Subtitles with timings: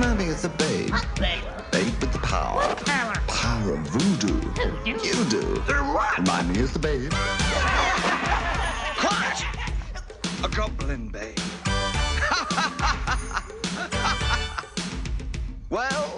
[0.00, 0.94] Mommy is a babe.
[1.16, 2.74] Babe Babe with the power.
[2.86, 4.40] Power Power of voodoo.
[4.86, 4.96] You
[5.28, 5.62] do.
[6.24, 7.12] Mommy is the babe.
[9.04, 9.44] What?
[10.42, 11.36] A goblin babe.
[15.68, 16.16] well,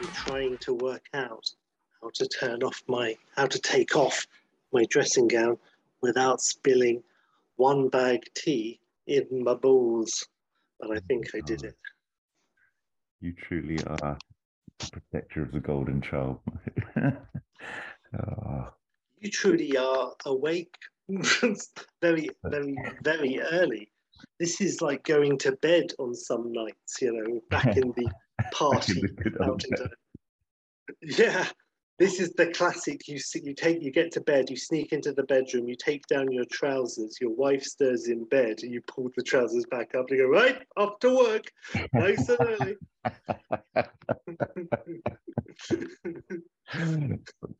[0.00, 1.50] I'm trying to work out
[2.00, 4.26] how to turn off my, how to take off
[4.72, 5.58] my dressing gown
[6.00, 7.02] without spilling
[7.56, 10.26] one bag tea in my bowls.
[10.82, 11.76] But I think I did uh, it.
[13.20, 14.18] You truly are
[14.80, 16.40] the protector of the golden child.
[18.18, 18.68] oh,
[19.20, 20.74] You truly are awake
[22.02, 23.88] very, very, very early.
[24.40, 28.08] This is like going to bed on some nights, you know, back in the
[28.52, 29.00] party.
[29.02, 29.90] the out into-
[31.02, 31.46] yeah,
[31.98, 33.06] this is the classic.
[33.06, 36.06] You see, you take, you get to bed, you sneak into the bedroom, you take
[36.06, 37.18] down your trousers.
[37.20, 40.30] Your wife stirs in bed, and you pull the trousers back up and you go
[40.30, 41.44] right off to work,
[41.92, 42.76] nice and early.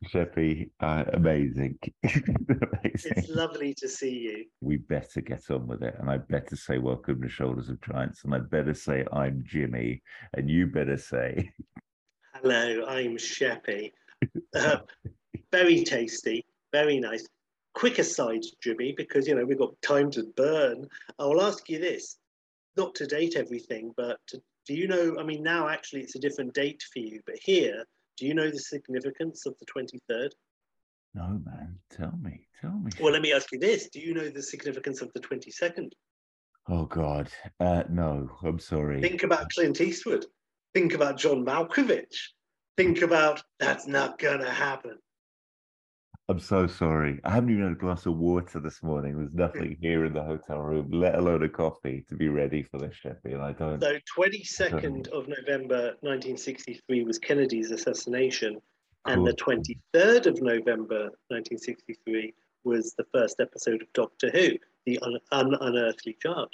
[0.09, 1.77] Sheppy, uh, amazing.
[2.03, 3.13] amazing.
[3.15, 4.45] it's lovely to see you.
[4.61, 5.95] We better get on with it.
[5.99, 8.23] And I better say, Welcome to Shoulders of Giants.
[8.23, 10.01] And I better say, I'm Jimmy.
[10.33, 11.51] And you better say,
[12.33, 13.91] Hello, I'm Sheppy.
[14.55, 14.77] Uh,
[15.51, 17.27] very tasty, very nice.
[17.73, 20.87] Quick aside, Jimmy, because you know we've got time to burn.
[21.19, 22.17] I will ask you this,
[22.77, 25.17] not to date everything, but to, do you know?
[25.19, 27.83] I mean, now actually it's a different date for you, but here,
[28.17, 30.33] do you know the significance of the twenty third?
[31.15, 32.91] No, man, tell me, tell me.
[32.99, 35.95] Well, let me ask you this: Do you know the significance of the twenty second?
[36.69, 37.29] Oh, God.
[37.59, 39.01] Uh, no, I'm sorry.
[39.01, 40.25] Think about Clint Eastwood.
[40.73, 42.15] Think about John Malkovich.
[42.75, 44.97] Think about that's not gonna happen.
[46.29, 47.19] I'm so sorry.
[47.25, 49.17] I haven't even had a glass of water this morning.
[49.17, 52.79] There's nothing here in the hotel room, let alone a coffee to be ready for
[52.79, 52.95] this.
[53.25, 53.81] And I don't.
[53.81, 58.59] So, 22nd of November 1963 was Kennedy's assassination,
[59.05, 62.33] and the 23rd of November 1963
[62.63, 64.51] was the first episode of Doctor Who,
[64.85, 66.53] The Un- Un- Unearthly Child.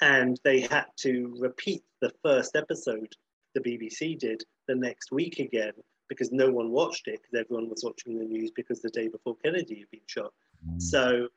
[0.00, 3.14] And they had to repeat the first episode
[3.54, 5.72] the BBC did the next week again
[6.08, 9.36] because no one watched it because everyone was watching the news because the day before
[9.44, 10.32] Kennedy had been shot.
[10.68, 11.28] Mm, So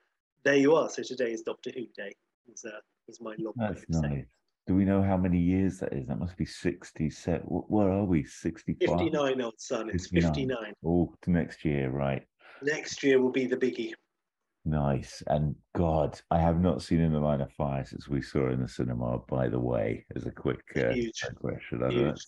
[0.44, 0.90] there you are.
[0.90, 2.14] So today is Doctor Who Day.
[2.48, 2.80] Was, uh,
[3.22, 4.16] my long way That's of saying.
[4.16, 4.26] nice.
[4.68, 6.08] Do we know how many years that is?
[6.08, 7.42] That must be 67.
[7.42, 8.24] wh- Where are we?
[8.24, 8.88] 65?
[8.88, 9.90] 59, old son.
[9.90, 10.34] It's 59.
[10.34, 10.74] 59.
[10.86, 12.24] Oh, to next year, right.
[12.62, 13.94] Next year will be the biggie.
[14.66, 15.22] Nice.
[15.28, 18.54] And God, I have not seen In the Line of Fire since we saw it
[18.54, 21.22] in the cinema, by the way, as a quick uh, Huge.
[21.28, 21.84] digression.
[21.84, 22.26] I don't, know, Huge.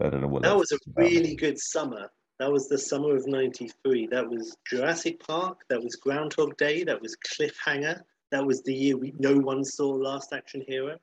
[0.00, 1.02] I don't know what That was a about.
[1.10, 2.08] really good summer.
[2.38, 4.06] That was the summer of 93.
[4.12, 5.62] That was Jurassic Park.
[5.68, 6.84] That was Groundhog Day.
[6.84, 8.00] That was Cliffhanger.
[8.30, 10.96] That was the year we no one saw Last Action Hero.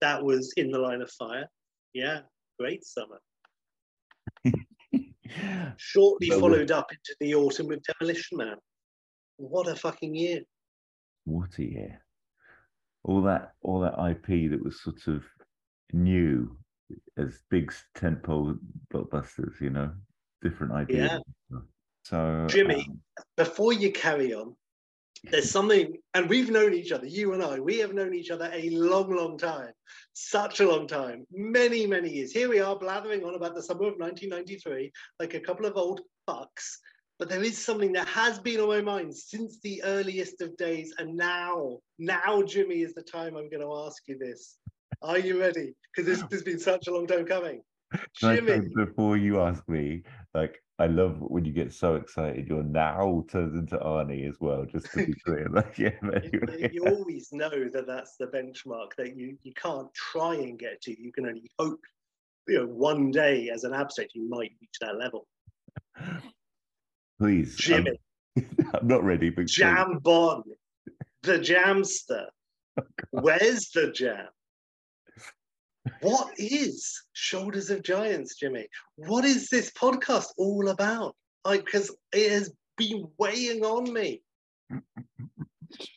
[0.00, 1.48] That was In the Line of Fire.
[1.94, 2.20] Yeah,
[2.58, 3.20] great summer.
[5.76, 8.56] Shortly followed up into the autumn with Demolition Man.
[9.36, 10.40] What a fucking year.
[11.24, 12.00] what a year.
[13.04, 15.22] All that all that IP that was sort of
[15.92, 16.56] new
[17.16, 18.58] as big tentpole
[18.92, 19.90] blockbusters, you know,
[20.42, 21.20] different ideas.
[21.50, 21.58] Yeah.
[22.04, 23.00] So Jimmy, um,
[23.36, 24.54] before you carry on,
[25.24, 28.50] there's something, and we've known each other, you and I, we have known each other
[28.52, 29.72] a long, long time,
[30.12, 32.32] such a long time, many, many years.
[32.32, 36.02] Here we are blathering on about the summer of 1993, like a couple of old
[36.28, 36.76] fucks.
[37.18, 40.94] But there is something that has been on my mind since the earliest of days,
[40.98, 44.58] and now, now, Jimmy, is the time I'm going to ask you this.
[45.06, 45.72] Are you ready?
[45.94, 47.62] Because this has been such a long time coming.
[48.16, 50.02] Jimmy, before you ask me,
[50.34, 54.64] like I love when you get so excited, your now turns into Arnie as well,
[54.64, 55.48] just to be clear.
[55.48, 56.70] Like, yeah, you, anyway.
[56.72, 61.00] you always know that that's the benchmark that you, you can't try and get to.
[61.00, 61.80] You can only hope,
[62.48, 65.28] you know, one day as an abstract you might reach that level.
[67.20, 67.50] please.
[67.72, 68.00] Um, Jimmy,
[68.36, 69.52] I'm, I'm not ready, but please.
[69.52, 70.42] jam bon,
[71.22, 72.26] the jamster.
[72.78, 74.26] Oh, Where's the jam?
[76.00, 78.66] What is Shoulders of Giants, Jimmy?
[78.96, 81.14] What is this podcast all about?
[81.44, 84.22] Like, because it has been weighing on me.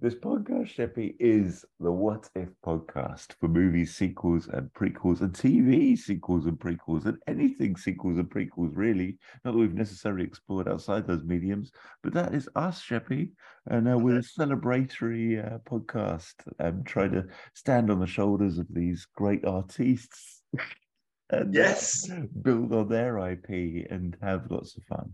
[0.00, 5.96] This podcast, Sheppy, is the What If podcast for movies, sequels, and prequels, and TV
[5.96, 9.16] sequels and prequels, and anything sequels and prequels, really.
[9.44, 11.70] Not that we've necessarily explored outside those mediums,
[12.02, 13.30] but that is us, Sheppy.
[13.66, 18.66] And uh, we're a celebratory uh, podcast, um, trying to stand on the shoulders of
[18.70, 20.42] these great artists
[21.30, 22.10] and uh, Yes.
[22.42, 25.12] build on their IP and have lots of fun.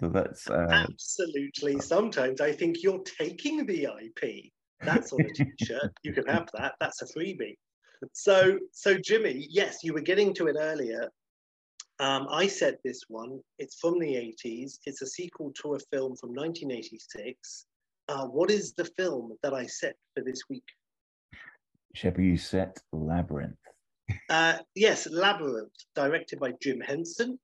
[0.00, 1.80] So that's uh, Absolutely.
[1.80, 5.92] Sometimes I think you're taking the IP That's on a t-shirt.
[6.02, 6.74] You can have that.
[6.80, 7.56] That's a freebie.
[8.12, 11.08] So, so Jimmy, yes, you were getting to it earlier.
[11.98, 13.40] Um, I said this one.
[13.58, 14.14] It's from the
[14.44, 14.78] 80s.
[14.84, 17.66] It's a sequel to a film from 1986.
[18.08, 20.66] Uh, what is the film that I set for this week?
[21.96, 23.56] Sheppy, you set Labyrinth.
[24.28, 27.38] Uh, yes, Labyrinth, directed by Jim Henson.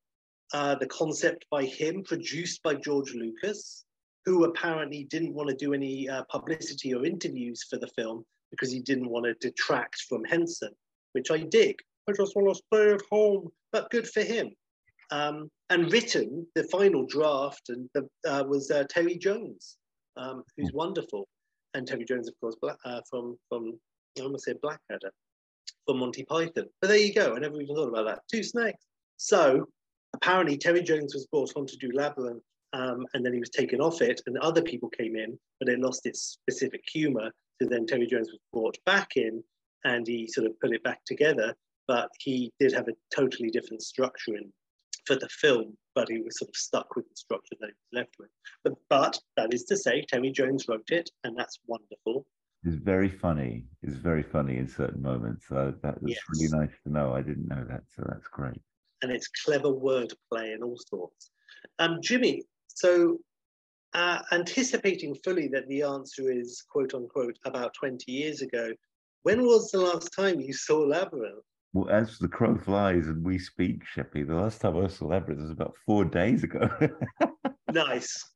[0.52, 3.84] Uh, the concept by him, produced by George Lucas,
[4.26, 8.70] who apparently didn't want to do any uh, publicity or interviews for the film because
[8.70, 10.70] he didn't want to detract from Henson,
[11.12, 11.76] which I dig.
[12.08, 14.50] I just want to stay at home, but good for him.
[15.10, 19.78] Um, and written, the final draft and the, uh, was uh, Terry Jones,
[20.16, 21.26] um, who's wonderful.
[21.74, 23.78] And Terry Jones, of course, black, uh, from, from,
[24.18, 25.12] I almost said Blackadder,
[25.86, 26.66] from Monty Python.
[26.80, 27.34] But there you go.
[27.34, 28.20] I never even thought about that.
[28.30, 28.84] Two snakes.
[29.16, 29.68] So
[30.14, 32.42] apparently Terry Jones was brought on to do Labyrinth
[32.72, 35.78] um, and then he was taken off it and other people came in, but it
[35.78, 37.30] lost its specific humor.
[37.60, 39.42] So then Terry Jones was brought back in
[39.84, 41.54] and he sort of put it back together,
[41.88, 44.52] but he did have a totally different structure in
[45.06, 48.02] for the film, but he was sort of stuck with the structure that he was
[48.02, 48.28] left with.
[48.62, 52.24] But, but that is to say, Terry Jones wrote it, and that's wonderful.
[52.64, 53.64] It's very funny.
[53.82, 55.48] It's very funny in certain moments.
[55.48, 56.18] So that, that's Yes.
[56.28, 57.12] really nice to know.
[57.12, 58.62] I didn't know that, so that's great.
[59.02, 61.30] And it's clever wordplay and all sorts.
[61.78, 63.18] Um, Jimmy, so
[63.94, 68.72] uh, anticipating fully that the answer is quote unquote about 20 years ago,
[69.22, 71.44] when was the last time you saw Labyrinth?
[71.74, 75.42] Well, as the crow flies and we speak, Sheppy, the last time I saw Labyrinth
[75.42, 76.68] was about four days ago.
[77.72, 78.30] Nice.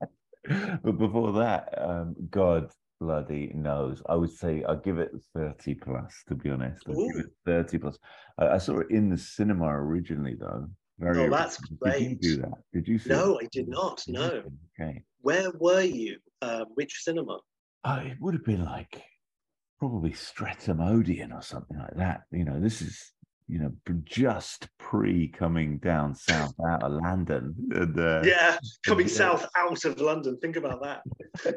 [0.82, 4.02] but before that, um, God bloody knows.
[4.08, 6.82] I would say I'd give it 30 plus, to be honest.
[6.88, 7.98] I'd give it 30 plus.
[8.38, 10.68] I, I saw it in the cinema originally, though.
[10.98, 11.78] Very Oh, that's original.
[11.92, 12.20] Did you great.
[12.20, 12.58] do that?
[12.72, 13.44] Did you see No, it?
[13.44, 14.02] I did not.
[14.06, 14.14] Did?
[14.14, 14.42] No.
[14.80, 15.04] Okay.
[15.20, 16.16] Where were you?
[16.40, 17.38] Uh, which cinema?
[17.84, 19.02] Oh, it would have been like
[19.78, 22.22] probably Streatham Odeon or something like that.
[22.32, 23.12] You know, this is
[23.48, 23.72] you know
[24.04, 27.54] just pre coming down south out of London.
[27.72, 29.12] And, uh, Yeah, coming yeah.
[29.14, 30.38] south out of London.
[30.40, 31.02] Think about that.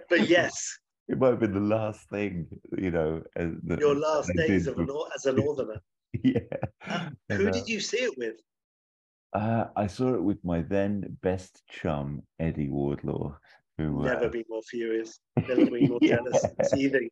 [0.09, 0.77] But yes,
[1.09, 2.47] it might have been the last thing.
[2.77, 4.75] You know, uh, that your last days a,
[5.15, 5.81] as a northerner.
[6.23, 6.39] Yeah.
[6.87, 8.35] Uh, And, who uh, did you see it with?
[9.33, 13.37] Uh, I saw it with my then best chum Eddie Wardlaw,
[13.77, 15.19] who uh, Never be more furious.
[15.47, 16.43] Never be more jealous.
[16.63, 17.09] Seething.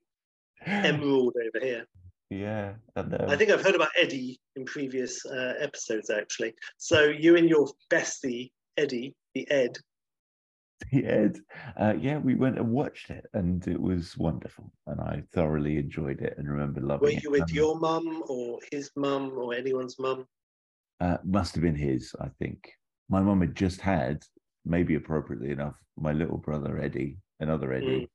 [0.65, 1.85] Emerald over here.
[2.31, 6.55] yeah, and, um, I think I've heard about Eddie in previous uh, episodes, actually.
[6.77, 9.77] So you and your bestie, Eddie, the Ed,
[10.93, 11.39] Ed.
[11.79, 16.21] Uh, yeah, we went and watched it, and it was wonderful, and I thoroughly enjoyed
[16.21, 17.13] it and remember loving it.
[17.13, 17.23] were it.
[17.23, 20.27] you with Um, your mum or his mum or anyone's mum?
[20.99, 22.71] Uh, must have been his, I think.
[23.09, 24.23] My mum had just had,
[24.65, 28.09] maybe appropriately enough, my little brother Eddie, another Eddie,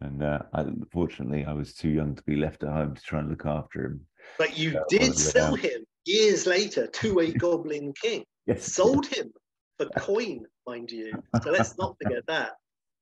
[0.00, 3.20] and uh, I, fortunately, I was too young to be left at home to try
[3.20, 4.06] and look after him.
[4.38, 5.70] But you did sell yeah.
[5.70, 8.24] him years later to a Goblin King.
[8.46, 9.32] Yes, Sold him
[9.78, 11.12] for coin, mind you.
[11.42, 12.52] So let's not forget that.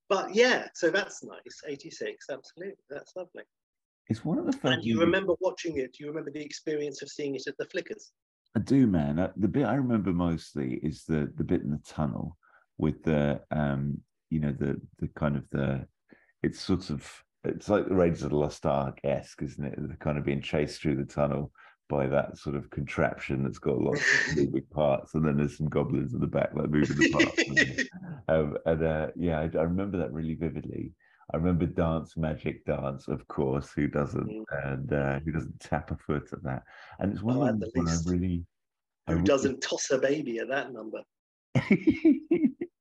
[0.09, 1.61] But yeah, so that's nice.
[1.67, 2.75] 86, absolutely.
[2.91, 3.45] That's lovely.
[4.09, 4.75] it's one of the first.
[4.75, 5.95] And you remember watching it?
[5.95, 8.13] Do you remember the experience of seeing it at the Flickers?
[8.55, 9.19] I do, man.
[9.19, 12.37] Uh, the bit I remember mostly is the the bit in the tunnel
[12.77, 15.87] with the um, you know, the the kind of the
[16.43, 17.11] it's sort of
[17.45, 19.75] it's like the Raiders of the Lost Ark esque, isn't it?
[19.79, 21.53] They're kind of being chased through the tunnel
[21.92, 25.68] by that sort of contraption that's got lots of moving parts, and then there's some
[25.68, 27.42] goblins in the back like moving the parts.
[27.49, 27.88] and,
[28.28, 30.92] um, and uh, yeah, I, I remember that really vividly.
[31.32, 33.70] I remember Dance Magic Dance, of course.
[33.76, 34.26] Who doesn't?
[34.26, 34.44] Mm.
[34.64, 36.62] And uh, who doesn't tap a foot at that?
[36.99, 38.44] And it's one Oh, of the when I really,
[39.06, 41.02] I Who really- doesn't toss a baby at that number?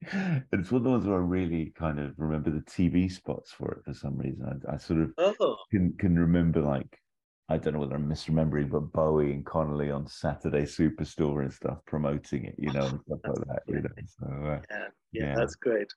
[0.03, 3.71] it's one of the ones where I really kind of remember the TV spots for
[3.73, 4.61] it for some reason.
[4.69, 6.97] I, I sort of Oh, can can remember like
[7.51, 11.79] I don't know whether I'm misremembering, but Bowie and Connelly on Saturday Superstore and stuff
[11.86, 13.63] promoting it, you know, and stuff like that.
[13.67, 15.36] You know, so uh, yeah, yeah, Yeah.
[15.36, 15.88] that's great.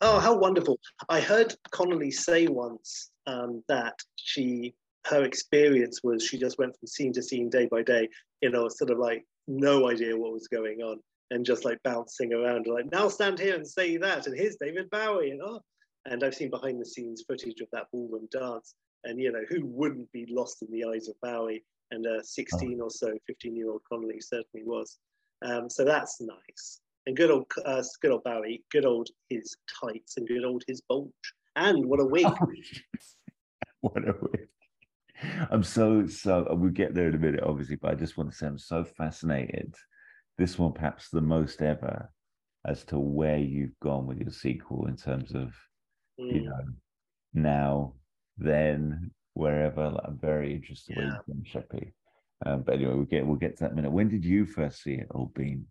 [0.00, 0.80] Oh, how wonderful.
[1.08, 4.74] I heard Connelly say once um, that she,
[5.06, 8.08] her experience was she just went from scene to scene, day by day,
[8.40, 10.98] you know, sort of like no idea what was going on
[11.30, 14.26] and just like bouncing around, like, now stand here and say that.
[14.26, 15.30] And here's David Bowie.
[15.30, 15.60] And, oh,
[16.06, 18.74] and I've seen behind the scenes footage of that ballroom dance.
[19.04, 21.64] And, you know, who wouldn't be lost in the eyes of Bowie?
[21.90, 24.98] And uh, 16 or so, 15 year old Connelly certainly was.
[25.44, 26.80] Um, so that's nice.
[27.06, 30.82] And good old, uh, good old Bowie, good old his tights, and good old his
[30.82, 31.10] bulge.
[31.56, 32.26] And what a wig!
[33.80, 34.48] what a wig.
[35.50, 38.30] I'm so so uh, we'll get there in a minute, obviously, but I just want
[38.30, 39.74] to say I'm so fascinated.
[40.38, 42.10] This one perhaps the most ever
[42.66, 45.54] as to where you've gone with your sequel in terms of,
[46.18, 46.44] you Mm.
[46.44, 46.64] know,
[47.34, 47.94] now
[48.38, 49.90] then wherever.
[49.90, 51.18] Like, I'm very interested Yeah.
[51.28, 51.92] in Sheppy.
[52.46, 53.92] Um, but anyway, we'll get we'll get to that minute.
[53.92, 55.66] When did you first see it, Old Bean?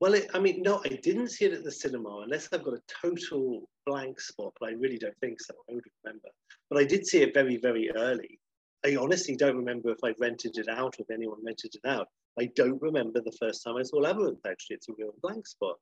[0.00, 2.74] Well, it, I mean, no, I didn't see it at the cinema unless I've got
[2.74, 5.54] a total blank spot, but I really don't think so.
[5.68, 6.28] I would remember.
[6.70, 8.40] But I did see it very, very early.
[8.84, 12.08] I honestly don't remember if I rented it out or if anyone rented it out.
[12.38, 14.76] I don't remember the first time I saw Labyrinth, actually.
[14.76, 15.76] It's a real blank spot.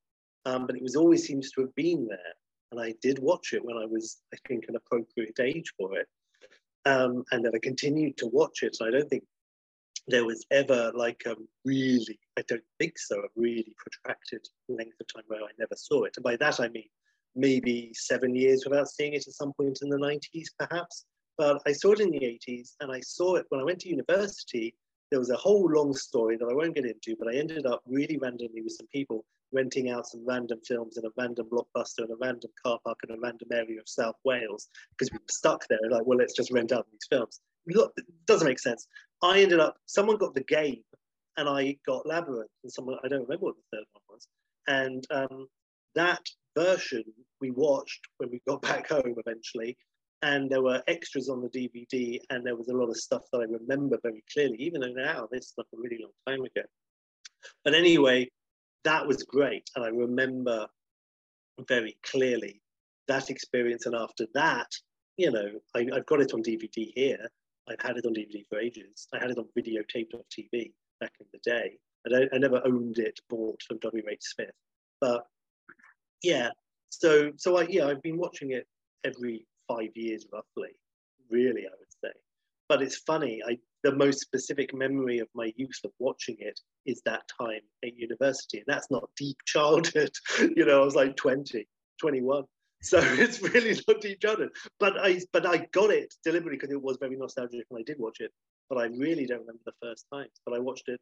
[0.46, 2.34] Um, but it was always seems to have been there.
[2.70, 6.06] And I did watch it when I was, I think, an appropriate age for it.
[6.84, 8.76] Um, and then I continued to watch it.
[8.76, 9.24] So I don't think
[10.06, 15.06] there was ever like a really, I don't think so, a really protracted length of
[15.14, 16.14] time where I never saw it.
[16.16, 16.88] And by that I mean
[17.36, 21.04] maybe seven years without seeing it at some point in the 90s, perhaps.
[21.36, 23.88] But I saw it in the 80s and I saw it when I went to
[23.88, 24.74] university.
[25.10, 27.82] There was a whole long story that I won't get into, but I ended up
[27.86, 32.10] really randomly with some people renting out some random films in a random blockbuster in
[32.10, 35.66] a random car park in a random area of South Wales because we were stuck
[35.68, 35.78] there.
[35.90, 37.40] Like, well, let's just rent out these films.
[37.66, 38.86] Look, it doesn't make sense.
[39.22, 40.82] I ended up, someone got the game
[41.36, 44.28] and I got Labyrinth, and someone, I don't remember what the third one was.
[44.66, 45.46] And um,
[45.94, 46.22] that
[46.56, 47.04] version
[47.40, 49.76] we watched when we got back home eventually.
[50.22, 53.38] And there were extras on the DVD, and there was a lot of stuff that
[53.38, 56.66] I remember very clearly, even though now this is like a really long time ago.
[57.64, 58.28] But anyway,
[58.84, 59.70] that was great.
[59.74, 60.66] And I remember
[61.66, 62.60] very clearly
[63.08, 63.86] that experience.
[63.86, 64.70] And after that,
[65.16, 67.28] you know, I, I've got it on DVD here.
[67.68, 69.08] I've had it on DVD for ages.
[69.12, 71.78] I had it on videotaped off TV back in the day.
[72.06, 74.20] I, don't, I never owned it, bought from W.H.
[74.20, 74.52] Smith.
[75.00, 75.26] But
[76.22, 76.50] yeah,
[76.90, 78.66] so so I yeah, I've been watching it
[79.04, 80.70] every five years roughly,
[81.30, 81.87] really, I would.
[82.68, 87.00] But it's funny, I the most specific memory of my youth of watching it is
[87.04, 88.58] that time at university.
[88.58, 90.10] And that's not deep childhood.
[90.56, 91.66] you know, I was like 20,
[92.00, 92.44] 21.
[92.82, 94.50] So it's really not deep childhood.
[94.80, 97.98] But I but I got it deliberately because it was very nostalgic and I did
[97.98, 98.32] watch it.
[98.68, 100.32] But I really don't remember the first times.
[100.44, 101.00] But I watched it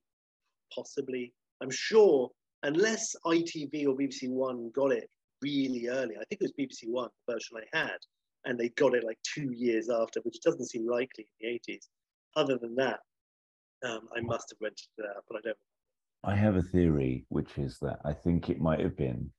[0.74, 1.32] possibly,
[1.62, 2.30] I'm sure,
[2.62, 5.08] unless ITV or BBC One got it
[5.42, 6.14] really early.
[6.16, 7.98] I think it was BBC One the version I had,
[8.46, 11.88] and they got it like two years after, which doesn't seem likely in the 80s.
[12.36, 13.00] Other than that,
[13.84, 15.56] um, I must have rented it out, but I don't.
[16.24, 19.30] I have a theory, which is that I think it might have been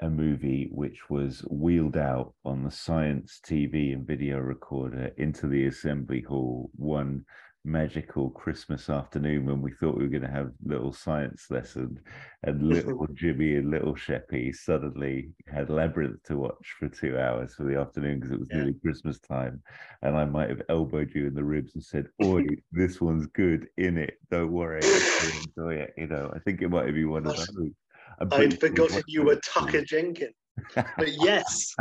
[0.00, 5.66] a movie which was wheeled out on the science TV and video recorder into the
[5.66, 7.24] assembly hall one
[7.64, 12.00] magical Christmas afternoon when we thought we were going to have little science lesson,
[12.44, 17.64] and little Jimmy and little Sheppy suddenly had Labyrinth to watch for two hours for
[17.64, 18.56] the afternoon because it was Yeah.
[18.58, 19.62] nearly Christmas time,
[20.02, 23.68] and I might have elbowed you in the ribs and said, "Oi, this one's good,
[23.76, 24.18] in it.
[24.30, 27.70] Don't worry, enjoy it." You know, I think it might have been one of those.
[28.32, 29.36] I'd forgotten you were.
[29.36, 30.34] Tucker Jenkins.
[30.74, 31.74] But yes.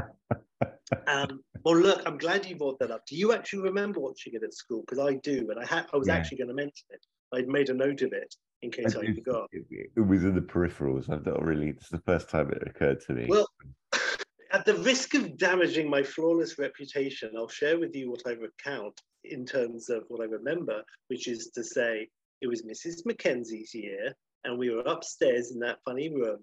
[1.08, 3.06] Um, well, look, I'm glad you brought that up.
[3.06, 4.82] Do you actually remember watching it at school?
[4.82, 6.16] Because I do, and I had I was Yeah.
[6.16, 7.06] actually going to mention it.
[7.34, 9.50] I'd made a note of it in case I I forgot.
[9.52, 11.10] It, it was in the peripherals.
[11.10, 11.70] I've not really.
[11.70, 13.28] It's the first time it occurred to me.
[13.28, 13.48] Well,
[14.52, 19.00] at the risk of damaging my flawless reputation, I'll share with you what I recount
[19.26, 22.08] in terms of what I remember, which is to say,
[22.42, 23.06] it was Mrs.
[23.06, 24.14] Mackenzie's year,
[24.46, 26.40] and we were upstairs in that funny room,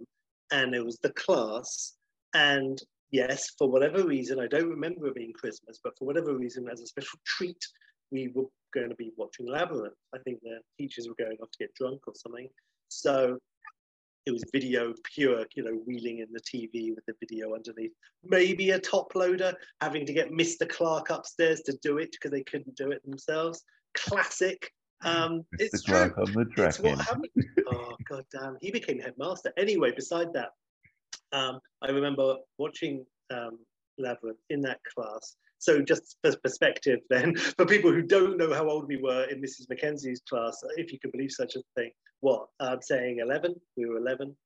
[0.53, 1.95] and it was the class.
[2.35, 2.79] And
[3.11, 6.81] yes, for whatever reason, I don't remember it being Christmas, but for whatever reason, as
[6.81, 7.63] a special treat,
[8.11, 8.45] we were
[8.75, 9.95] going to be watching Labyrinth.
[10.15, 12.49] I think the teachers were going off to get drunk or something.
[12.89, 13.39] So
[14.27, 17.93] it was video pure, you know, wheeling in the TV with the video underneath.
[18.25, 20.69] Maybe a top loader having to get Mr.
[20.69, 23.63] Clark upstairs to do it because they couldn't do it themselves.
[23.95, 24.71] Classic.
[25.05, 25.61] Um, Mr.
[25.61, 26.25] it's Clark true.
[26.25, 27.29] on the It's what happened.
[27.69, 28.57] Oh god damn!
[28.61, 29.53] He became headmaster.
[29.59, 30.51] Anyway, beside that,
[31.37, 33.59] um, I remember watching um,
[33.99, 35.37] Labyrinth in that class.
[35.59, 39.41] So just for perspective, then, for people who don't know how old we were in
[39.41, 39.69] Mrs.
[39.71, 41.91] Mackenzie's class, if you can believe such a thing,
[42.21, 43.55] what I'm saying, eleven.
[43.77, 44.37] We were eleven.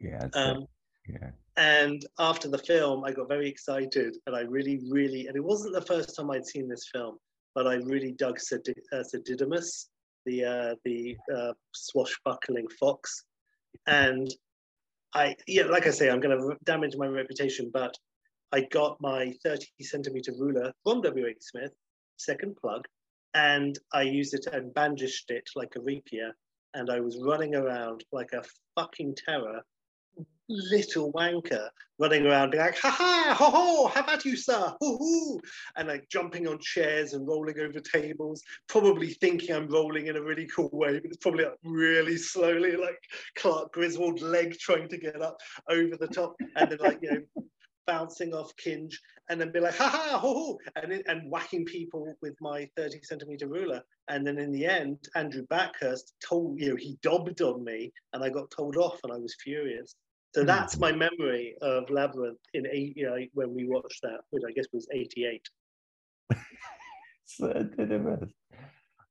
[0.00, 0.66] Yeah, Um,
[1.08, 1.30] yeah.
[1.56, 5.74] and after the film, I got very excited, and I really, really, and it wasn't
[5.74, 7.18] the first time I'd seen this film,
[7.56, 9.88] but I really dug Sed- uh, Sir Didymus,
[10.26, 13.24] the uh, the uh, swashbuckling fox,
[13.86, 14.28] and
[15.14, 17.94] I, yeah, like I say, I'm going to damage my reputation, but
[18.52, 21.36] I got my 30 centimeter ruler from W.H.
[21.40, 21.72] Smith,
[22.16, 22.86] second plug,
[23.34, 26.32] and I used it and bandaged it like a rapier,
[26.74, 29.62] and I was running around like a fucking terror,
[30.48, 34.74] little wanker, running around being like, ha ha, ho ho, how about you, sir?
[34.80, 35.40] Hoo hoo,
[35.76, 40.22] and like jumping on chairs and rolling over tables, probably thinking I'm rolling in a
[40.22, 42.98] really cool way, but it's probably like really slowly, like
[43.36, 47.44] Clark Griswold leg trying to get up over the top, and then like you know
[47.88, 48.94] bouncing off Kinge
[49.30, 53.00] and then be like, ha ha, ho, ho, and, and whacking people with my 30
[53.02, 53.82] centimeter ruler.
[54.08, 58.22] And then in the end, Andrew Backhurst told, you know, he dobbed on me and
[58.22, 59.94] I got told off and I was furious.
[60.34, 60.46] So Hmm.
[60.46, 64.86] that's my memory of Labyrinth in 88 when we watched that, which I guess was
[64.92, 65.48] 88.
[67.30, 68.26] So, know.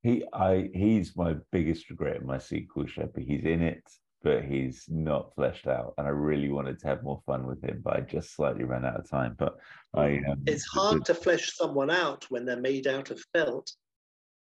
[0.02, 3.24] He, I, he's my biggest regret in my sequel, Sheppy.
[3.24, 3.82] He's in it,
[4.24, 7.80] but he's not fleshed out, and I really wanted to have more fun with him,
[7.84, 9.36] but I just slightly ran out of time.
[9.38, 9.56] But
[9.94, 13.70] I, um, It's hard to flesh someone out when they're made out of felt.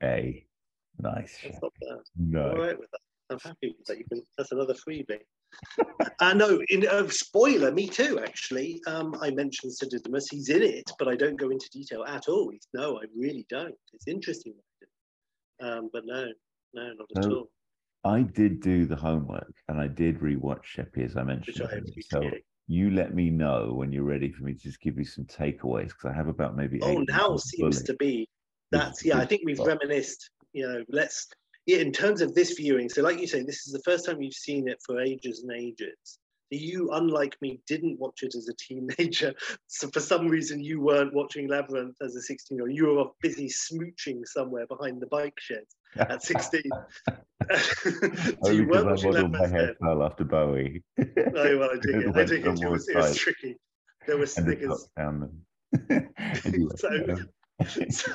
[0.00, 0.46] A
[1.00, 1.36] nice.
[1.42, 1.98] That's not bad.
[2.16, 3.00] No, All right with that.
[3.30, 3.98] I'm happy with that.
[3.98, 5.18] You can, that's another freebie.
[6.20, 6.60] I know.
[6.68, 8.18] In uh, spoiler, me too.
[8.20, 10.28] Actually, um, I mentioned Sir Didymus.
[10.30, 12.50] He's in it, but I don't go into detail at all.
[12.50, 13.74] He's, no, I really don't.
[13.92, 14.54] It's interesting,
[15.60, 16.26] um, but no,
[16.74, 17.36] no, not at No.
[17.36, 17.48] all.
[18.04, 21.60] I did do the homework, and I did rewatch Sheppy as I mentioned.
[21.60, 21.80] I earlier.
[21.80, 22.30] hope you So
[22.68, 25.88] you let me know when you're ready for me to just give you some takeaways
[25.88, 26.80] because I have about maybe.
[26.82, 27.86] Oh, now seems bullet.
[27.86, 28.28] to be
[28.70, 29.18] that's yeah.
[29.18, 30.30] I think we've reminisced.
[30.52, 31.26] You know, let's
[31.66, 31.78] yeah.
[31.78, 34.34] In terms of this viewing, so like you say, this is the first time you've
[34.34, 36.18] seen it for ages and ages.
[36.50, 39.34] You, unlike me, didn't watch it as a teenager.
[39.66, 42.74] So for some reason, you weren't watching Labyrinth as a 16 year old.
[42.76, 45.64] You were off busy smooching somewhere behind the bike shed
[45.98, 46.62] at 16.
[47.56, 47.90] so
[48.42, 49.88] Only you weren't watching modelled my Labyrinth then.
[49.88, 50.82] hairstyle after Bowie.
[50.98, 52.16] No, well, I dig it.
[52.16, 52.62] I dig it.
[52.62, 53.56] It was, it was tricky.
[54.06, 54.88] There were and the Snickers.
[54.96, 56.08] down them.
[56.44, 57.16] Anyway, So-
[57.90, 58.12] so,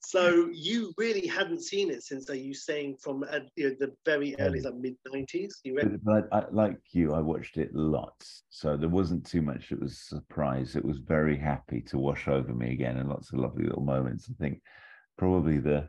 [0.00, 3.92] so you really hadn't seen it since are you saying from uh, you know, the
[4.06, 6.00] very early like mid 90s you reckon?
[6.02, 9.80] but I, I, like you, I watched it lots, so there wasn't too much that
[9.80, 10.76] was a surprise.
[10.76, 14.30] It was very happy to wash over me again, and lots of lovely little moments.
[14.30, 14.62] I think
[15.18, 15.88] probably the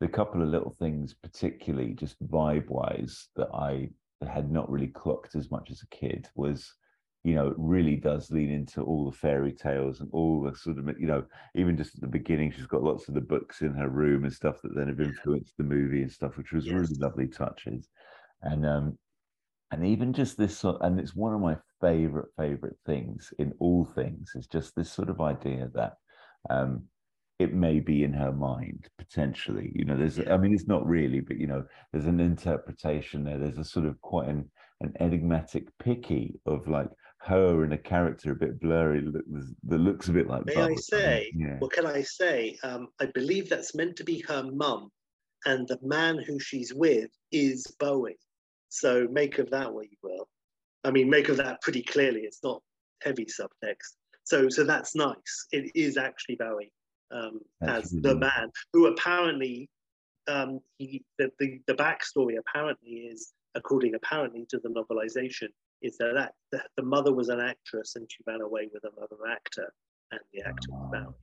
[0.00, 3.88] the couple of little things, particularly just vibe wise, that I
[4.26, 6.74] had not really clocked as much as a kid was.
[7.28, 10.78] You know, it really does lean into all the fairy tales and all the sort
[10.78, 13.74] of, you know, even just at the beginning, she's got lots of the books in
[13.74, 16.92] her room and stuff that then have influenced the movie and stuff, which was Yes.
[16.92, 17.88] really lovely touches.
[18.42, 18.98] And um,
[19.70, 23.84] and even just this sort and it's one of my favorite favorite things in all
[23.84, 25.96] things is just this sort of idea that
[26.50, 26.88] um
[27.38, 31.20] it may be in her mind potentially you know there's i mean it's not really
[31.20, 35.76] but you know there's an interpretation there there's a sort of quite an an enigmatic
[35.78, 36.88] picky of like
[37.20, 41.32] her and a character a bit blurry that looks a bit like May I say,
[41.34, 42.56] yeah what can I say?
[42.62, 44.90] Um, I believe that's meant to be her mum,
[45.44, 48.18] and the man who she's with is Bowie.
[48.68, 50.28] So make of that what you will.
[50.84, 52.20] I mean, make of that pretty clearly.
[52.20, 52.62] It's not
[53.02, 53.96] heavy subtext.
[54.24, 55.46] So, so that's nice.
[55.52, 56.72] It is actually Bowie
[57.10, 58.32] um, as really the nice.
[58.38, 59.68] man who apparently
[60.28, 65.48] um, he the, the the backstory apparently is according apparently to the novelization
[65.82, 69.72] is that, the, the mother was an actress and she ran away with another actor
[70.12, 71.04] and the actor was Ah.
[71.04, 71.14] Bowie.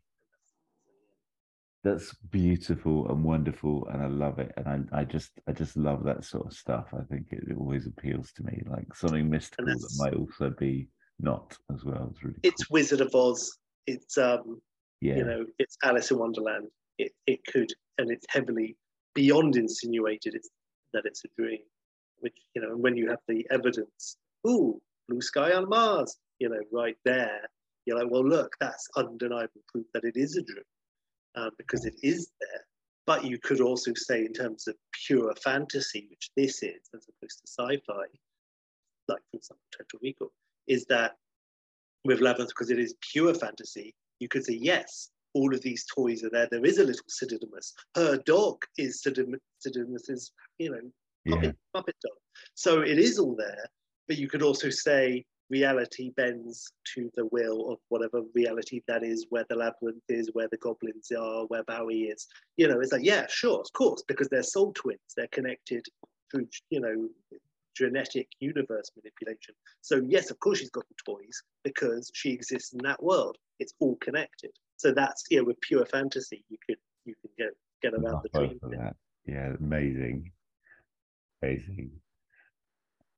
[1.84, 6.04] that's beautiful and wonderful and i love it and i, I just i just love
[6.06, 9.66] that sort of stuff i think it, it always appeals to me like something mystical
[9.66, 10.88] that might also be
[11.20, 12.74] not as well it's really It's cool.
[12.76, 13.58] Wizard of Oz.
[13.88, 14.62] It's um,
[15.02, 16.68] yeah you know, it's Alice in Wonderland.
[16.98, 18.76] It it could, and it's heavily
[19.14, 20.34] beyond insinuated.
[20.36, 20.50] It's
[20.94, 21.60] that it's a dream,
[22.20, 26.50] which you know, and when you have the evidence, ooh, blue sky on Mars, you
[26.50, 27.42] know, right there,
[27.86, 30.64] you're like, well, look, that's undeniable proof that it is a dream,
[31.36, 32.62] um, because it is there.
[33.06, 37.42] But you could also say, in terms of pure fantasy, which this is, as opposed
[37.42, 38.06] to sci-fi,
[39.08, 40.32] like for example, Total Recall,
[40.68, 41.18] is that
[42.04, 46.24] with Labyrinth, because it is pure fantasy, you could say, yes, all of these toys
[46.24, 46.48] are there.
[46.50, 47.74] There is a little Sir Didymus.
[47.96, 50.80] Her dog is Sir Didymus's, you know,
[51.26, 52.18] yeah puppet, puppet dog.
[52.54, 53.70] So it is all there.
[54.08, 59.26] But you could also say reality bends to the will of whatever reality that is,
[59.30, 62.28] where the labyrinth is, where the goblins are, where Bowie is.
[62.58, 65.00] You know, it's like, yeah, sure, of course, because they're soul twins.
[65.16, 65.86] They're connected
[66.32, 67.10] through, you know,
[67.76, 69.54] genetic universe manipulation.
[69.82, 73.38] So yes, of course she's got the toys because she exists in that world.
[73.60, 74.52] It's all connected.
[74.78, 77.50] So that's yeah, with pure fantasy, you could you can get
[77.82, 78.60] get around the dream.
[79.28, 80.32] Yeah, amazing.
[81.42, 81.92] Amazing.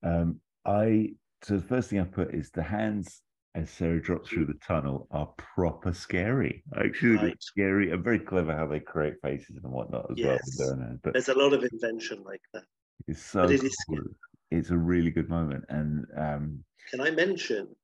[0.04, 1.10] Um, I
[1.43, 3.21] so the first thing I put is the hands
[3.56, 6.63] as Sarah drops through the tunnel are proper scary.
[6.77, 7.38] Actually, Right.
[7.41, 10.34] scary and very clever how they create faces and whatnot as well.
[10.34, 10.58] with Yes.
[10.58, 10.99] their.
[11.03, 12.63] But There's a lot of invention like that.
[13.08, 13.99] it's so it is cool.
[14.51, 15.65] It's a really good moment.
[15.69, 17.75] And um Can I mention?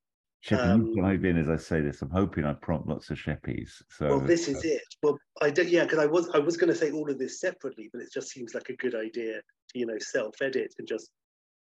[0.46, 2.02] Sheppy, Um, dive in as I say this.
[2.02, 3.82] I'm hoping I prompt lots of Sheppies.
[3.90, 4.82] So Well, this is uh, it.
[5.02, 5.70] Well, I don't.
[5.70, 8.10] Yeah, because I was I was going to say all of this separately, but it
[8.14, 11.12] just seems like a good idea to you know self-edit and just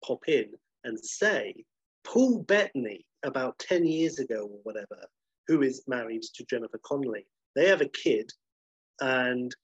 [0.04, 0.46] pop in
[0.84, 1.64] and say
[2.04, 5.06] Paul Bettany about 10 years ago or whatever,
[5.48, 7.26] who is married to Jennifer Connelly.
[7.54, 8.30] They have a kid,
[9.00, 9.54] and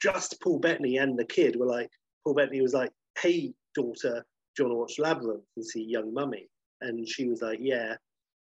[0.00, 1.90] just Paul Bettany and the kid were like,
[2.24, 4.24] Paul Bettany was like, Hey, daughter,
[4.56, 6.48] do you want to watch Labyrinth and see Young Mummy?
[6.80, 7.96] And she was like, Yeah.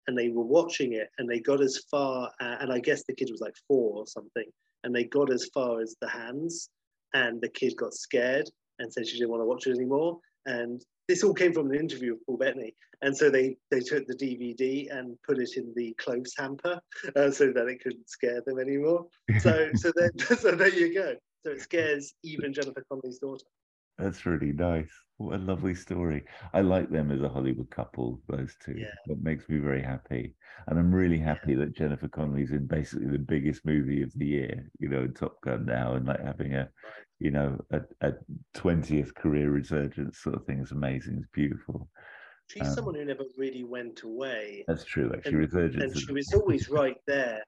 [0.07, 3.29] And they were watching it and they got as far, and I guess the kid
[3.31, 4.45] was like four or something,
[4.83, 6.69] and they got as far as the hands,
[7.13, 10.19] and the kid got scared and said she didn't want to watch it anymore.
[10.45, 12.75] And this all came from an interview with Paul Bettany.
[13.01, 16.79] And so they, they took the DVD and put it in the clothes hamper
[17.15, 19.07] uh, so that it couldn't scare them anymore.
[19.39, 21.15] So, so, then, so there you go.
[21.43, 23.45] So it scares even Jennifer Connelly's daughter.
[23.99, 24.89] That's really nice.
[25.17, 26.23] What a lovely story.
[26.53, 28.75] I like them as a Hollywood couple, those two.
[28.77, 28.87] Yeah.
[29.07, 30.35] That makes me very happy.
[30.67, 34.71] And I'm really happy that Jennifer Connelly's in basically the biggest movie of the year,
[34.79, 36.69] you know, in Top Gun now, and like having a,
[37.19, 38.13] you know, a, a
[38.55, 41.17] 20th career resurgence sort of thing is amazing.
[41.17, 41.89] It's beautiful.
[42.47, 44.63] She's Um, someone who never really went away.
[44.69, 45.09] That's true.
[45.09, 45.83] Like she And- resurgence.
[45.95, 47.43] and she was always right there.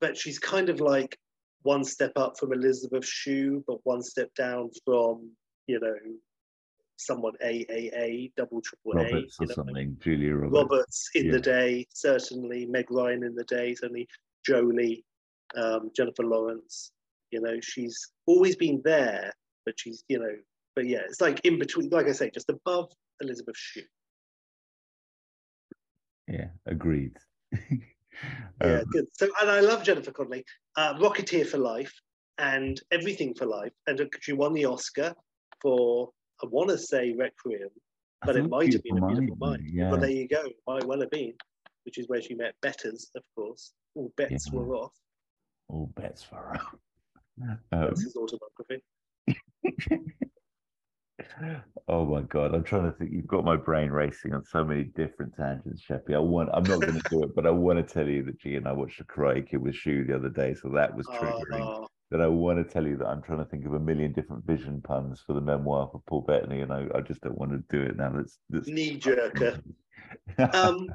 [0.00, 1.16] But she's kind of like
[1.62, 5.30] one step up from Elisabeth Shue, but one step down from,
[5.66, 5.94] you know,
[6.96, 9.04] someone AAA, double triple A.
[9.04, 9.96] Roberts you or know, something.
[10.00, 10.54] Julia Roberts.
[10.62, 11.32] Roberts in Yeah.
[11.32, 12.66] the day, certainly.
[12.66, 14.08] Meg Ryan in the day, certainly.
[14.46, 15.04] Jolie,
[15.56, 16.92] um, Jennifer Lawrence.
[17.30, 19.32] You know, she's always been there,
[19.64, 20.36] but she's, you know,
[20.76, 23.82] but yeah, it's like in between, like I say, just above Elisabeth Shue.
[26.28, 27.16] Yeah, agreed.
[28.62, 29.06] Yeah, Um, good.
[29.12, 30.44] So, and I love Jennifer Connelly,
[30.76, 31.92] uh, Rocketeer for Life,
[32.38, 35.16] and Everything for Life, and she won the Oscar
[35.60, 36.10] for
[36.42, 37.68] I want to say Requiem,
[38.24, 39.62] but it might have been a Beautiful Mind.
[39.64, 39.90] Yeah.
[39.90, 41.34] But there you go, might well have been,
[41.84, 43.72] which is where she met Betters, of course.
[43.94, 44.58] All bets Yeah.
[44.58, 44.92] were off.
[45.68, 46.74] All bets were off.
[47.42, 48.82] Um, That's his autobiography.
[51.88, 53.12] oh my god, I'm trying to think.
[53.12, 56.14] You've got my brain racing on so many different tangents, Sheppy.
[56.14, 56.50] I want.
[56.52, 58.68] I'm not going to do it, but I want to tell you that G and
[58.68, 61.60] I watched the Karate Kid with Shue the other day, so that was triggering.
[61.60, 64.12] Oh, That I want to tell you that I'm trying to think of a million
[64.12, 67.52] different vision puns for the memoir for Paul Bettany, and I, I just don't want
[67.52, 68.10] to do it now.
[68.14, 69.60] That's that's knee jerker.
[70.52, 70.88] Um,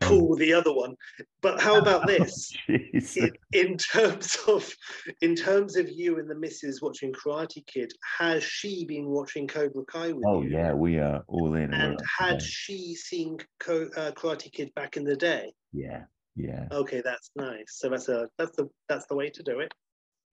[0.00, 0.94] Paul, the other one.
[1.42, 2.52] But how about this?
[2.66, 3.16] Jesus.
[3.16, 4.74] in, in terms of
[5.20, 9.84] in terms of you and the missus watching Karate Kid, has she been watching Cobra
[9.86, 10.50] Kai with Oh you?
[10.50, 11.72] yeah, we are all in.
[11.74, 15.52] And had she seen Co- uh, Karate Kid back in the day?
[15.72, 16.66] yeah, yeah.
[16.72, 17.64] Okay, that's nice.
[17.68, 19.72] So that's a that's the that's the way to do it.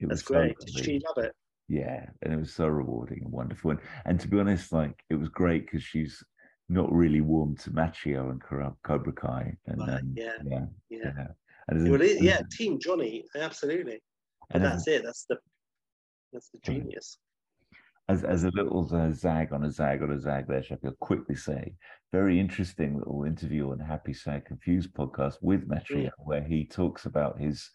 [0.04, 0.60] It That's was so great.
[0.60, 1.34] Did she love it?
[1.70, 3.72] Yeah, and it was so rewarding and wonderful.
[3.72, 6.22] And, and to be honest, like it was great because she's
[6.70, 8.42] not really warm to Macchio and
[8.84, 9.56] Cobra Kai.
[9.68, 11.12] And Right, um, yeah, yeah, Yeah.
[11.18, 11.28] yeah.
[11.70, 14.02] And Well, it, yeah, Team Johnny, absolutely.
[14.52, 15.04] And that's it.
[15.04, 15.38] That's the
[16.34, 17.18] that's the genius.
[18.10, 20.92] as, as a little uh, zag on a zag on a zag there, Shep, I'll
[21.00, 21.76] quickly say,
[22.12, 27.40] very interesting little interview on Happy Sad Confused podcast with Macchio, where he talks about
[27.40, 27.70] his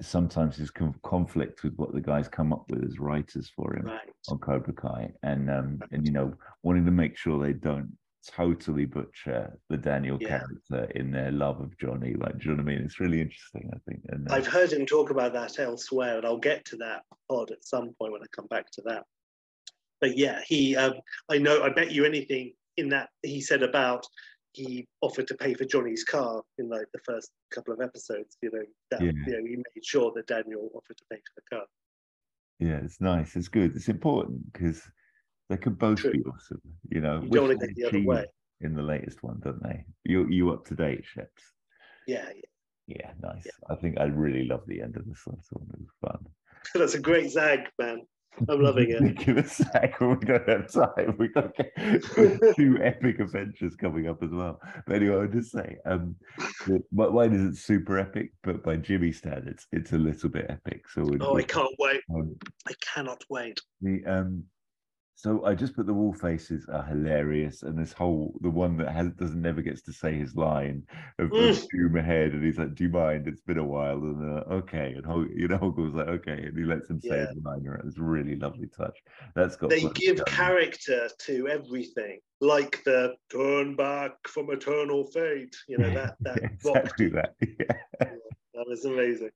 [0.00, 3.86] sometimes his con- conflict with what the guys come up with as writers for him.
[3.86, 4.00] Right.
[4.28, 8.84] on Cobra Kai, and um, and you know, wanting to make sure they don't totally
[8.84, 10.40] butcher the Daniel Yeah.
[10.40, 12.14] character in their love of Johnny.
[12.14, 12.84] Like, do you know what I mean?
[12.84, 14.02] It's really interesting, I think.
[14.08, 17.50] And uh, I've heard him talk about that elsewhere, and I'll get to that pod
[17.50, 19.04] at some point when I come back to that.
[20.00, 20.94] But yeah, he, um,
[21.30, 24.06] I know, I bet you anything in that he said about
[24.52, 28.36] he offered to pay for Johnny's car in like the first couple of episodes.
[28.42, 29.12] You know, that Yeah.
[29.26, 31.66] you know, he made sure that Daniel offered to pay for the car.
[32.60, 33.36] yeah, it's nice.
[33.36, 33.76] It's good.
[33.76, 34.82] It's important because
[35.48, 36.10] they could both True.
[36.12, 36.60] be awesome.
[36.90, 38.26] You know, You don't wanna go the other way.
[38.60, 39.84] in the latest one, don't they?
[40.04, 41.26] You you up to date, Sheps?
[42.06, 42.42] Yeah, yeah.
[42.88, 43.46] Yeah, nice.
[43.68, 45.40] I think I really love the end of this one.
[45.42, 46.26] So it was fun.
[46.74, 48.00] That's a great zag, man.
[48.48, 49.28] I'm loving it.
[49.38, 50.00] A sec.
[50.00, 51.16] We don't have time.
[51.18, 51.52] We've got
[52.56, 54.60] two epic adventures coming up as well.
[54.86, 56.16] But anyway, I'll just say, um,
[56.92, 60.88] mine isn't super epic, but by Jimmy standards, it's a little bit epic.
[60.88, 62.00] So Oh, I can't wait.
[62.14, 63.60] um, I cannot wait.
[63.80, 64.44] the um,
[65.18, 68.92] so I just put the wall faces are hilarious, and this whole the one that
[68.92, 70.86] has doesn't never gets to say his line
[71.18, 71.68] of, of Mm.
[71.70, 73.26] Doom ahead, and he's like, "Do you mind?
[73.26, 76.56] It's been a while." And uh, okay, and Hol- you know, Hoggle's like, "Okay," and
[76.56, 77.26] he lets him say Yeah.
[77.26, 77.66] his line.
[77.84, 78.96] It's a really lovely touch.
[79.34, 80.26] That's got They give done.
[80.26, 85.56] character to everything, like the turn back from eternal fate.
[85.66, 87.34] You know that that Yeah, exactly that.
[87.40, 88.06] Yeah.
[88.54, 89.30] that was amazing.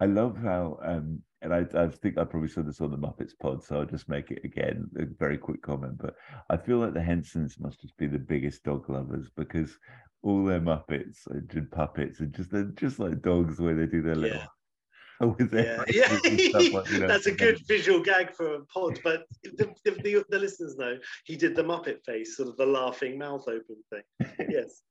[0.00, 3.38] I love how, um, and I, I think I probably said this on the Muppets
[3.38, 5.98] pod, so I'll just make it again a very quick comment.
[5.98, 6.16] But
[6.50, 9.78] I feel like the Hensons must just be the biggest dog lovers because
[10.22, 14.16] all their Muppets and puppets are just they're just like dogs where they do their
[14.16, 14.46] little Yeah.
[15.20, 16.08] with Yeah, yeah.
[16.72, 20.24] like, you know, That's a good visual gag for a pod, but the, the, the,
[20.30, 24.48] the listeners know he did the Muppet face, sort of the laughing mouth open thing.
[24.48, 24.82] Yes.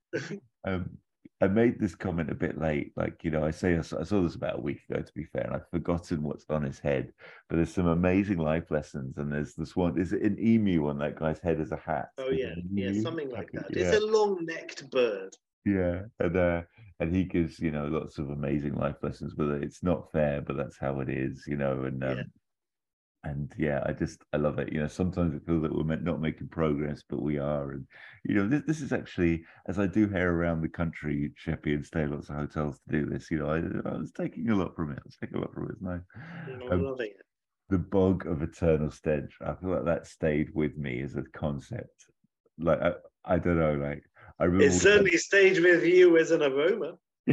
[0.65, 0.97] um,
[1.43, 2.93] I made this comment a bit late.
[2.95, 5.13] Like, you know, I say I saw, I saw this about a week ago, to
[5.13, 7.11] be fair, and I've forgotten what's on his head.
[7.49, 9.17] But there's some amazing life lessons.
[9.17, 12.07] And there's this one, is it an emu on that guy's head as a hat?
[12.17, 13.65] Oh Is yeah, yeah, something like that.
[13.75, 15.35] Yeah, It's a long-necked bird.
[15.65, 16.03] yeah.
[16.19, 16.61] And, uh,
[17.01, 20.55] and he gives, you know, lots of amazing life lessons, but it's not fair, but
[20.55, 21.83] that's how it is, you know.
[21.83, 22.23] And, um, Yeah.
[23.23, 24.71] And yeah, I just I love it.
[24.73, 27.71] You know, sometimes it feel that we're not making progress, but we are.
[27.71, 27.85] And
[28.25, 31.85] you know, this this is actually as I do hair around the country, Sheppy, and
[31.85, 33.31] stay at lots of hotels to do this.
[33.31, 34.99] You know, I, I was taking a lot from it.
[34.99, 35.71] I was taking a lot from it.
[35.71, 36.01] It's nice.
[36.47, 37.25] Know, Um, I'm loving it.
[37.69, 39.31] the bog of eternal stench.
[39.41, 42.05] I feel like that stayed with me as a concept.
[42.57, 42.91] Like I,
[43.25, 43.75] I don't know.
[43.75, 44.03] Like
[44.39, 44.65] I remember.
[44.65, 46.95] It certainly stayed with you as an aroma.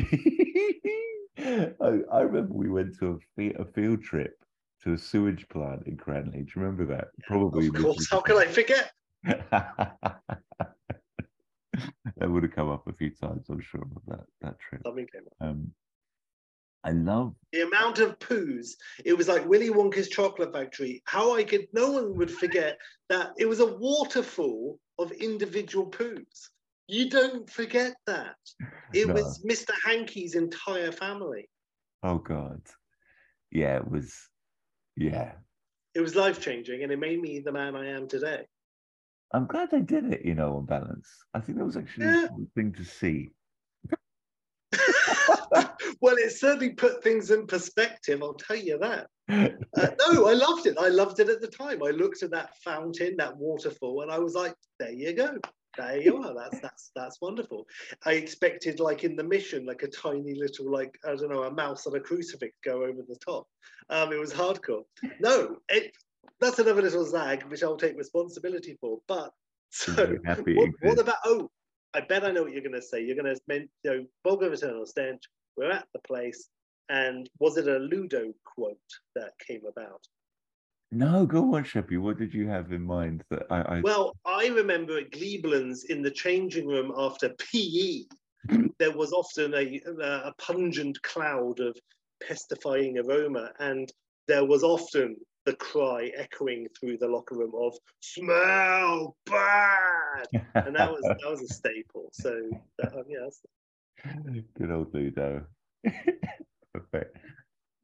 [1.38, 4.34] I, I remember we went to a, a field trip
[4.82, 6.42] to a sewage plant in Cranley.
[6.42, 7.08] Do you remember that?
[7.26, 7.66] Probably.
[7.68, 8.92] Of course, how can I forget?
[9.24, 10.20] that
[12.20, 14.82] would have come up a few times, I'm sure, of that that trip.
[14.84, 15.48] Something came up.
[15.48, 15.72] Um,
[16.82, 17.34] I love.
[17.52, 18.70] The amount of poos.
[19.04, 21.02] It was like Willy Wonka's chocolate factory.
[21.04, 22.78] How I could, no one would forget
[23.10, 26.48] that it was a waterfall of individual poos.
[26.88, 28.36] You don't forget that.
[28.94, 29.14] It No.
[29.14, 29.72] was Mr.
[29.84, 31.50] Hankey's entire family.
[32.02, 32.62] Oh God,
[33.50, 34.29] yeah, it was.
[34.96, 35.32] Yeah,
[35.94, 38.46] It was life changing and it made me the man I am today.
[39.32, 40.24] I'm glad they did it.
[40.24, 42.26] You know, on balance, I think that was actually Yeah.
[42.26, 43.30] a thing to see.
[46.00, 49.08] well, it certainly put things in perspective, I'll tell you that.
[49.28, 49.48] Uh,
[50.00, 50.76] no, I loved it.
[50.78, 51.82] I loved it at the time.
[51.82, 55.38] I looked at that fountain, that waterfall, and I was like, there you go.
[55.76, 56.34] There you are.
[56.34, 57.66] That's that's that's wonderful.
[58.04, 61.50] I expected like in the mission, like a tiny little like I don't know, a
[61.50, 63.46] mouse on a crucifix go over the top.
[63.88, 64.84] Um, it was hardcore.
[65.20, 65.92] No, it
[66.40, 68.98] that's another little zag which I'll take responsibility for.
[69.06, 69.32] But
[69.70, 71.50] so happy what, what about oh,
[71.94, 73.04] I bet I know what you're gonna say.
[73.04, 75.22] You're gonna men you know, of Eternal Stench,
[75.56, 76.48] we're at the place,
[76.88, 78.78] and was it a Ludo quote
[79.14, 80.00] that came about?
[80.92, 81.98] No, go on, Sheppy.
[81.98, 83.76] What did you have in mind that I?
[83.76, 88.02] I Well, I remember at Gleeblands in the changing room after PE,
[88.78, 91.76] there was often a, a pungent cloud of
[92.22, 93.90] pestifying aroma, and
[94.26, 100.90] there was often the cry echoing through the locker room of "smell bad," and that
[100.90, 102.10] was that was a staple.
[102.12, 102.36] So
[102.78, 103.42] that, um, yeah, that's,
[104.54, 105.46] Good old Ludo.
[106.74, 107.16] Perfect.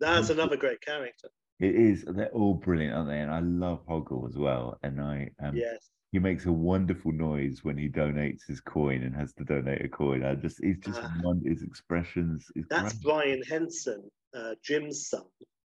[0.00, 1.28] that's another great character.
[1.58, 2.04] It is.
[2.06, 3.20] They're all brilliant, aren't they?
[3.20, 4.78] And I love Hoggle as well.
[4.82, 9.14] And I um, Yes, he makes a wonderful noise when he donates his coin and
[9.14, 10.24] has to donate a coin.
[10.24, 11.18] I just he's just Ah.
[11.22, 13.02] one his expressions is that's great.
[13.02, 15.24] Brian Henson, uh, Jim's son,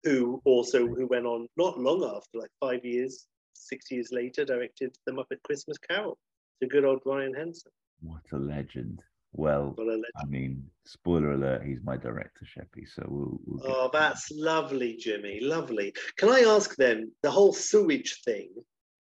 [0.05, 4.97] who also who went on not long after, like five years, six years later, directed
[5.07, 6.17] the Muppet Christmas Carol.
[6.61, 7.73] The good old Brian Henson.
[8.01, 9.03] What a legend.
[9.37, 10.05] Well, What a legend.
[10.17, 12.89] I mean, spoiler alert, he's my director, Sheppy.
[12.89, 15.41] So we'll, we'll Oh, that's lovely, Jimmy.
[15.41, 15.93] Lovely.
[16.17, 18.51] Can I ask then, the whole sewage thing,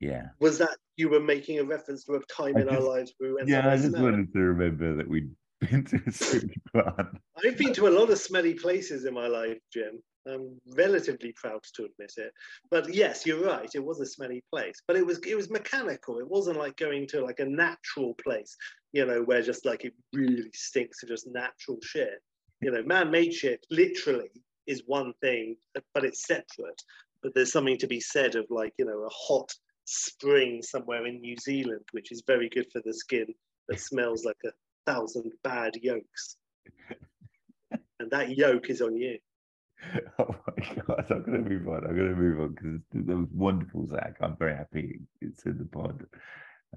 [0.01, 0.27] yeah.
[0.41, 3.31] was that you were making a reference to a time I in our lives where
[3.31, 7.17] we went Yeah, I just wanted to remember that we'd been to a sewage plant.
[7.45, 10.03] I've been to a lot of smelly places in my life, Jim.
[10.27, 12.33] I'm relatively proud to admit it.
[12.71, 13.69] But yes, you're right.
[13.75, 16.19] It was a smelly place, but it was it was mechanical.
[16.19, 18.57] It wasn't like going to like a natural place,
[18.93, 22.21] you know, where just like it really stinks of just natural shit.
[22.61, 24.31] You know, man-made shit literally
[24.67, 25.57] is one thing,
[25.93, 26.83] but it's separate.
[27.23, 29.53] But there's something to be said of like you know a hot
[29.85, 33.27] spring somewhere in New Zealand, which is very good for the skin,
[33.69, 34.51] that smells like a
[34.87, 36.37] thousand bad yolks
[38.05, 39.19] and that yoke is on you.
[40.19, 41.85] Oh my god, I'm gonna move on.
[41.85, 44.17] I'm gonna move on because that was wonderful, Zach.
[44.21, 46.07] I'm very happy it's in the pod.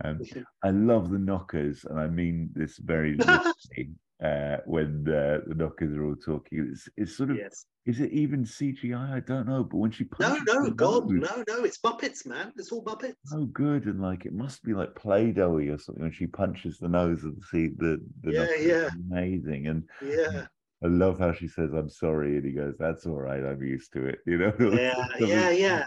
[0.04, 0.22] Um,
[0.64, 3.96] I love the knockers, and I mean this very literally.
[4.24, 7.68] Uh, when uh, the knockers are all talking, it's, it's sort of yes.
[7.86, 9.14] is it even CGI?
[9.14, 11.64] I don't know, but when she No, no, God, nose, no, no.
[11.64, 12.52] It's Muppets, man.
[12.58, 13.14] It's all Muppets.
[13.26, 16.88] so good, and like it must be like Play-Doh or something when she punches the
[16.88, 17.68] nose of the.
[17.78, 18.90] The, the Yeah, yeah.
[19.08, 20.48] amazing, and Yeah,
[20.84, 23.44] I love how she says, "I'm sorry," and he goes, "That's all right.
[23.44, 24.54] I'm used to it." You know?
[24.60, 25.86] Yeah, yeah, yeah.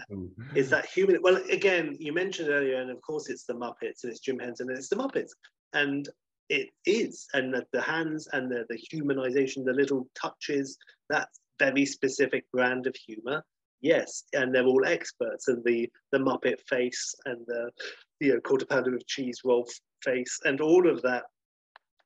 [0.54, 1.20] It's that human.
[1.22, 4.68] Well, again, you mentioned earlier, and of course, it's the Muppets, and it's Jim Henson,
[4.68, 5.30] and it's the Muppets,
[5.72, 6.08] and
[6.48, 10.76] it is, and the, the hands and the, the humanization, the little touches,
[11.08, 13.44] that's very specific brand of humor.
[13.82, 17.70] Yes, and they're all experts, and the the Muppet face and the
[18.18, 19.66] you know quarter pounder of cheese roll
[20.02, 21.24] face and all of that.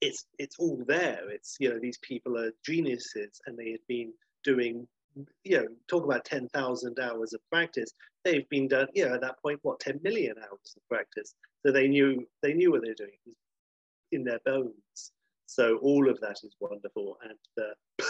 [0.05, 1.31] It's it's all there.
[1.31, 4.12] It's you know these people are geniuses, and they had been
[4.43, 4.87] doing
[5.45, 7.93] you know, talk about 10,000 hours of practice.
[8.25, 11.35] They've been done, you know, at that point, what, 10 million hours of practice.
[11.64, 13.19] So they knew they knew what they're doing
[14.12, 15.12] in their bones.
[15.47, 17.17] So all of that is wonderful.
[17.23, 18.05] And the, uh,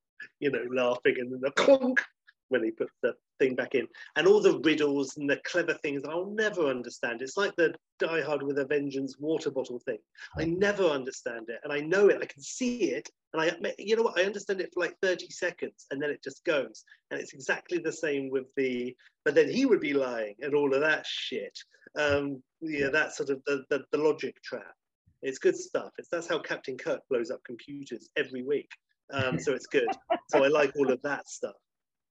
[0.40, 2.02] you know, laughing and the clunk
[2.48, 6.02] when he puts the thing back in, and all the riddles and the clever things
[6.04, 7.22] I'll never understand.
[7.22, 9.98] It's like the Die Hard with a Vengeance water bottle thing.
[10.38, 12.18] I never understand it, and I know it.
[12.22, 14.18] I can see it, and I, you know what?
[14.18, 16.84] I understand it for like 30 seconds, and then it just goes.
[17.10, 18.96] And it's exactly the same with the.
[19.24, 21.56] But then he would be lying and all of that shit.
[21.98, 24.74] Um, yeah, that sort of the, the, the logic trap.
[25.22, 25.90] It's good stuff.
[25.98, 28.70] It's that's how Captain Kirk blows up computers every week.
[29.12, 29.88] Um, so it's good.
[30.30, 31.54] so I like all of that stuff.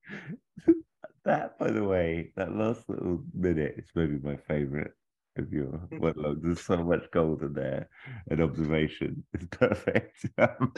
[1.26, 4.94] that, by the way, that last little minute is maybe my favorite
[5.38, 6.00] of your Hmm.
[6.00, 6.42] monologue.
[6.42, 7.90] There's so much gold in there
[8.30, 9.26] and observation.
[9.34, 10.26] It's perfect.
[10.38, 10.74] Um,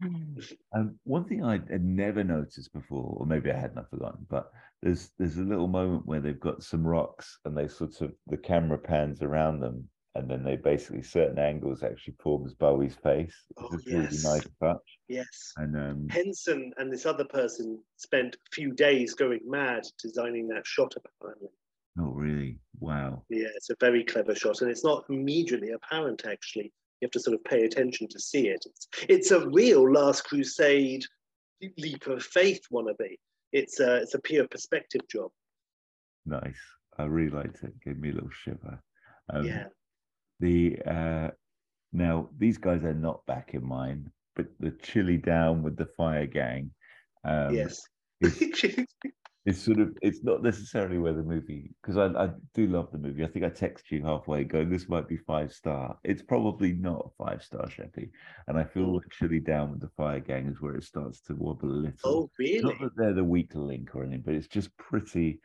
[0.74, 4.50] um, one thing I had never noticed before, or maybe I hadn't I've forgotten, but
[4.82, 8.36] there's there's a little moment where they've got some rocks and they sort of the
[8.36, 13.34] camera pans around them and then they basically certain angles actually forms Bowie's face.
[13.56, 14.24] Oh, It's a really yes.
[14.24, 14.98] nice touch.
[15.08, 15.52] Yes.
[15.56, 20.66] And um, Henson and this other person spent a few days going mad designing that
[20.66, 21.48] shot apparently.
[21.98, 22.60] oh really?
[22.78, 23.24] Wow.
[23.28, 26.72] Yeah, it's a very clever shot, and it's not immediately apparent actually.
[27.00, 28.64] You have to sort of pay attention to see it.
[28.66, 31.04] It's, it's a real Last Crusade
[31.78, 33.16] leap of faith wannabe.
[33.52, 35.30] It's a, it's a pure perspective job.
[36.24, 36.58] Nice.
[36.98, 37.72] I really liked it.
[37.84, 38.80] Gave me a little shiver.
[39.32, 39.64] Um, yeah.
[40.40, 41.30] The uh,
[41.92, 46.26] now these guys are not back in mine, but the chilly down with the fire
[46.26, 46.70] gang.
[47.24, 47.80] Um, yes.
[48.20, 52.98] it's sort of it's not necessarily where the movie because I, I do love the
[52.98, 53.24] movie.
[53.24, 55.98] I think I text you halfway going, this might be five star.
[56.04, 58.10] It's probably not a five star, Sheppy.
[58.48, 61.34] And I feel like chili down with the fire gang is where it starts to
[61.34, 61.94] wobble a little.
[62.04, 65.40] oh, It's not that they're the weak link or anything, but it's just pretty.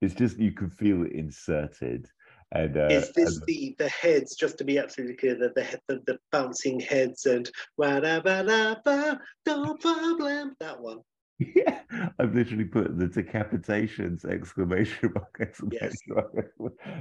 [0.00, 2.08] It's just you can feel it inserted.
[2.54, 4.36] And uh, Is this and- the the heads?
[4.36, 10.54] Just to be absolutely clear, the the the, the bouncing heads and "Wa-da-ba-da-ba, no problem.
[10.60, 10.98] That one.
[11.38, 11.80] yeah,
[12.18, 15.96] I've literally put the decapitations exclamation mark exclamation Yes.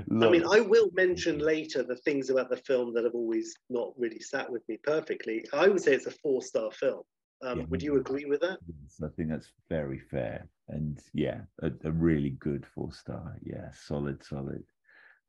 [0.10, 0.44] I mean.
[0.50, 4.50] I will mention later the things about the film that have always not really sat
[4.50, 5.46] with me perfectly.
[5.54, 7.04] I would say it's a four star film.
[7.44, 7.66] Um, Yeah.
[7.70, 8.60] Would you agree with that?
[9.04, 10.48] I think that's very fair.
[10.70, 13.36] And yeah, a, a really good four star.
[13.44, 14.64] Yeah, solid, solid.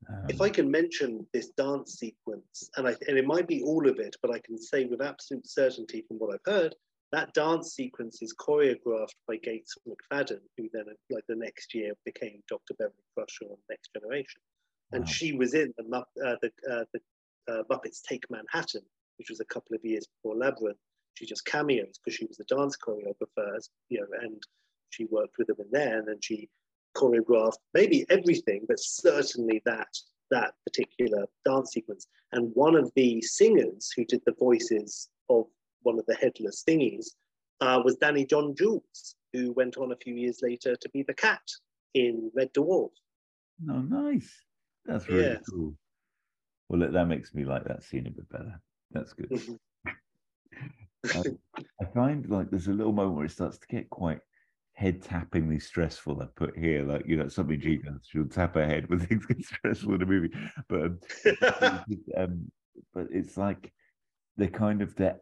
[0.09, 3.88] Um, If I can mention this dance sequence, and I and it might be all
[3.88, 6.75] of it, but I can say with absolute certainty from what I've heard,
[7.12, 12.43] that dance sequence is choreographed by Gates McFadden, who then, like the next year, became
[12.49, 12.75] Dr.
[12.79, 14.41] Beverly Crusher on Next Generation,
[14.93, 15.11] and Wow.
[15.11, 17.01] she was in the uh, the uh, the
[17.49, 18.83] uh, Muppets Take Manhattan,
[19.19, 20.79] which was a couple of years before Labyrinth.
[21.15, 23.59] She just cameos because she was the dance choreographer,
[23.91, 24.43] you know, and
[24.91, 26.49] she worked with them in there, and then she
[26.94, 29.88] choreographed maybe everything, but certainly that
[30.31, 32.07] that particular dance sequence.
[32.33, 35.44] And one of the singers who did the voices of
[35.83, 37.09] one of the headless thingies
[37.61, 41.12] uh, was Danny John Jules, who went on a few years later to be the
[41.14, 41.42] cat
[41.94, 42.90] in Red Dwarf.
[43.68, 44.42] Oh, nice.
[44.87, 45.42] That's really Yes.
[45.50, 45.76] cool.
[46.68, 48.61] Well, that makes me like that scene a bit better.
[48.90, 49.31] That's good.
[49.85, 51.16] Mhm.
[51.16, 51.38] Um,
[51.81, 54.20] I find like there's a little moment where it starts to get quite
[54.83, 56.21] head tappingly stressful.
[56.21, 58.07] I put here, like you know, something G does.
[58.11, 60.35] She'll tap her head when things get stressful in a movie.
[60.68, 60.83] But
[61.61, 61.85] um,
[62.16, 62.53] um,
[62.92, 63.73] but it's like
[64.37, 65.21] they're kind of that.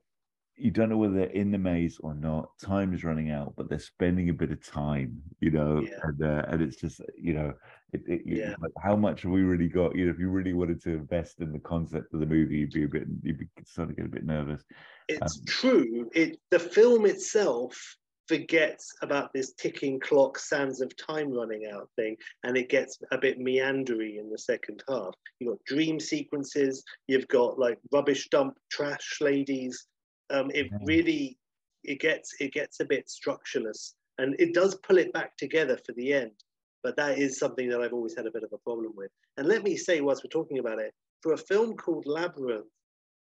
[0.57, 2.51] You don't know whether they're in the maze or not.
[2.59, 5.99] Time is running out, but they're spending a bit of time, you know, Yeah.
[6.03, 7.53] and uh, and it's just you know,
[7.93, 8.55] it, it, Yeah.
[8.61, 9.95] like how much have we really got?
[9.95, 12.73] You know, if you really wanted to invest in the concept of the movie, you'd
[12.73, 14.63] be a bit, you'd be starting to get a bit nervous.
[15.09, 16.11] it's Um, true.
[16.15, 17.97] It the film itself
[18.31, 23.19] forgets about this ticking clock, sands of time running out thing, and it gets a
[23.19, 25.13] bit meandery in the second half.
[25.41, 29.85] You've got dream sequences, you've got like rubbish dump trash ladies.
[30.31, 31.39] Um, it really
[31.83, 35.93] it gets it gets a bit structureless, and it does pull it back together for
[35.95, 36.39] the end.
[36.85, 39.11] But that is something that I've always had a bit of a problem with.
[39.39, 42.71] And let me say, whilst we're talking about it, for a film called Labyrinth,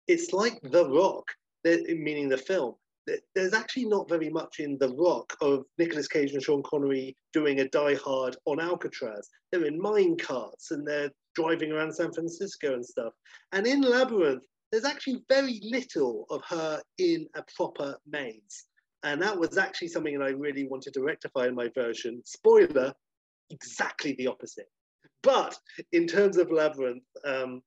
[0.08, 1.26] it's like The Rock
[1.66, 2.76] meaning the film,
[3.36, 7.60] there's actually not very much in The Rock of Nicolas Cage and Sean Connery doing
[7.60, 9.30] a Die Hard on Alcatraz.
[9.52, 13.14] They're in mine carts and they're driving around San Francisco and stuff.
[13.52, 18.66] And in Labyrinth, there's actually very little of her in a proper maze.
[19.04, 22.22] And that was actually something that I really wanted to rectify in my version.
[22.26, 22.94] Spoiler,
[23.50, 24.70] exactly the opposite.
[25.24, 25.58] But
[25.92, 27.62] in terms of Labyrinth, um,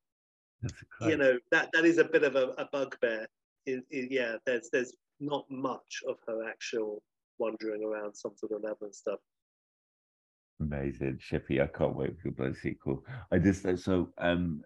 [1.02, 3.26] you know that that is a bit of a, a bugbear.
[3.66, 7.02] Is- is- yeah, there's there's not much of her actual
[7.38, 9.18] wandering around some sort of level and stuff.
[10.60, 11.60] Amazing, Shippy.
[11.60, 13.04] I can't wait for the bloody sequel.
[13.32, 14.62] I just so um,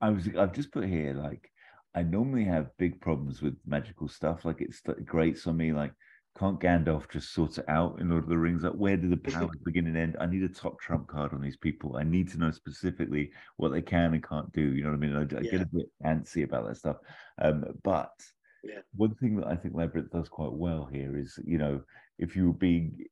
[0.00, 1.50] I was I've just put here like
[1.94, 4.44] I normally have big problems with magical stuff.
[4.44, 5.72] Like it's grates on me.
[5.72, 5.92] Like
[6.38, 8.62] can't Gandalf just sort it out in Lord of the Rings?
[8.62, 10.16] Like where do the powers begin and end?
[10.20, 11.96] I need a top trump card on these people.
[11.96, 14.62] I need to know specifically what they can and can't do.
[14.62, 15.16] You know what I mean?
[15.16, 15.50] I, I yeah.
[15.50, 16.96] get a bit antsy about that stuff.
[17.40, 18.12] Um, but
[18.64, 18.80] yeah.
[18.94, 21.82] one thing that I think Labyrinth does quite well here is, you know,
[22.18, 23.06] if you were being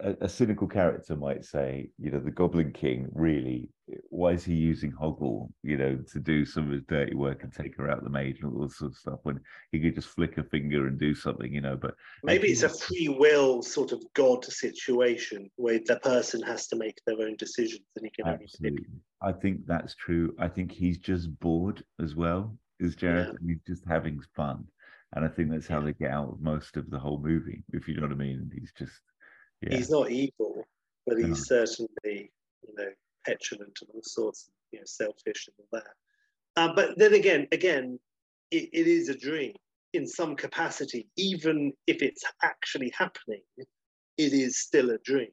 [0.00, 3.68] a, a, cynical character might say, you know, the Goblin King really,
[4.08, 7.52] why is he using Hoggle, you know, to do some of his dirty work and
[7.52, 9.40] take her out the mage and all this sort of stuff when
[9.70, 11.76] he could just flick a finger and do something, you know?
[11.76, 11.94] But
[12.24, 17.00] maybe it's a free will sort of God situation where the person has to make
[17.06, 18.86] their own decisions and he can absolutely.
[19.22, 20.34] I think that's true.
[20.38, 23.36] I think he's just bored as well, is Jareth.
[23.40, 23.48] Yeah.
[23.48, 24.64] He's just having fun.
[25.14, 27.88] And I think that's how they get out of most of the whole movie, if
[27.88, 28.50] you know what I mean.
[28.54, 29.00] He's just
[29.60, 29.76] yeah.
[29.76, 30.64] he's not evil,
[31.06, 31.64] but he's no.
[31.64, 32.32] certainly,
[32.62, 32.90] you know,
[33.26, 35.92] petulant and all sorts, of, you know, selfish and all that.
[36.56, 37.98] Uh, but then again, again,
[38.50, 39.54] it, it is a dream
[39.92, 45.30] in some capacity, even if it's actually happening, it is still a dream.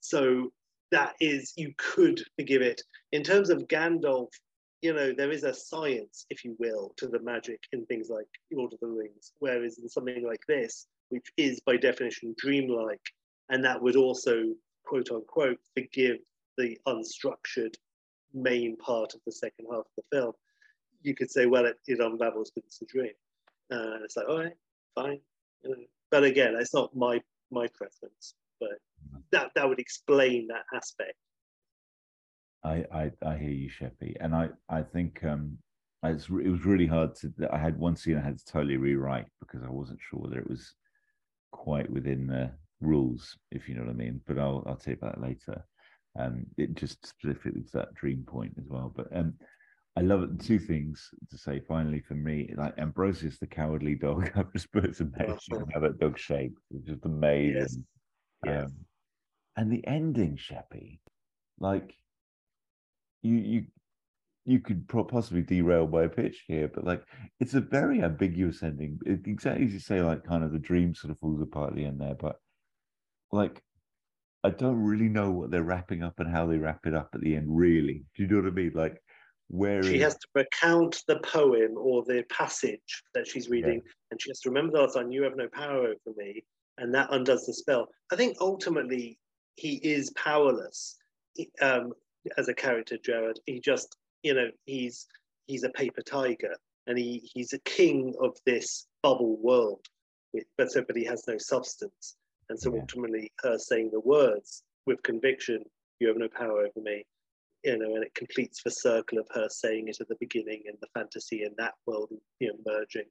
[0.00, 0.52] So
[0.90, 2.82] that is, you could forgive it.
[3.12, 4.28] In terms of Gandalf,
[4.82, 8.26] you know, there is a science, if you will, to the magic in things like
[8.50, 13.02] Lord of the Rings, whereas in something like this, which is by definition dreamlike,
[13.50, 14.44] and that would also
[14.84, 16.18] quote unquote forgive
[16.56, 17.74] the unstructured
[18.34, 20.32] main part of the second half of the film
[21.02, 23.12] you could say well it, it unravels because it's a dream.
[23.72, 24.56] Uh, and it's like all right
[24.94, 25.20] fine
[25.62, 25.76] you know.
[26.10, 27.20] but again it's not my
[27.50, 28.70] my preference but
[29.30, 31.14] that that would explain that aspect
[32.64, 35.58] i i, I hear you sheppy and i i think um
[36.02, 39.62] it was really hard to i had one scene i had to totally rewrite because
[39.62, 40.74] i wasn't sure whether it was
[41.52, 42.50] quite within the
[42.80, 44.20] rules, if you know what I mean.
[44.26, 45.64] But I'll I'll take about that later.
[46.18, 48.92] Um, it just specifically to that dream point as well.
[48.94, 49.34] But um,
[49.96, 50.40] I love it.
[50.40, 54.30] Two things to say finally for me, like Ambrosius the cowardly dog.
[54.36, 57.56] I've just put some mention of how that dog shaped, which is amazing.
[57.56, 57.78] Yes.
[58.44, 58.62] Yeah.
[58.64, 58.72] Um,
[59.56, 61.00] and the ending, Sheppy,
[61.58, 61.94] like
[63.22, 63.66] you you
[64.46, 67.02] you could possibly derail my pitch here, but like
[67.38, 68.98] it's a very ambiguous ending.
[69.06, 71.76] It, exactly as you say, like kind of the dream sort of falls apart at
[71.76, 72.36] the end there, but
[73.32, 73.62] like
[74.42, 77.20] I don't really know what they're wrapping up and how they wrap it up at
[77.20, 77.46] the end.
[77.48, 78.72] Really, do you know what I mean?
[78.74, 79.00] Like
[79.48, 80.02] where she is...
[80.04, 83.92] has to recount the poem or the passage that she's reading, yeah.
[84.10, 86.42] and she has to remember the last line, "You have no power over me,"
[86.78, 87.88] and that undoes the spell.
[88.10, 89.18] I think ultimately
[89.56, 90.96] he is powerless
[91.60, 91.92] um,
[92.36, 93.38] as a character, Jareth.
[93.46, 95.06] He just, you know, he's
[95.46, 96.56] he's a paper tiger,
[96.86, 99.86] and he he's a king of this bubble world,
[100.56, 102.16] but so but he has no substance.
[102.48, 102.80] And so yeah.
[102.80, 105.64] ultimately, her saying the words with conviction,
[105.98, 107.04] "You have no power over me,"
[107.64, 110.76] you know, and it completes the circle of her saying it at the beginning and
[110.80, 113.06] the fantasy in that world, you know, merging.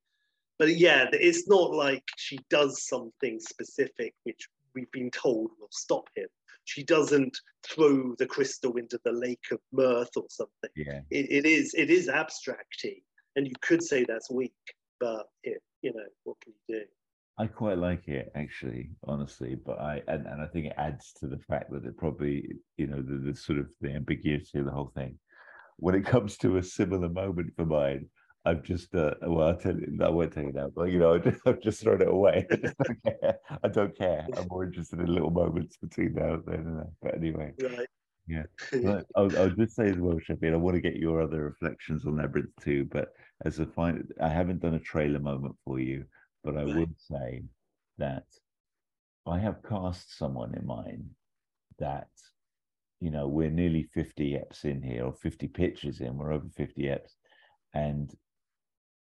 [0.57, 6.09] But yeah, it's not like she does something specific which we've been told will stop
[6.15, 6.27] him.
[6.69, 7.35] She doesn't
[7.67, 10.69] throw the crystal into the lake of mirth or something.
[10.75, 11.01] Yeah.
[11.09, 13.01] It, it is it is abstracty,
[13.35, 14.53] and you could say that's weak,
[14.99, 16.85] but it, you know, what can you do?
[17.39, 21.25] I quite like it actually, honestly, but I and, and I think it adds to
[21.27, 22.47] the fact that it probably,
[22.77, 25.17] you know, the, the sort of the ambiguity of the whole thing.
[25.77, 28.09] When it comes to a similar moment for mine,
[28.45, 31.21] I've just uh, well, I'll tell you, I won't tell you now, but you know,
[31.45, 32.47] I've just thrown it away.
[32.49, 33.35] I don't care.
[33.63, 34.27] I don't care.
[34.37, 36.85] I'm more interested in little moments between now and then.
[37.01, 37.87] But anyway, right.
[38.27, 38.43] yeah.
[39.15, 42.17] I'll, I'll, just say as well, and I want to get your other reflections on
[42.17, 42.85] Labyrinth too.
[42.85, 43.09] But
[43.45, 46.05] as a final, I haven't done a trailer moment for you
[46.43, 47.43] but I would say
[47.97, 48.25] that
[49.25, 51.09] I have cast someone in mind
[51.79, 52.07] that,
[52.99, 56.83] you know, we're nearly 50 eps in here or 50 pitches in, we're over 50
[56.83, 57.15] eps.
[57.73, 58.13] And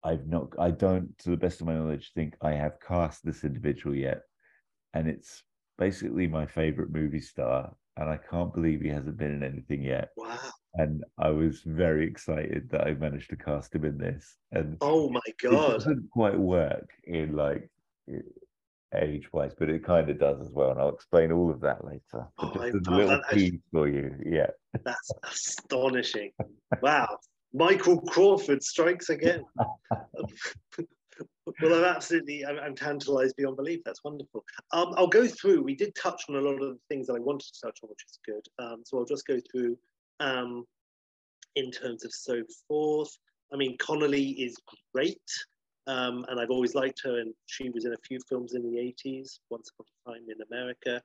[0.05, 3.45] I've not, I don't, to the best of my knowledge, think I have cast this
[3.45, 4.23] individual yet.
[4.93, 5.43] And it's
[5.79, 7.75] basically my favorite movie star.
[7.97, 10.11] And I can't believe he hasn't been in anything yet.
[10.17, 10.39] Wow
[10.75, 14.37] and I was very excited that I managed to cast him in this.
[14.53, 17.71] And oh my god, it doesn't quite work in like
[18.95, 20.73] age wise, but it kind of does as well.
[20.73, 22.27] And I'll explain all of that later.
[22.39, 24.49] Oh, just a little piece for you, yeah.
[24.85, 26.33] That's astonishing!
[26.83, 27.19] wow,
[27.55, 29.45] Michael Crawford strikes again.
[29.89, 33.81] well, I'm absolutely, I'm, I'm, tantalized beyond belief.
[33.85, 34.45] That's wonderful.
[34.73, 35.63] Um, I'll go through.
[35.63, 37.91] We did touch on a lot of the things that I wanted to touch on,
[37.91, 38.45] which is good.
[38.59, 39.79] Um, so I'll just go through
[40.19, 40.65] um,
[41.55, 43.17] in terms of so forth.
[43.53, 44.57] I mean, Connelly is
[44.93, 45.21] great.
[45.87, 48.79] Um, and I've always liked her, and she was in a few films in the
[48.79, 51.01] 80s, Once Upon a Time in America,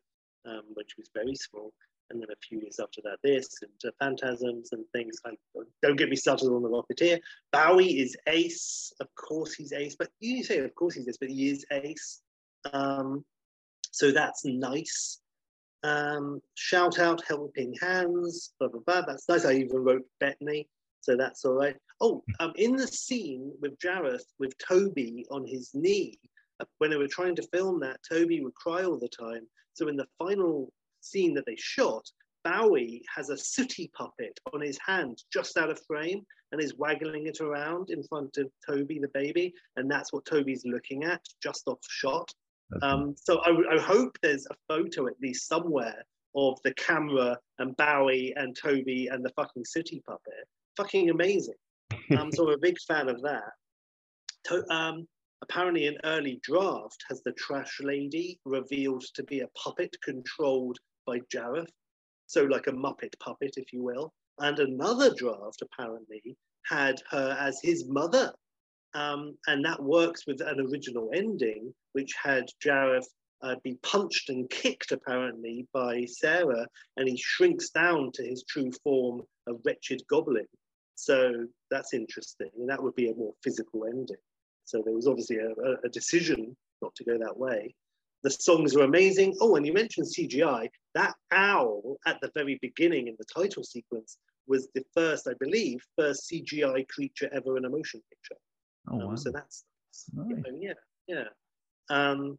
[0.47, 1.73] um, when she was very small.
[2.09, 5.17] And then a few years after that, this and Phantasms and things.
[5.25, 5.31] I,
[5.81, 7.19] don't get me started on the Rocketeer.
[7.51, 8.91] Bowie is ace.
[8.99, 9.95] Of course, he's ace.
[9.97, 12.21] But you say, of course, he's ace, but he is ace.
[12.73, 13.23] Um,
[13.91, 15.19] so that's nice.
[15.83, 19.01] Um, shout out, helping hands, blah, blah, blah.
[19.01, 19.45] That's nice.
[19.45, 20.67] I even wrote Bettany.
[21.01, 21.75] So that's all right.
[22.01, 26.19] Oh, um, in the scene with Jareth, with Toby on his knee,
[26.59, 29.47] uh, when they were trying to film that, Toby would cry all the time.
[29.73, 30.71] So in the final
[31.01, 32.05] scene that they shot,
[32.43, 37.27] Bowie has a sooty puppet on his hand just out of frame and is waggling
[37.27, 39.53] it around in front of Toby, the baby.
[39.75, 42.31] And that's what Toby's looking at just off shot.
[42.81, 46.03] Um, so I, I hope there's a photo at least somewhere
[46.35, 50.47] of the camera and Bowie and Toby and the fucking sooty puppet.
[50.77, 51.55] Fucking amazing.
[52.17, 53.51] Um, so I'm a big fan of that.
[54.45, 55.07] To, um,
[55.41, 61.19] apparently, an early draft has the trash lady revealed to be a puppet controlled by
[61.33, 61.69] Jareth.
[62.27, 64.13] So, like a Muppet puppet, if you will.
[64.39, 68.33] And another draft apparently had her as his mother.
[68.93, 73.07] Um, and that works with an original ending, which had Jareth
[73.41, 78.71] uh, be punched and kicked apparently by Sarah, and he shrinks down to his true
[78.83, 80.47] form, a wretched goblin.
[80.95, 84.17] So that's interesting, and that would be a more physical ending.
[84.65, 85.51] So there was obviously a,
[85.85, 87.73] a decision not to go that way.
[88.23, 89.35] The songs are amazing.
[89.39, 90.67] Oh, and you mentioned CGI.
[90.93, 94.17] That owl at the very beginning in the title sequence
[94.47, 98.35] was the first, I believe, first CGI creature ever in a motion picture.
[98.89, 99.15] Oh, Um, wow.
[99.15, 99.63] so that's
[100.13, 100.43] Nice.
[100.59, 100.73] yeah,
[101.07, 101.23] yeah.
[101.89, 102.37] Um,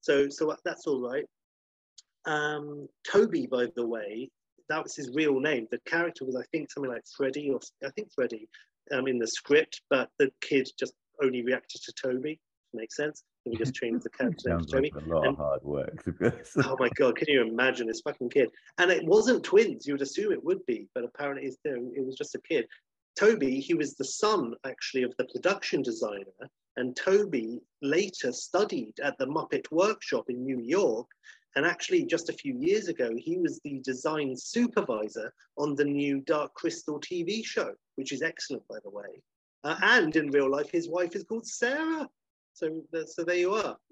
[0.00, 1.24] so so that's all right.
[2.26, 4.30] Um, Toby, by the way,
[4.68, 5.66] that was his real name.
[5.70, 8.48] The character was, I think, something like Freddie, or I think Freddie,
[8.92, 12.40] um, in the script, but the kid just only reacted to Toby.
[12.72, 13.22] Makes sense.
[13.46, 16.02] We just changed the to Sounds like a lot And- of hard work.
[16.04, 16.52] to be honest.
[16.64, 18.50] Oh my god, can you imagine this fucking kid?
[18.78, 19.86] And it wasn't twins.
[19.86, 22.66] You would assume it would be, but apparently it's, it was just a kid.
[23.18, 26.24] Toby, he was the son actually of the production designer,
[26.76, 31.06] and Toby later studied at the Muppet Workshop in New York.
[31.56, 36.20] And actually, just a few years ago, he was the design supervisor on the new
[36.22, 39.22] Dark Crystal TV show, which is excellent, by the way.
[39.62, 42.08] Uh, and in real life, his wife is called Sarah.
[42.54, 43.76] So, so there you are.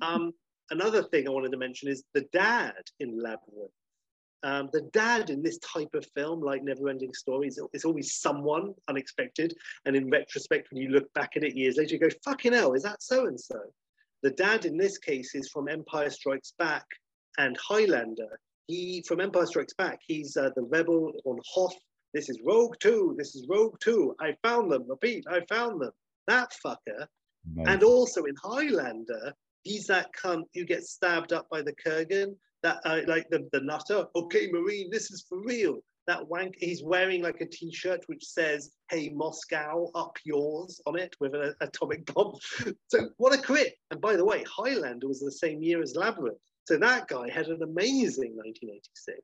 [0.00, 0.32] Um,
[0.70, 3.70] another thing I wanted to mention is the dad in Labyrinth.
[4.42, 9.54] Um, the dad in this type of film, like Neverending Stories, is always someone unexpected.
[9.84, 12.72] And in retrospect, when you look back at it years later, you go, fucking hell,
[12.72, 13.60] is that so and so?
[14.24, 16.86] The dad in this case is from Empire Strikes Back
[17.38, 18.40] and Highlander.
[18.66, 21.76] He, from Empire Strikes Back, he's uh, the rebel on Hoth.
[22.12, 23.14] This is Rogue 2.
[23.16, 24.16] This is Rogue 2.
[24.20, 24.84] I found them.
[24.88, 25.92] Repeat, I found them.
[26.26, 27.06] That fucker.
[27.44, 27.66] Nice.
[27.68, 32.80] And also in Highlander, he's that cunt who gets stabbed up by the Kurgan, that
[32.84, 34.06] uh, like the, the nutter.
[34.14, 35.78] Okay, Marine, this is for real.
[36.08, 41.14] That wank, he's wearing like a t-shirt which says, hey, Moscow, up yours on it
[41.20, 42.34] with an atomic bomb.
[42.88, 43.74] so what a crit.
[43.92, 46.38] And by the way, Highlander was the same year as Labyrinth.
[46.64, 49.20] So that guy had an amazing 1986.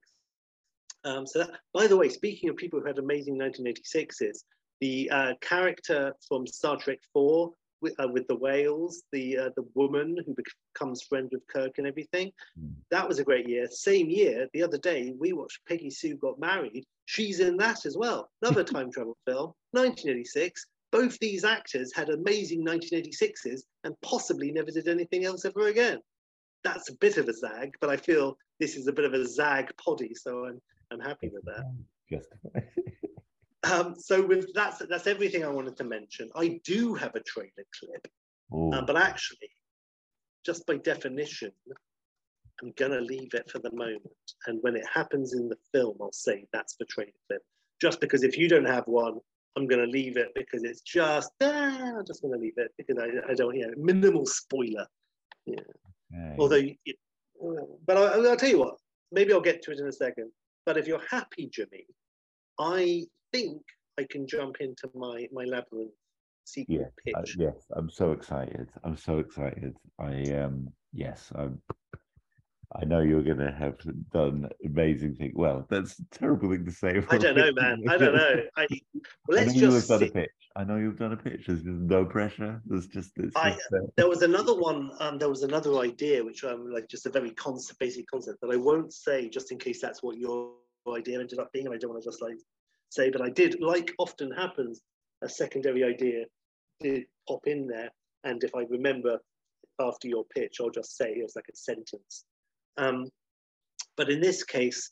[1.04, 4.44] Um, so that, by the way, speaking of people who had amazing 1986s,
[4.80, 9.64] the uh, character from Star Trek 4 with, uh, with the whales, the uh, the
[9.74, 12.32] woman who becomes friends with Kirk and everything.
[12.58, 12.72] Mm.
[12.90, 13.66] That was a great year.
[13.70, 16.84] Same year, the other day, we watched Peggy Sue Got Married.
[17.06, 18.30] She's in that as well.
[18.42, 20.66] Another time travel film, 1986.
[20.90, 26.00] Both these actors had amazing 1986s and possibly never did anything else ever again.
[26.64, 29.26] That's a bit of a zag, but I feel this is a bit of a
[29.26, 30.60] zag poddy, so I'm
[30.90, 31.64] I'm happy with that.
[32.10, 32.68] Justified.
[33.70, 36.30] Um, so with that's that's everything I wanted to mention.
[36.34, 38.08] I do have a trailer clip,
[38.74, 39.50] uh, but actually,
[40.44, 41.52] just by definition,
[42.62, 44.02] I'm gonna leave it for the moment.
[44.46, 47.42] And when it happens in the film, I'll say that's the trailer clip.
[47.80, 49.18] Just because if you don't have one,
[49.56, 53.30] I'm gonna leave it because it's just ah, I'm just gonna leave it because I,
[53.30, 54.86] I don't yeah minimal spoiler.
[55.48, 55.62] okay.
[56.38, 56.94] Although, you, you-
[57.86, 58.76] but I, I'll tell you what,
[59.12, 60.30] maybe I'll get to it in a second.
[60.66, 61.86] But if you're happy, Jimmy,
[62.58, 63.62] I think
[63.98, 65.92] I can jump into my my labyrinth
[66.44, 67.36] sequel Yeah, Uh, pitch.
[67.38, 68.68] yes, I'm so excited.
[68.84, 69.74] I'm so excited.
[69.98, 71.60] I um yes, I'm
[72.80, 73.78] I know you're gonna have
[74.12, 75.32] done amazing things.
[75.34, 77.02] Well, that's a terrible thing to say.
[77.08, 77.82] I don't know, man.
[77.88, 78.42] I don't know.
[78.56, 78.66] I,
[79.26, 80.30] well, I let's know you've done a pitch.
[80.54, 81.46] I know you've done a pitch.
[81.46, 82.60] There's just no pressure.
[82.66, 84.90] There's just it's I- just, uh, There was another one.
[85.00, 88.50] Um, there was another idea, which um, like just a very concept, basic concept that
[88.50, 90.52] I won't say, just in case that's what your
[90.94, 92.36] idea ended up being, and I don't want to just like
[92.90, 93.10] say.
[93.10, 94.80] But I did, like often happens,
[95.22, 96.24] a secondary idea
[96.80, 97.90] did pop in there,
[98.24, 99.18] and if I remember
[99.80, 102.24] after your pitch, I'll just say it was like a sentence.
[102.76, 103.08] Um,
[103.96, 104.90] but in this case,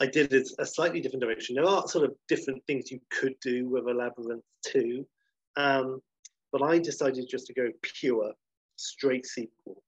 [0.00, 1.56] I did it a slightly different direction.
[1.56, 5.06] There are sort of different things you could do with a labyrinth too,
[5.56, 6.00] um,
[6.52, 8.32] but I decided just to go pure,
[8.76, 9.82] straight sequel.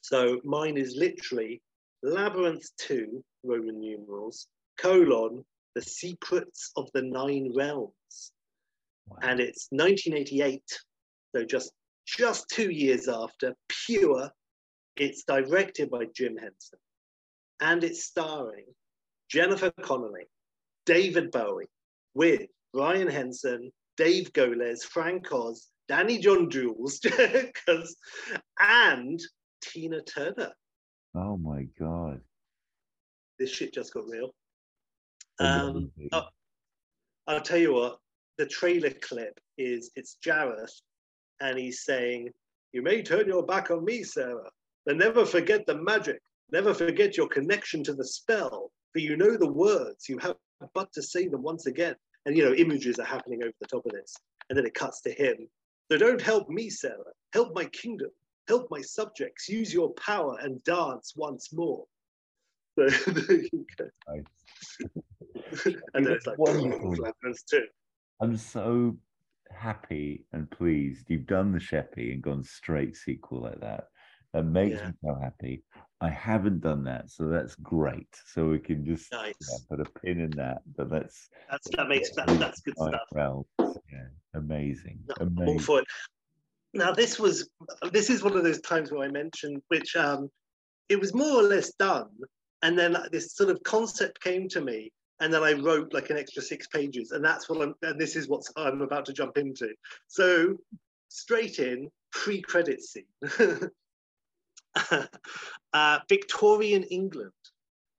[0.00, 1.60] So mine is literally
[2.02, 4.46] Labyrinth 2, Roman numerals,
[4.78, 8.32] colon, The Secrets of the Nine Realms.
[9.06, 9.18] Wow.
[9.22, 10.62] And it's 1988,
[11.34, 11.72] so just,
[12.06, 13.54] just two years after,
[13.86, 14.30] pure.
[14.96, 16.78] It's directed by Jim Henson.
[17.60, 18.66] And it's starring
[19.30, 20.26] Jennifer Connelly,
[20.86, 21.68] David Bowie,
[22.14, 22.42] with
[22.72, 27.00] Brian Henson, Dave Goelz, Frank Oz, Danny John Jules,
[28.58, 29.20] and
[29.62, 30.52] Tina Turner.
[31.14, 32.20] Oh my god.
[33.38, 34.34] This shit just got real.
[35.40, 36.08] Um, Amazing.
[36.12, 36.26] oh,
[37.26, 37.98] I'll tell you what,
[38.38, 40.80] the trailer clip is it's Jareth,
[41.40, 42.30] and he's saying,
[42.72, 44.50] You may turn your back on me, Sarah,
[44.86, 46.20] but never forget the magic.
[46.50, 50.08] Never forget your connection to the spell, for you know the words.
[50.08, 50.36] You have
[50.74, 51.94] but to say them once again.
[52.26, 54.14] And you know, images are happening over the top of this.
[54.48, 55.48] And then it cuts to him.
[55.90, 57.12] So don't help me, Sarah.
[57.32, 58.10] Help my kingdom.
[58.48, 59.48] Help my subjects.
[59.48, 61.84] Use your power and dance once more.
[62.78, 63.88] So there you go.
[64.08, 64.24] Nice.
[65.94, 66.96] and then it's like Wonderful.
[66.98, 67.66] Labyrinth too.
[68.20, 68.98] I'm so
[69.50, 73.84] happy and pleased you've done the Sheppy and gone straight sequel like that.
[74.34, 74.88] That makes Yeah.
[74.88, 75.64] me so happy.
[76.00, 78.08] I haven't done that, so that's great.
[78.26, 79.34] So we can just Nice.
[79.40, 80.58] yeah, put a pin in that.
[80.76, 83.08] But that's That's that makes that, that's good Right, stuff.
[83.12, 83.46] Well,
[83.90, 85.86] yeah, amazing, No, I'm all for it.
[86.74, 87.48] Now this was
[87.92, 90.28] this is one of those times where I mentioned which um
[90.88, 92.10] it was more or less done,
[92.62, 96.16] and then this sort of concept came to me, and then I wrote like an
[96.16, 99.38] extra six pages, and that's what I'm and this is what I'm about to jump
[99.38, 99.70] into.
[100.06, 100.56] So
[101.08, 103.04] straight in pre-credit scene.
[105.72, 107.32] uh, Victorian England,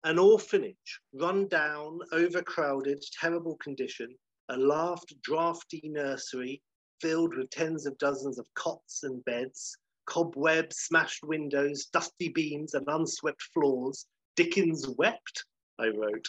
[0.04, 4.16] an orphanage, run down, overcrowded, terrible condition,
[4.50, 6.62] a laughed, drafty nursery
[7.02, 12.86] filled with tens of dozens of cots and beds, cobwebs, smashed windows, dusty beams, and
[12.88, 14.06] unswept floors.
[14.36, 15.46] Dickens wept,
[15.80, 16.28] I wrote,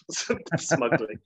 [0.59, 1.19] smugly.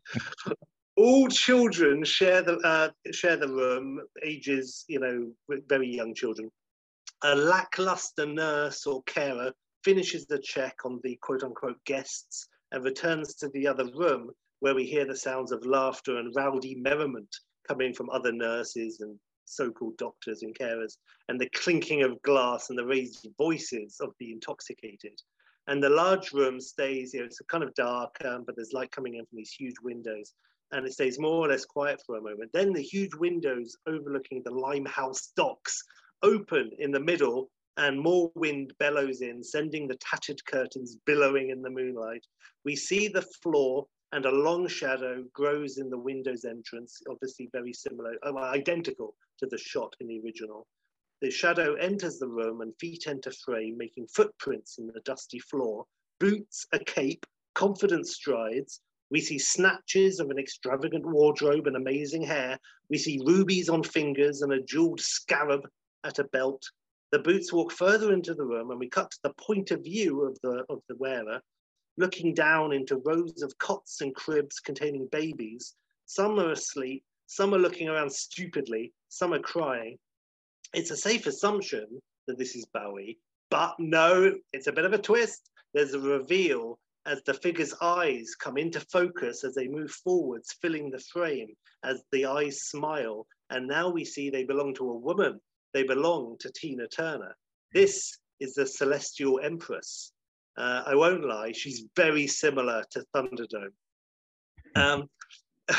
[0.97, 6.51] All children share the uh, share the room, ages you know very young children.
[7.23, 9.53] A lackluster nurse or carer
[9.83, 14.75] finishes the check on the quote unquote guests and returns to the other room where
[14.75, 17.29] we hear the sounds of laughter and rowdy merriment
[17.69, 20.97] coming from other nurses and so-called doctors and carers,
[21.29, 25.21] and the clinking of glass and the raised voices of the intoxicated.
[25.67, 28.91] And the large room stays, you know, it's kind of dark, um, but there's light
[28.91, 30.35] coming in from these huge windows.
[30.73, 32.51] And it stays more or less quiet for a moment.
[32.53, 35.83] Then the huge windows overlooking the Limehouse docks
[36.23, 41.63] open in the middle, and more wind bellows in, sending the tattered curtains billowing in
[41.63, 42.25] the moonlight.
[42.65, 47.73] We see the floor and a long shadow grows in the window's entrance, obviously very
[47.73, 50.69] similar, oh, identical to the shot in the original.
[51.25, 55.87] The shadow enters the room and feet enter frame, making footprints in the dusty floor,
[56.21, 58.83] boots, a cape, confident strides.
[59.09, 62.59] We see snatches of an extravagant wardrobe and amazing hair.
[62.91, 65.67] We see rubies on fingers and a jeweled scarab
[66.05, 66.63] at a belt.
[67.11, 70.25] The boots walk further into the room and we cut to the point of view
[70.25, 71.41] of the, of the wearer,
[71.97, 75.75] looking down into rows of cots and cribs containing babies.
[76.05, 79.97] Some are asleep, some are looking around stupidly, some are crying.
[80.75, 81.87] It's a safe assumption
[82.27, 83.19] that this is Bowie,
[83.49, 85.51] but no, it's a bit of a twist.
[85.73, 90.91] There's a reveal as the figure's eyes come into focus as they move forwards, filling
[90.91, 91.55] the frame,
[91.85, 93.27] as the eyes smile.
[93.51, 95.41] And now we see they belong to a woman.
[95.75, 97.37] They belong to Tina Turner.
[97.73, 100.13] This is the Celestial Empress.
[100.57, 103.75] Uh, I won't lie, she's very similar to Thunderdome.
[104.77, 105.09] Um,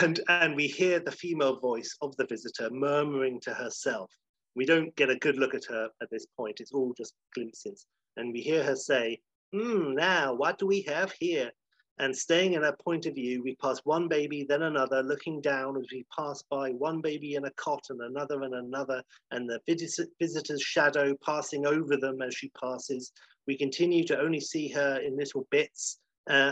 [0.02, 4.10] and, and we hear the female voice of the visitor murmuring to herself.
[4.56, 7.86] We don't get a good look at her at this point, it's all just glimpses.
[8.18, 9.20] And we hear her say,
[9.54, 11.52] Hmm, now what do we have here?
[11.98, 15.78] And staying in her point of view, we pass one baby, then another, looking down
[15.78, 19.02] as we pass by one baby in a cot and another and another,
[19.32, 23.14] and the vis- visitor's shadow passing over them as she passes.
[23.48, 26.00] We continue to only see her in little bits.
[26.30, 26.52] Uh,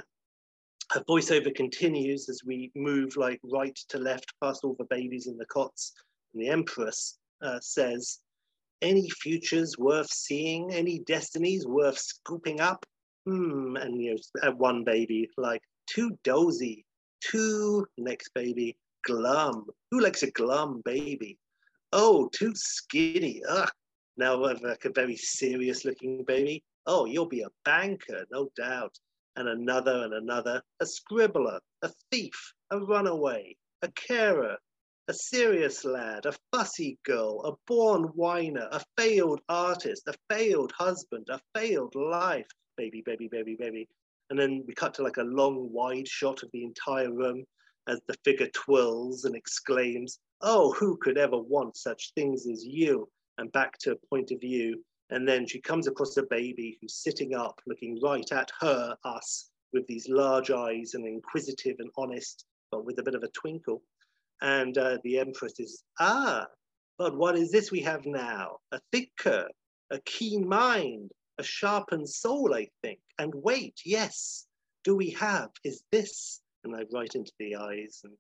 [0.92, 5.38] her voiceover continues as we move like right to left past all the babies in
[5.38, 5.92] the cots.
[6.34, 8.20] And the Empress uh, says,
[8.82, 10.74] Any futures worth seeing?
[10.74, 12.86] Any destinies worth scooping up?
[13.26, 16.86] Hmm, and you know, one baby, like too dozy,
[17.22, 19.66] too next baby, glum.
[19.92, 21.38] Who likes a glum baby?
[21.92, 23.42] Oh, too skinny.
[23.48, 23.70] Ugh.
[24.18, 26.64] Now like a very serious looking baby.
[26.86, 28.96] Oh, you'll be a banker, no doubt.
[29.36, 34.58] And another and another, a scribbler, a thief, a runaway, a carer,
[35.10, 41.28] a serious lad, a fussy girl, a born whiner, a failed artist, a failed husband,
[41.30, 42.48] a failed life.
[42.78, 43.90] Baby, baby, baby, baby.
[44.30, 47.44] And then we cut to like a long wide shot of the entire room
[47.88, 53.10] as the figure twirls and exclaims, Oh, who could ever want such things as you?
[53.38, 54.84] And back to a point of view.
[55.10, 59.50] And then she comes across a baby who's sitting up, looking right at her, us,
[59.74, 63.82] with these large eyes and inquisitive and honest, but with a bit of a twinkle.
[64.44, 66.46] And uh, the Empress is, Ah,
[66.98, 68.58] but what is this we have now?
[68.74, 69.48] A thinker,
[69.90, 73.00] a keen mind, a sharpened soul, I think.
[73.18, 74.46] And wait, yes,
[74.84, 75.50] do we have?
[75.64, 76.42] Is this?
[76.66, 78.14] And I write into the eyes, and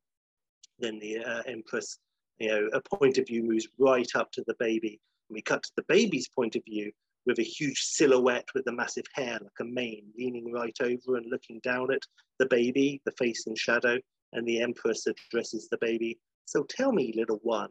[0.79, 1.99] then the uh, Empress,
[2.39, 4.99] you know, a point of view moves right up to the baby.
[5.29, 6.91] And we cut to the baby's point of view
[7.25, 11.29] with a huge silhouette with the massive hair like a mane, leaning right over and
[11.29, 12.01] looking down at
[12.39, 13.97] the baby, the face in shadow.
[14.33, 16.19] And the Empress addresses the baby.
[16.45, 17.69] So tell me, little one,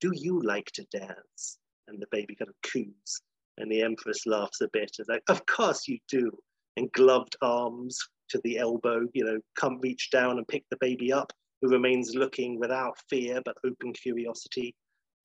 [0.00, 1.58] do you like to dance?
[1.88, 3.20] And the baby kind of coos.
[3.58, 6.30] And the Empress laughs a bit, and like, of course you do.
[6.76, 7.98] And gloved arms
[8.28, 11.32] to the elbow, you know, come reach down and pick the baby up,
[11.62, 14.74] who remains looking without fear but open curiosity.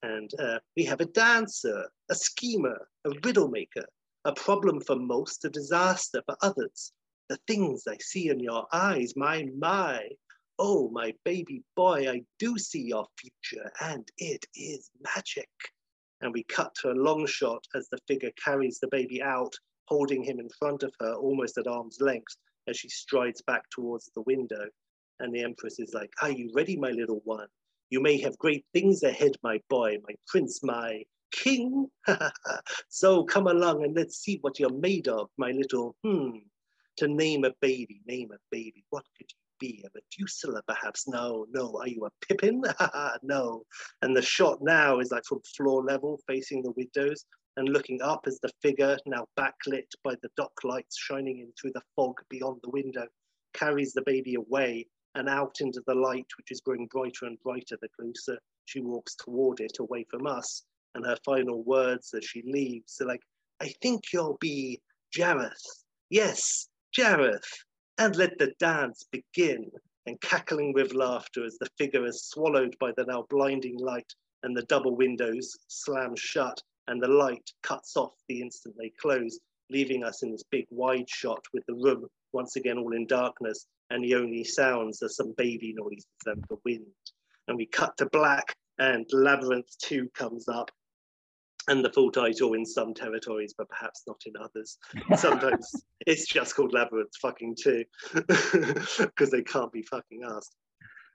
[0.04, 3.86] And uh, we have a dancer, a schemer, a riddle maker,
[4.26, 6.94] a problem for most, a disaster for others.
[7.30, 10.08] The things I see in your eyes, my, my.
[10.60, 15.50] Oh, my baby boy, I do see your future, and it is magic
[16.22, 19.54] and we cut to a long shot as the figure carries the baby out,
[19.86, 22.36] holding him in front of her almost at arm's length
[22.68, 24.68] as she strides back towards the window.
[25.20, 27.48] And the Empress is like, Are you ready, my little one?
[27.90, 31.88] You may have great things ahead, my boy, my prince, my king.
[32.90, 36.38] so come along and let's see what you're made of, my little, hmm.
[36.98, 38.84] To name a baby, name a baby.
[38.90, 39.86] What could you be?
[39.86, 41.08] A Methuselah, perhaps?
[41.08, 41.78] No, no.
[41.80, 42.62] Are you a Pippin?
[43.24, 43.64] no.
[44.02, 47.24] And the shot now is like from floor level, facing the windows,
[47.56, 51.72] and looking up as the figure, now backlit by the dock lights shining in through
[51.74, 53.06] the fog beyond the window,
[53.54, 57.78] carries the baby away and out into the light, which is growing brighter and brighter
[57.82, 60.64] the closer she walks toward it, away from us.
[60.96, 63.22] And her final words as she leaves are like,
[63.62, 64.82] I think you'll be
[65.16, 65.84] Jareth.
[66.10, 67.48] Yes, Jareth
[68.02, 69.70] and let the dance begin.
[70.08, 74.58] And cackling with laughter as the figure is swallowed by the now blinding light and
[74.58, 79.40] the double windows slam shut and the light cuts off the instant they close,
[79.70, 83.68] leaving us in this big wide shot with the room once again all in darkness
[83.92, 86.88] and the only sounds are some baby noises and the wind.
[87.48, 90.72] And we cut to black and Labyrinth 2 comes up
[91.68, 94.78] and the full title in some territories, but perhaps not in others.
[95.16, 97.84] Sometimes it's just called Labyrinth fucking two
[98.14, 100.56] because they can't be fucking asked.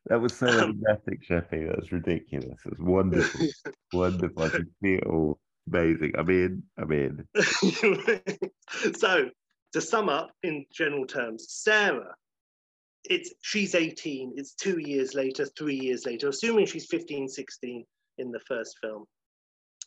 [0.06, 1.66] That was so um, dramatic, Sheffy.
[1.66, 2.60] That was ridiculous.
[2.64, 3.46] It was wonderful.
[3.92, 4.44] wonderful.
[4.44, 5.38] I can see it all.
[5.68, 6.12] Amazing.
[6.16, 6.62] I'm in.
[6.78, 7.26] I'm in.
[8.96, 9.28] so,
[9.72, 12.14] to sum up in general terms, Sarah,
[13.02, 14.34] it's she's 18.
[14.36, 17.84] It's two years later, three years later, assuming she's 15, 16
[18.18, 19.06] in the first film.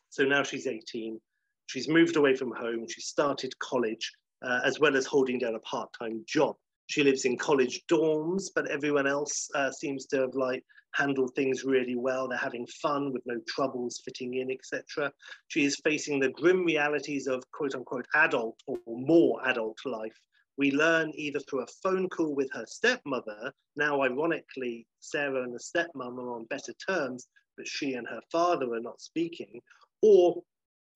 [0.09, 1.19] So now she's 18.
[1.67, 2.87] She's moved away from home.
[2.87, 4.11] She started college,
[4.43, 6.55] uh, as well as holding down a part-time job.
[6.87, 10.63] She lives in college dorms, but everyone else uh, seems to have like
[10.95, 12.27] handled things really well.
[12.27, 15.11] They're having fun with no troubles fitting in, etc.
[15.49, 20.17] She is facing the grim realities of quote unquote adult or more adult life.
[20.57, 23.53] We learn either through a phone call with her stepmother.
[23.75, 28.73] Now, ironically, Sarah and the stepmom are on better terms, but she and her father
[28.73, 29.61] are not speaking,
[30.01, 30.41] or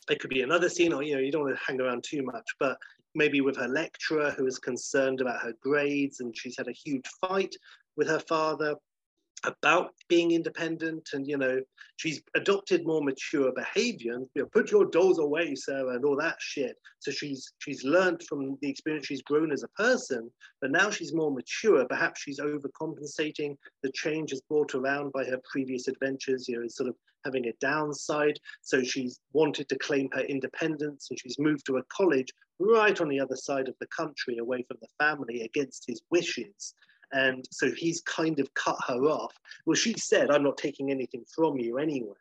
[0.09, 2.23] it could be another scene, or you know, you don't want to hang around too
[2.23, 2.77] much, but
[3.15, 7.05] maybe with her lecturer who is concerned about her grades and she's had a huge
[7.21, 7.55] fight
[7.95, 8.75] with her father
[9.43, 11.59] about being independent and you know
[11.97, 14.13] she's adopted more mature behavior.
[14.13, 16.75] And you know put your dolls away sarah and all that shit.
[16.99, 20.31] So she's she's learned from the experience she's grown as a person
[20.61, 21.85] but now she's more mature.
[21.85, 26.95] Perhaps she's overcompensating the changes brought around by her previous adventures you know sort of
[27.25, 28.37] having a downside.
[28.61, 32.29] So she's wanted to claim her independence and she's moved to a college
[32.59, 36.75] right on the other side of the country away from the family against his wishes
[37.13, 39.33] and so he's kind of cut her off.
[39.65, 42.15] Well, she said, I'm not taking anything from you anyway.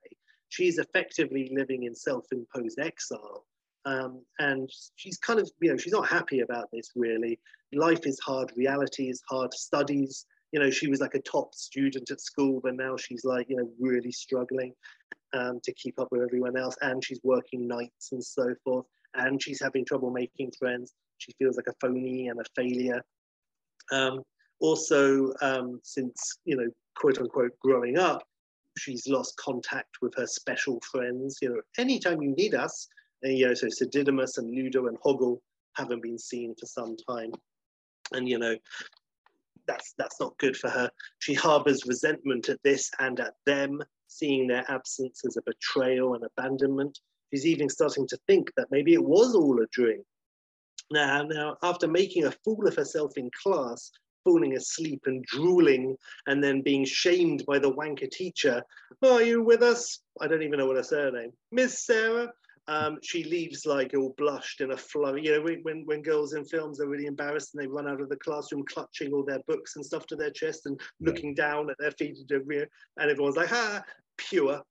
[0.49, 3.47] She's effectively living in self imposed exile.
[3.85, 7.41] Um, and she's kind of, you know, she's not happy about this really.
[7.73, 12.11] Life is hard, reality is hard, studies you know, she was like a top student
[12.11, 14.75] at school, but now she's like, you know, really struggling
[15.33, 16.77] um, to keep up with everyone else.
[16.83, 18.87] And she's working nights and so forth.
[19.15, 20.93] And she's having trouble making friends.
[21.19, 23.03] She feels like a phony and a failure.
[23.91, 24.23] Um,
[24.63, 28.23] also, um, since, you know, quote unquote, growing up,
[28.79, 31.39] she's lost contact with her special friends.
[31.43, 32.89] You know, anytime you need us,
[33.23, 35.39] and, you know, so Sir and Ludo and Hoggle
[35.75, 37.33] haven't been seen for some time.
[38.13, 38.57] And, you know,
[39.67, 40.91] that's that's not good for her.
[41.19, 46.25] She harbors resentment at this and at them, seeing their absence as a betrayal and
[46.25, 46.99] abandonment.
[47.33, 50.03] She's even starting to think that maybe it was all a dream.
[50.91, 53.91] Now, now, after making a fool of herself in class,
[54.25, 55.97] falling asleep and drooling,
[56.27, 58.63] and then being shamed by the wanker teacher,
[59.05, 60.01] are you with us?
[60.21, 61.33] I don't even know what her surname.
[61.51, 62.33] Miss Sarah,
[62.69, 65.25] um, she leaves like all blushed in a flurry.
[65.25, 68.09] You know, when, when girls in films are really embarrassed and they run out of
[68.09, 71.77] the classroom clutching all their books and stuff to their chest and looking down at
[71.79, 73.83] their feet and everyone's like, ah,
[74.17, 74.63] pure.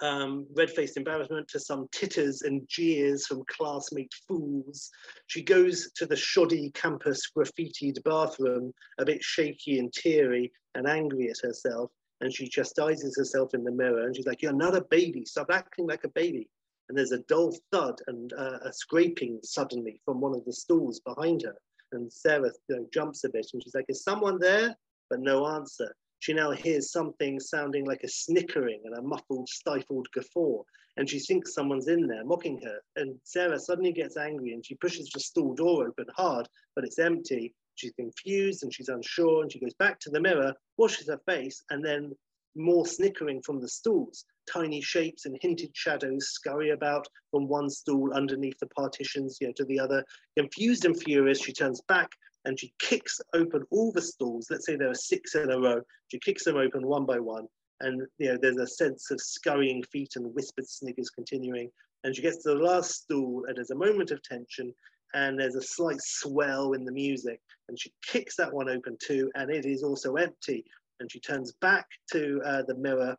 [0.00, 4.90] Um, red-faced embarrassment to some titters and jeers from classmate fools.
[5.28, 11.30] She goes to the shoddy campus graffitied bathroom, a bit shaky and teary and angry
[11.30, 11.90] at herself.
[12.20, 15.24] And she chastises herself in the mirror and she's like, You're not a baby.
[15.24, 16.48] Stop acting like a baby
[16.88, 21.00] and there's a dull thud and uh, a scraping suddenly from one of the stools
[21.00, 21.56] behind her.
[21.92, 24.76] And Sarah you know, jumps a bit and she's like, Is someone there?
[25.10, 25.94] But no answer.
[26.24, 30.62] She now hears something sounding like a snickering and a muffled, stifled guffaw.
[30.96, 32.80] And she thinks someone's in there mocking her.
[32.96, 36.98] And Sarah suddenly gets angry and she pushes the stall door open hard, but it's
[36.98, 37.52] empty.
[37.74, 39.42] She's confused and she's unsure.
[39.42, 42.14] And she goes back to the mirror, washes her face, and then
[42.56, 44.24] more snickering from the stools.
[44.50, 49.52] Tiny shapes and hinted shadows scurry about from one stool underneath the partitions you know,
[49.58, 50.02] to the other.
[50.38, 52.08] Confused and furious, she turns back
[52.44, 54.48] and she kicks open all the stalls.
[54.50, 55.80] Let's say there are six in a row.
[56.08, 57.46] She kicks them open one by one.
[57.80, 61.70] And you know, there's a sense of scurrying feet and whispered sniggers continuing.
[62.04, 64.74] And she gets to the last stool, and there's a moment of tension,
[65.14, 67.40] and there's a slight swell in the music.
[67.68, 70.64] And she kicks that one open too, and it is also empty
[71.00, 73.16] and she turns back to uh, the mirror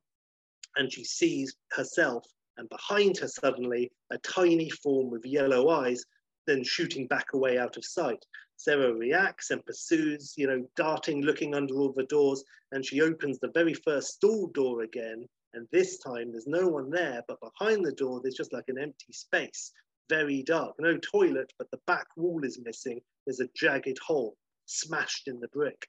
[0.75, 2.25] and she sees herself
[2.57, 6.03] and behind her suddenly a tiny form with yellow eyes
[6.47, 8.23] then shooting back away out of sight
[8.57, 13.39] sarah reacts and pursues you know darting looking under all the doors and she opens
[13.39, 17.85] the very first stall door again and this time there's no one there but behind
[17.85, 19.71] the door there's just like an empty space
[20.09, 24.35] very dark no toilet but the back wall is missing there's a jagged hole
[24.65, 25.87] smashed in the brick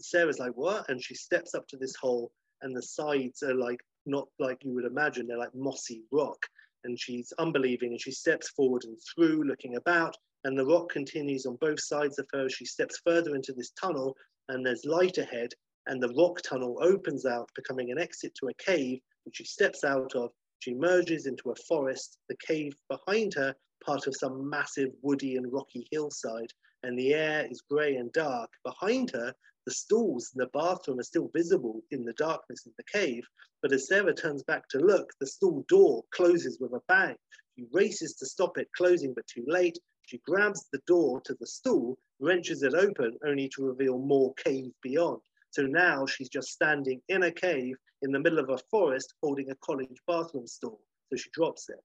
[0.00, 0.88] Sarah's like, what?
[0.88, 2.32] And she steps up to this hole,
[2.62, 5.26] and the sides are like not like you would imagine.
[5.26, 6.46] They're like mossy rock.
[6.84, 10.16] And she's unbelieving, and she steps forward and through, looking about.
[10.44, 12.46] And the rock continues on both sides of her.
[12.46, 14.16] As she steps further into this tunnel,
[14.48, 15.50] and there's light ahead.
[15.86, 19.84] And the rock tunnel opens out, becoming an exit to a cave, which she steps
[19.84, 20.30] out of.
[20.60, 25.52] She emerges into a forest, the cave behind her, part of some massive woody and
[25.52, 26.52] rocky hillside,
[26.84, 28.50] and the air is grey and dark.
[28.64, 29.34] Behind her,
[29.66, 33.24] the stalls in the bathroom are still visible in the darkness of the cave,
[33.60, 37.16] but as Sarah turns back to look, the stall door closes with a bang.
[37.56, 39.78] She races to stop it closing, but too late.
[40.12, 44.74] She grabs the door to the stall, wrenches it open, only to reveal more cave
[44.82, 45.22] beyond.
[45.48, 49.50] So now she's just standing in a cave in the middle of a forest holding
[49.50, 50.82] a college bathroom stall.
[51.08, 51.82] So she drops it.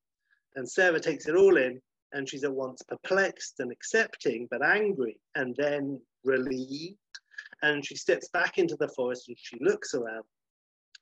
[0.58, 5.22] And Sarah takes it all in, and she's at once perplexed and accepting, but angry,
[5.36, 6.98] and then relieved
[7.62, 10.26] and she steps back into the forest and she looks around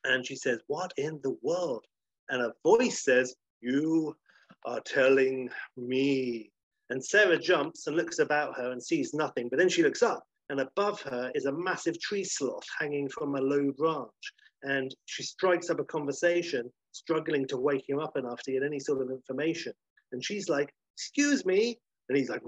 [0.03, 1.87] and she says, What in the world?
[2.29, 4.15] And a voice says, You
[4.63, 6.51] are telling me.
[6.89, 10.23] And Sarah jumps and looks about her and sees nothing, but then she looks up
[10.49, 14.33] and above her is a massive tree sloth hanging from a low branch.
[14.63, 18.79] And she strikes up a conversation, struggling to wake him up enough to get any
[18.79, 19.73] sort of information.
[20.11, 21.77] And she's like, Excuse me.
[22.07, 22.41] And he's like,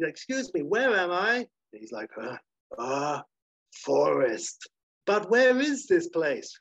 [0.00, 1.46] Excuse me, where am I?
[1.72, 2.10] he's like,
[2.78, 3.22] ah, uh,
[3.72, 4.68] forest.
[5.06, 6.58] But where is this place?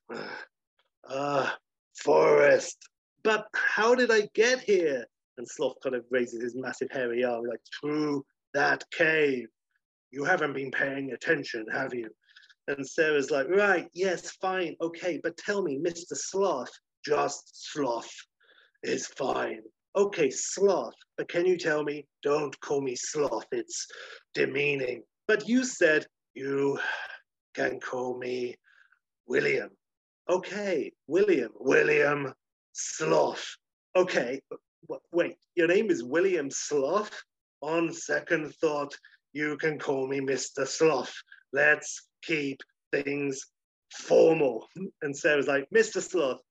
[1.08, 1.56] Ah,
[1.98, 2.78] forest.
[3.24, 5.06] But how did I get here?
[5.38, 9.48] And Sloth kind of raises his massive hairy arm, like, through that cave.
[10.12, 12.10] You haven't been paying attention, have you?
[12.68, 16.14] And Sarah's like, right, yes, fine, okay, but tell me, Mr.
[16.14, 16.72] Sloth,
[17.06, 18.12] just Sloth
[18.82, 19.62] is fine.
[19.96, 22.08] Okay, Sloth, but can you tell me?
[22.24, 23.86] Don't call me Sloth, it's
[24.34, 25.04] demeaning.
[25.28, 26.80] But you said you
[27.54, 28.56] can call me
[29.28, 29.70] William.
[30.30, 32.34] Okay, William, William
[32.74, 33.46] Sloth.
[33.96, 34.42] Okay,
[35.12, 37.12] wait, your name is William Sloth?
[37.62, 38.96] On second thought,
[39.34, 40.68] You can call me Mr.
[40.68, 41.14] Sloth.
[41.52, 42.62] Let's keep
[42.92, 43.42] things
[43.92, 44.68] formal.
[45.02, 46.02] And Sarah's like, Mr.
[46.02, 46.42] Sloth,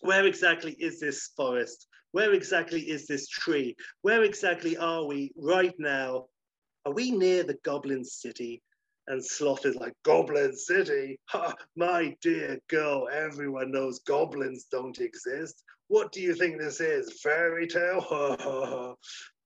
[0.00, 1.86] where exactly is this forest?
[2.12, 3.76] Where exactly is this tree?
[4.02, 6.26] Where exactly are we right now?
[6.84, 8.62] Are we near the Goblin City?
[9.08, 11.18] And Sloth is like, Goblin City?
[11.26, 15.62] Ha, my dear girl, everyone knows goblins don't exist.
[15.88, 17.20] What do you think this is?
[17.22, 18.96] Fairy tale?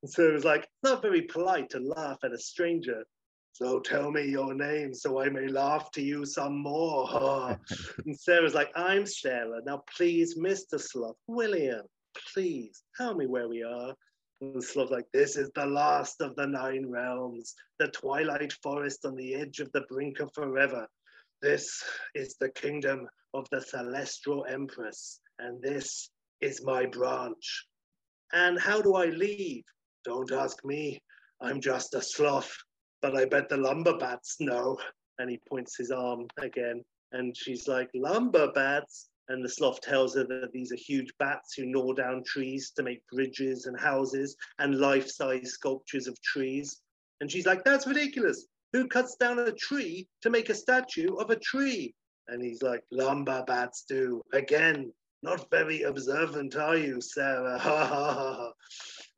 [0.03, 3.05] and so it was like, not very polite to laugh at a stranger.
[3.53, 7.59] So tell me your name so I may laugh to you some more.
[8.07, 9.61] and Sarah's like, I'm Sarah.
[9.67, 10.81] Now, please, Mr.
[10.81, 11.83] Sloth, William,
[12.33, 13.95] please tell me where we are.
[14.41, 19.15] And Sloth's like, this is the last of the nine realms, the twilight forest on
[19.15, 20.89] the edge of the brink of forever.
[21.43, 21.85] This
[22.15, 26.11] is the kingdom of the celestial empress, and this
[26.41, 27.67] is my branch.
[28.33, 29.65] And how do I leave?
[30.05, 31.03] Don't ask me.
[31.41, 32.57] I'm just a sloth
[33.03, 34.79] but I bet the lumber bats know.
[35.19, 36.83] And he points his arm again.
[37.13, 39.09] And she's like, lumber bats?
[39.29, 42.83] And the sloth tells her that these are huge bats who gnaw down trees to
[42.83, 46.81] make bridges and houses and life size sculptures of trees.
[47.21, 48.47] And she's like, that's ridiculous.
[48.73, 51.95] Who cuts down a tree to make a statue of a tree?
[52.29, 54.23] And he's like, lumber bats do.
[54.33, 58.53] Again, not very observant, are you, Sarah?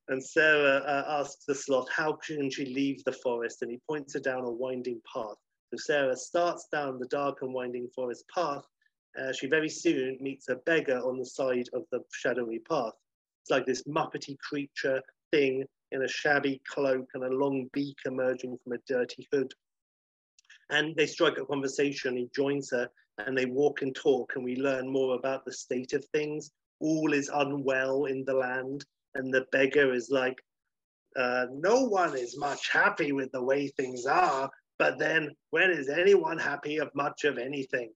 [0.09, 3.63] And Sarah uh, asks the sloth, how can she leave the forest?
[3.63, 5.37] And he points her down a winding path.
[5.71, 8.65] So Sarah starts down the dark and winding forest path.
[9.19, 12.93] Uh, she very soon meets a beggar on the side of the shadowy path.
[13.43, 15.01] It's like this muppety creature
[15.31, 19.53] thing in a shabby cloak and a long beak emerging from a dirty hood.
[20.71, 22.17] And they strike a conversation.
[22.17, 22.89] He joins her
[23.19, 26.51] and they walk and talk, and we learn more about the state of things.
[26.81, 28.85] All is unwell in the land
[29.15, 30.43] and the beggar is like,
[31.17, 35.89] uh, no one is much happy with the way things are, but then when is
[35.89, 37.93] anyone happy of much of anything?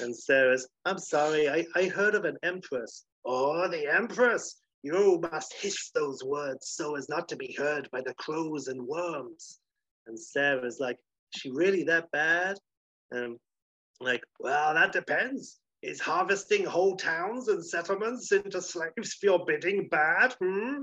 [0.00, 3.04] And Sarah's, I'm sorry, I, I heard of an empress.
[3.24, 4.60] Oh, the empress!
[4.82, 8.86] You must hiss those words so as not to be heard by the crows and
[8.86, 9.58] worms.
[10.06, 10.98] And Sarah's like,
[11.30, 12.58] she really that bad?
[13.10, 13.38] And
[14.00, 15.58] like, well, that depends.
[15.82, 20.34] Is harvesting whole towns and settlements into slaves for your bidding bad?
[20.42, 20.82] Hmm?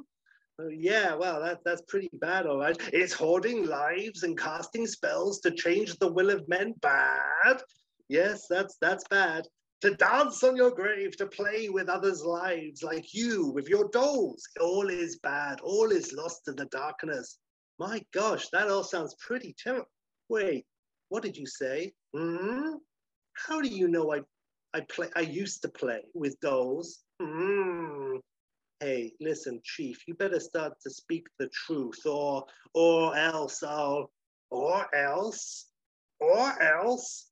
[0.57, 2.78] Uh, yeah, well, that, that's pretty bad, all right.
[2.93, 7.61] Is hoarding lives and casting spells to change the will of men bad?
[8.07, 9.45] Yes, that's that's bad.
[9.82, 14.41] To dance on your grave, to play with others' lives, like you with your dolls,
[14.61, 15.59] all is bad.
[15.61, 17.38] All is lost in the darkness.
[17.78, 19.89] My gosh, that all sounds pretty terrible.
[20.30, 20.66] Wait,
[21.09, 21.91] what did you say?
[22.16, 22.76] Hmm?
[23.36, 24.22] How do you know I
[24.76, 25.08] I play.
[25.16, 27.00] I used to play with dolls.
[27.22, 28.20] Mm.
[28.82, 30.06] Hey, listen, Chief.
[30.06, 34.12] You better start to speak the truth, or or else I'll,
[34.50, 35.68] or else,
[36.20, 37.30] or else.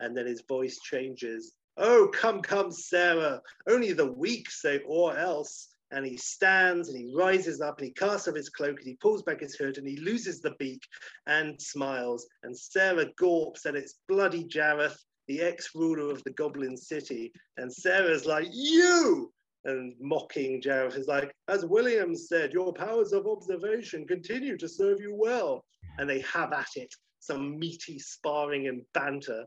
[0.00, 1.52] And then his voice changes.
[1.76, 3.42] Oh, come, come, Sarah.
[3.68, 5.68] Only the weak say or else.
[5.90, 8.94] And he stands and he rises up and he casts off his cloak and he
[8.94, 10.82] pulls back his hood and he loses the beak
[11.26, 12.26] and smiles.
[12.42, 14.96] And Sarah gawps at its bloody Jareth
[15.30, 19.32] the ex-ruler of the Goblin City, and Sarah's like, you!
[19.64, 25.00] And mocking Jareth is like, as William said, your powers of observation continue to serve
[25.00, 25.64] you well.
[25.98, 29.44] And they have at it, some meaty sparring and banter.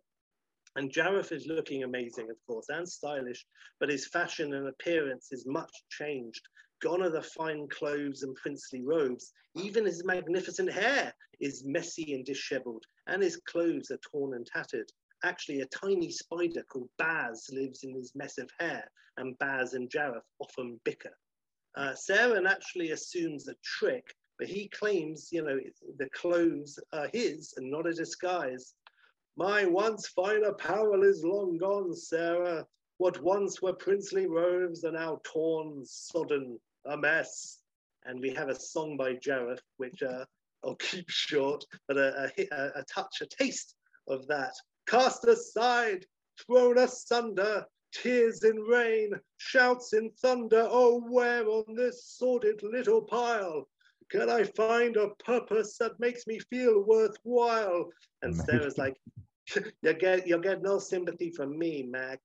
[0.77, 3.45] And Jareth is looking amazing, of course, and stylish,
[3.81, 6.47] but his fashion and appearance is much changed.
[6.81, 9.33] Gone are the fine clothes and princely robes.
[9.55, 14.89] Even his magnificent hair is messy and disheveled, and his clothes are torn and tattered
[15.23, 19.89] actually a tiny spider called Baz lives in his mess of hair, and Baz and
[19.89, 21.17] Jareth often bicker.
[21.75, 25.59] Uh, Sarah actually assumes a trick, but he claims, you know,
[25.97, 28.73] the clothes are his and not a disguise.
[29.35, 32.67] My once fine apparel is long gone, Sarah.
[32.97, 37.59] What once were princely robes are now torn, sodden, a mess.
[38.05, 40.25] And we have a song by Jareth, which uh,
[40.63, 43.75] I'll keep short, but a, a, a touch, a taste
[44.07, 44.53] of that
[44.87, 46.05] cast aside,
[46.45, 50.67] thrown asunder, tears in rain, shouts in thunder.
[50.69, 53.67] Oh, where on this sordid little pile
[54.13, 57.89] can I find a purpose that makes me feel worthwhile?
[58.21, 58.95] And Sarah's like,
[59.55, 62.19] you get you get no sympathy from me, Mac.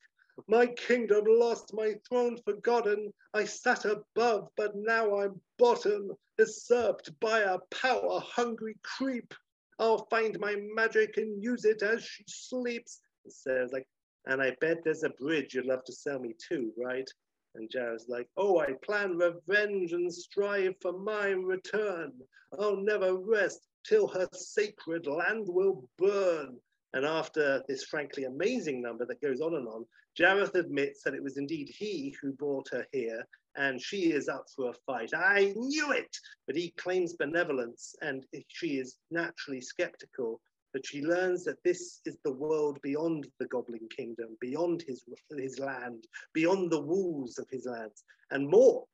[0.46, 3.12] My kingdom lost, my throne forgotten.
[3.34, 9.32] I sat above, but now I'm bottom, usurped by a power-hungry creep.
[9.78, 13.00] I'll find my magic and use it as she sleeps.
[13.24, 13.86] And Sarah's like,
[14.26, 17.08] and I bet there's a bridge you'd love to sell me too, right?
[17.54, 22.12] And Jareth's like, oh, I plan revenge and strive for my return.
[22.58, 26.58] I'll never rest till her sacred land will burn.
[26.94, 29.84] And after this frankly amazing number that goes on and on,
[30.18, 33.24] Jareth admits that it was indeed he who brought her here,
[33.58, 35.10] and she is up for a fight.
[35.14, 36.16] I knew it!
[36.46, 40.40] But he claims benevolence, and she is naturally skeptical.
[40.72, 45.02] But she learns that this is the world beyond the Goblin Kingdom, beyond his,
[45.36, 48.84] his land, beyond the walls of his lands, and more.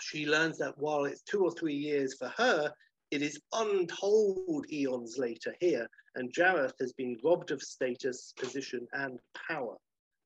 [0.00, 2.72] She learns that while it's two or three years for her,
[3.12, 5.86] it is untold eons later here,
[6.16, 9.76] and Jareth has been robbed of status, position, and power.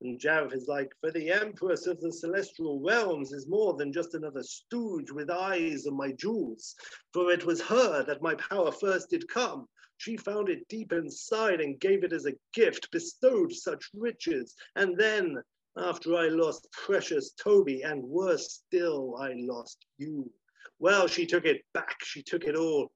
[0.01, 4.13] And Jareth is like, for the Empress of the Celestial Realms is more than just
[4.13, 6.75] another stooge with eyes on my jewels.
[7.13, 9.67] For it was her that my power first did come.
[9.97, 14.55] She found it deep inside and gave it as a gift, bestowed such riches.
[14.75, 15.41] And then,
[15.75, 20.31] after I lost precious Toby, and worse still, I lost you.
[20.77, 22.03] Well, she took it back.
[22.03, 22.91] She took it all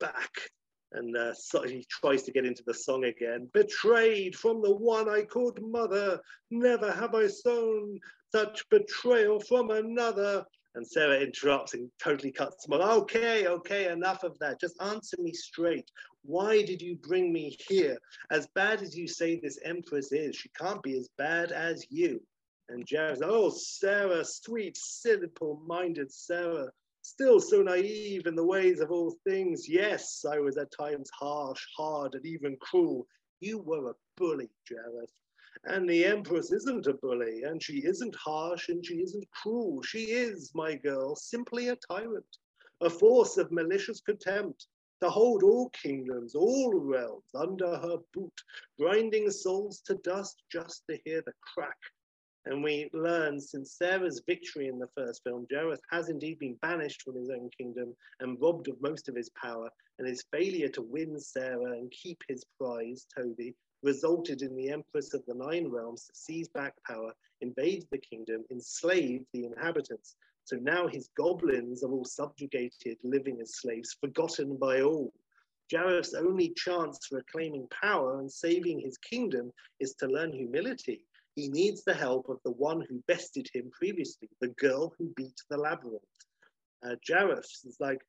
[0.00, 0.32] back.
[0.92, 3.48] And uh, so he tries to get into the song again.
[3.52, 6.20] Betrayed from the one I called mother,
[6.50, 7.98] never have I sown
[8.32, 10.44] such betrayal from another.
[10.74, 13.02] And Sarah interrupts and totally cuts him off.
[13.02, 14.60] Okay, okay, enough of that.
[14.60, 15.90] Just answer me straight.
[16.22, 17.98] Why did you bring me here?
[18.30, 22.20] As bad as you say this empress is, she can't be as bad as you.
[22.68, 26.70] And Jareth's, oh, Sarah, sweet, simple minded Sarah,
[27.08, 29.68] still so naive in the ways of all things.
[29.68, 33.06] Yes, I was at times harsh, hard, and even cruel.
[33.40, 35.12] You were a bully, Jareth.
[35.64, 39.82] And the Empress isn't a bully, and she isn't harsh, and she isn't cruel.
[39.82, 42.36] She is, my girl, simply a tyrant,
[42.80, 44.66] a force of malicious contempt,
[45.00, 48.40] to hold all kingdoms, all realms under her boot,
[48.78, 51.78] grinding souls to dust just to hear the crack
[52.44, 57.02] and we learn since Sarah's victory in the first film, Jareth has indeed been banished
[57.02, 59.68] from his own kingdom and robbed of most of his power,
[59.98, 65.14] and his failure to win Sarah and keep his prize, Toby, resulted in the Empress
[65.14, 70.16] of the Nine Realms to seize back power, invade the kingdom, enslave the inhabitants.
[70.44, 75.12] So now his goblins are all subjugated, living as slaves, forgotten by all.
[75.70, 81.04] Jareth's only chance for reclaiming power and saving his kingdom is to learn humility
[81.38, 85.40] he needs the help of the one who bested him previously, the girl who beat
[85.48, 86.02] the labyrinth.
[86.84, 88.00] Uh, Jareth is like,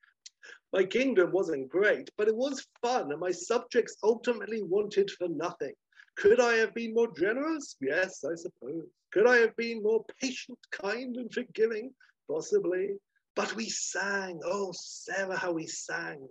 [0.74, 5.74] my kingdom wasn't great, but it was fun, and my subjects ultimately wanted for nothing.
[6.18, 7.76] Could I have been more generous?
[7.80, 8.86] Yes, I suppose.
[9.14, 11.92] Could I have been more patient, kind, and forgiving?
[12.28, 12.96] Possibly.
[13.36, 14.40] But we sang.
[14.44, 16.28] Oh, Sarah, how we sang.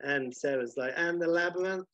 [0.00, 1.86] And Sarah's like, and the labyrinth?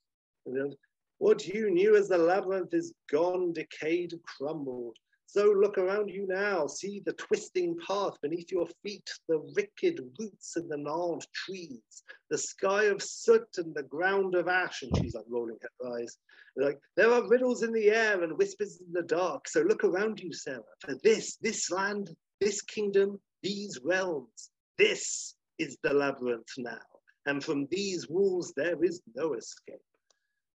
[1.19, 4.97] What you knew as the labyrinth is gone, decayed, crumbled.
[5.27, 10.57] So look around you now, see the twisting path beneath your feet, the wicked roots
[10.57, 14.83] and the gnarled trees, the sky of soot and the ground of ash.
[14.83, 16.17] And she's like rolling her eyes.
[16.57, 19.49] Like, there are riddles in the air and whispers in the dark.
[19.49, 25.77] So look around you, Sarah, for this, this land, this kingdom, these realms, this is
[25.83, 26.79] the labyrinth now.
[27.27, 29.81] And from these walls, there is no escape.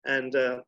[0.05, 0.61] And uh,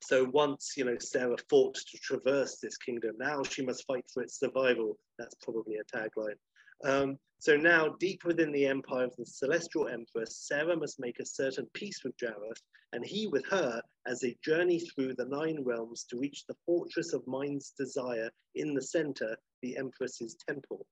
[0.00, 4.22] so once, you know, Sarah fought to traverse this kingdom, now she must fight for
[4.22, 4.98] its survival.
[5.18, 6.36] That's probably a tagline.
[6.84, 11.26] Um, so now, deep within the empire of the celestial empress, Sarah must make a
[11.26, 12.60] certain peace with Jareth,
[12.92, 17.12] and he with her, as they journey through the nine realms to reach the fortress
[17.12, 20.86] of mind's desire in the center, the empress's temple.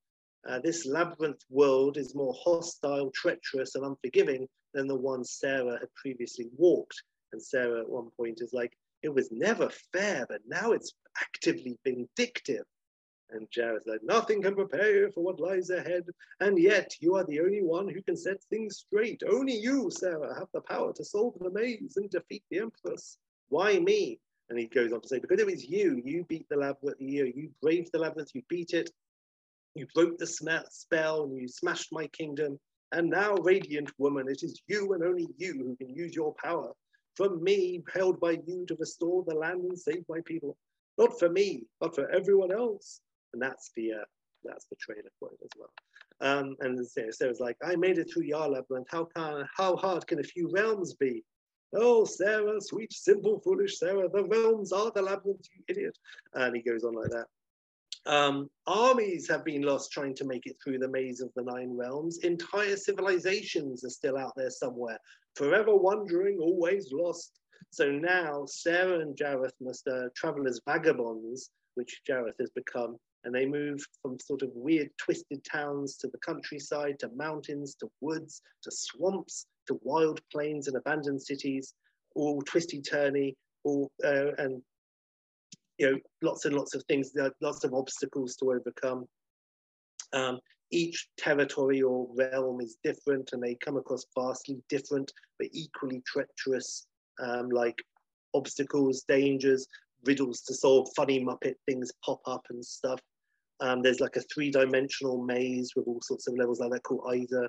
[0.47, 5.95] Uh, this labyrinth world is more hostile, treacherous, and unforgiving than the one Sarah had
[5.95, 7.03] previously walked.
[7.35, 8.73] And Sarah at one point is like,
[9.03, 12.63] it was never fair, but now it's actively vindictive.
[13.31, 16.05] And Jareth's like, nothing can prepare you for what lies ahead.
[16.39, 19.25] And yet you are the only one who can set things straight.
[19.29, 23.19] Only you, Sarah, have the power to solve the maze and defeat the Empress.
[23.49, 24.21] Why me?
[24.49, 27.33] And he goes on to say, because it was you, you beat the labyrinth, you,
[27.35, 28.91] you braved the labyrinth, you beat it,
[29.75, 32.61] you broke the spell, and you smashed my kingdom.
[32.93, 36.73] And now, radiant woman, it is you and only you who can use your power
[37.15, 40.57] from me, held by you to restore the land and save my people.
[40.99, 43.01] Not for me, but for everyone else.
[43.33, 44.05] And that's the uh,
[44.45, 45.73] that's the trailer quote as well.
[46.21, 48.87] Um, and so, it's like, I made it through your labyrinth.
[48.91, 51.25] How can how hard can a few realms be?
[51.77, 55.99] Oh, Sarah, sweet, simple, foolish Sarah, the realms are the labyrinth, you idiot.
[56.35, 57.27] And he goes on like that.
[58.07, 61.75] Um, armies have been lost trying to make it through the maze of the nine
[61.75, 62.19] realms.
[62.19, 64.99] Entire civilizations are still out there somewhere,
[65.37, 67.41] forever wandering, always lost.
[67.71, 73.35] So now Sarah and Jareth must uh, travel as vagabonds, which Jareth has become, and
[73.35, 78.43] they move from sort of weird, twisted towns to the countryside, to mountains, to woods,
[78.63, 81.75] to swamps, to wild plains and abandoned cities,
[82.15, 84.63] all twisty turny, all uh, and
[85.79, 89.07] you know lots and lots of things, lots of obstacles to overcome.
[90.13, 90.39] Um,
[90.71, 96.87] each territory or realm is different, and they come across vastly different but equally treacherous,
[97.23, 97.77] um, like
[98.35, 99.67] obstacles, dangers,
[100.05, 103.01] riddles to solve, funny Muppet things pop up and stuff.
[103.61, 107.49] Um, there's like a three-dimensional maze with all sorts of levels like that called either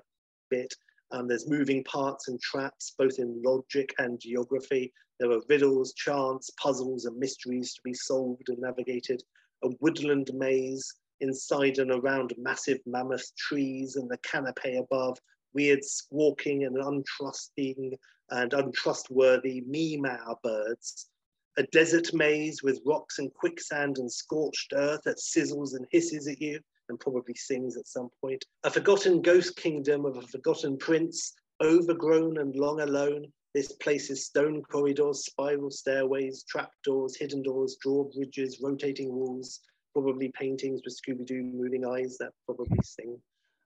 [0.49, 0.73] bit.
[1.11, 4.91] Um, there's moving parts and traps, both in logic and geography.
[5.19, 9.23] There are riddles, chants, puzzles, and mysteries to be solved and navigated.
[9.63, 15.17] A woodland maze inside and around massive mammoth trees and the canopy above,
[15.53, 17.93] weird squawking and untrusting
[18.31, 21.09] and untrustworthy meow birds
[21.57, 26.41] a desert maze with rocks and quicksand and scorched earth that sizzles and hisses at
[26.41, 26.59] you
[26.89, 28.43] and probably sings at some point.
[28.63, 33.31] A forgotten ghost kingdom of a forgotten prince, overgrown and long alone.
[33.53, 39.61] This place is stone corridors, spiral stairways, trapdoors, hidden doors, drawbridges, rotating walls,
[39.93, 43.17] probably paintings with Scooby-Doo moving eyes that probably sing.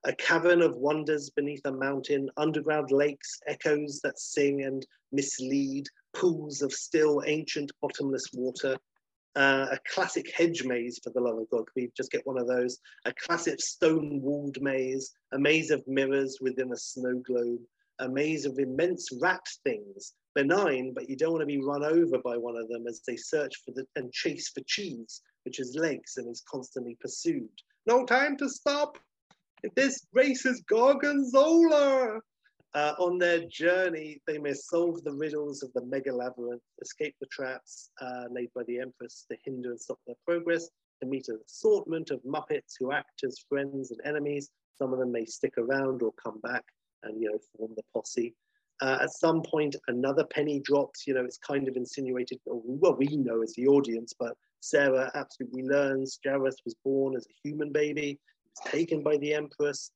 [0.06, 6.62] A cavern of wonders beneath a mountain, underground lakes, echoes that sing and mislead, pools
[6.62, 8.78] of still ancient bottomless water,
[9.40, 11.64] uh, a classic hedge maze for the love of God.
[11.74, 12.78] We just get one of those?
[13.06, 17.62] A classic stone walled maze, a maze of mirrors within a snow globe,
[18.00, 22.18] a maze of immense rat things, benign, but you don't want to be run over
[22.20, 25.74] by one of them as they search for the and chase for cheese, which is
[25.74, 27.50] legs and is constantly pursued.
[27.86, 28.98] No time to stop.
[29.76, 32.20] This race is Gorgonzola.
[32.76, 37.26] Uh, on their journey, they may solve the riddles of the mega labyrinth, escape the
[37.28, 40.70] traps uh, laid by the Empress to hinder and stop their progress,
[41.02, 44.52] to meet an assortment of Muppets who act as friends and enemies.
[44.78, 46.64] Some of them may stick around or come back
[47.04, 48.36] and you know form the posse.
[48.82, 51.06] Uh, at some point, another penny drops.
[51.06, 55.64] You know, it's kind of insinuated, well, we know as the audience, but Sarah absolutely
[55.64, 59.92] learns Jareth was born as a human baby, was taken by the Empress,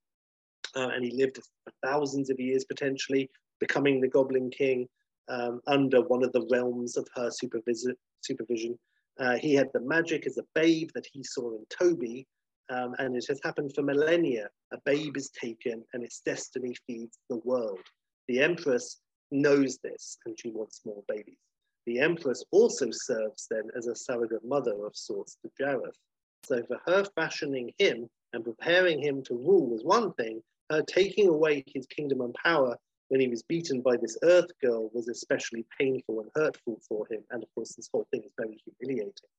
[0.75, 3.29] uh, and he lived for thousands of years potentially,
[3.59, 4.87] becoming the Goblin King
[5.29, 8.79] um, under one of the realms of her supervision.
[9.19, 12.27] Uh, he had the magic as a babe that he saw in Toby,
[12.69, 14.49] um, and it has happened for millennia.
[14.71, 17.79] A babe is taken and its destiny feeds the world.
[18.27, 19.01] The Empress
[19.31, 21.37] knows this and she wants more babies.
[21.85, 25.97] The Empress also serves then as a surrogate mother of sorts to Jareth.
[26.45, 30.41] So for her fashioning him and preparing him to rule was one thing,
[30.81, 32.77] taking away his kingdom and power
[33.09, 37.21] when he was beaten by this earth girl was especially painful and hurtful for him.
[37.31, 39.29] And of course, this whole thing is very humiliating.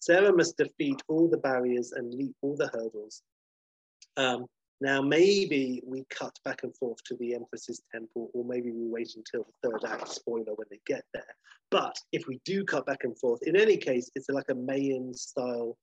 [0.00, 3.22] Sarah must defeat all the barriers and leap all the hurdles.
[4.16, 4.46] Um,
[4.80, 9.16] now, maybe we cut back and forth to the Empress's temple, or maybe we wait
[9.16, 11.34] until the third act, spoiler, when they get there.
[11.70, 15.14] But if we do cut back and forth, in any case, it's like a Mayan
[15.14, 15.76] style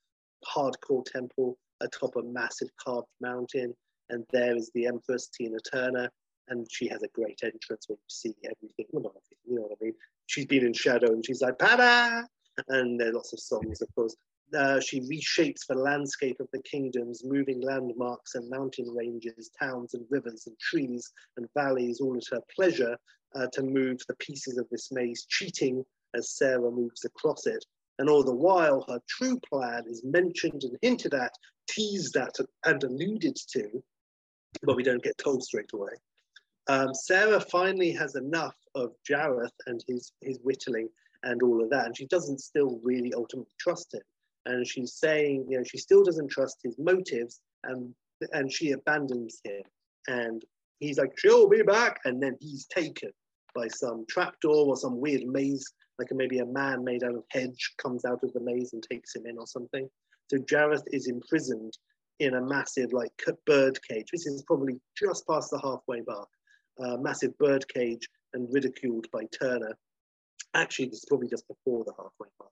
[0.48, 3.74] hardcore temple atop a massive carved mountain
[4.14, 6.10] and there is the Empress Tina Turner,
[6.50, 8.86] and she has a great entrance where you see everything.
[8.92, 9.94] Well, not everything, you know what I mean.
[10.28, 12.26] She's been in shadow, and she's like "Pada,"
[12.70, 14.16] and there are lots of songs, of course.
[14.56, 20.06] Uh, she reshapes the landscape of the kingdoms, moving landmarks and mountain ranges, towns and
[20.12, 22.96] rivers and trees and valleys, all at her pleasure
[23.36, 25.84] uh, to move the pieces of this maze, cheating
[26.14, 27.66] as Sarah moves across it.
[27.98, 31.34] And all the while, her true plan is mentioned and hinted at,
[31.68, 32.36] teased at,
[32.66, 33.84] and alluded to
[34.62, 35.94] but we don't get told straight away.
[36.68, 40.90] Um, Sarah finally has enough of Jareth and his, his whittling
[41.24, 44.02] and all of that, and she doesn't still really ultimately trust him.
[44.46, 47.94] And she's saying, you know, she still doesn't trust his motives, and
[48.32, 49.64] and she abandons him.
[50.08, 50.44] And
[50.80, 53.12] he's like, she'll be back, and then he's taken
[53.56, 55.66] by some trapdoor or some weird maze,
[56.00, 59.16] like maybe a man made out of hedge comes out of the maze and takes
[59.16, 59.88] him in or something.
[60.30, 61.78] So Jareth is imprisoned
[62.20, 63.12] in a massive like
[63.46, 64.08] bird cage.
[64.12, 66.30] This is probably just past the halfway mark.
[66.80, 69.78] Uh, massive bird cage and ridiculed by Turner.
[70.56, 72.52] Actually, this is probably just before the halfway mark.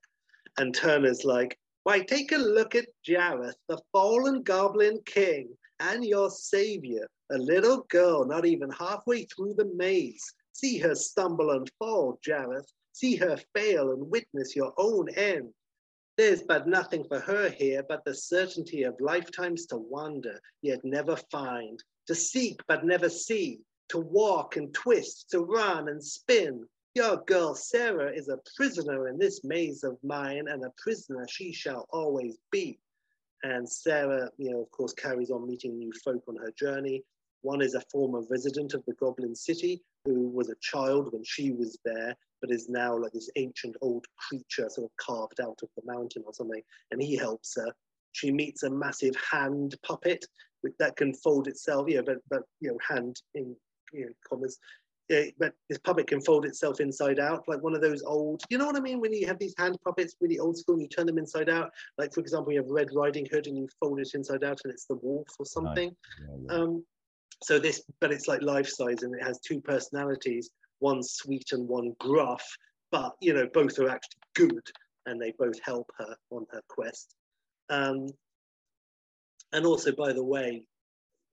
[0.57, 6.29] And Turner's like, why, take a look at Jareth, the fallen goblin king, and your
[6.29, 10.23] savior, a little girl not even halfway through the maze.
[10.53, 12.67] See her stumble and fall, Jareth.
[12.93, 15.51] See her fail and witness your own end.
[16.21, 21.15] There's but nothing for her here but the certainty of lifetimes to wander, yet never
[21.15, 26.63] find, to seek but never see, to walk and twist, to run and spin.
[26.93, 31.51] Your girl Sarah is a prisoner in this maze of mine, and a prisoner she
[31.51, 32.77] shall always be.
[33.41, 37.03] And Sarah, you know, of course, carries on meeting new folk on her journey.
[37.41, 41.49] One is a former resident of the Goblin City who was a child when she
[41.49, 45.69] was there, but is now like this ancient old creature sort of carved out of
[45.77, 46.61] the mountain or something,
[46.91, 47.71] and he helps her.
[48.13, 50.25] She meets a massive hand puppet
[50.63, 53.55] with, that can fold itself, you know, but, but you know, hand in
[53.93, 54.57] you know, commas,
[55.09, 58.57] yeah, but this puppet can fold itself inside out, like one of those old, you
[58.57, 59.01] know what I mean?
[59.01, 61.69] When you have these hand puppets, really old school, and you turn them inside out.
[61.97, 64.71] Like, for example, you have Red Riding Hood and you fold it inside out and
[64.71, 65.89] it's the wolf or something.
[65.89, 66.27] Nice.
[66.29, 66.63] Yeah, yeah.
[66.63, 66.85] Um,
[67.43, 70.49] so this, but it's like life size and it has two personalities,
[70.81, 72.45] one sweet and one gruff,
[72.91, 74.67] but you know, both are actually good
[75.05, 77.15] and they both help her on her quest.
[77.69, 78.07] Um,
[79.53, 80.65] and also, by the way,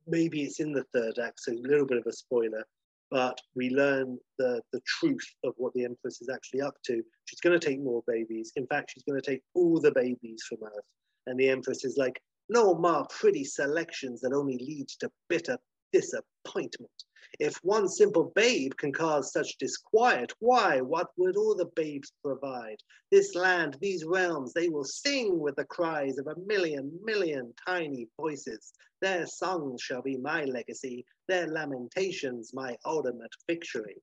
[0.07, 2.65] maybe it's in the third act, so a little bit of a spoiler,
[3.11, 7.03] but we learn the, the truth of what the Empress is actually up to.
[7.27, 8.53] She's going to take more babies.
[8.57, 10.85] In fact, she's going to take all the babies from Earth.
[11.27, 15.59] And the Empress is like, no more pretty selections that only lead to bitter
[15.93, 16.91] disappointment.
[17.39, 22.79] If one simple babe can cause such disquiet, why, what would all the babes provide?
[23.11, 28.09] This land, these realms, they will sing with the cries of a million, million tiny
[28.21, 28.73] voices.
[29.01, 33.97] Their songs shall be my legacy, their lamentations my ultimate victory.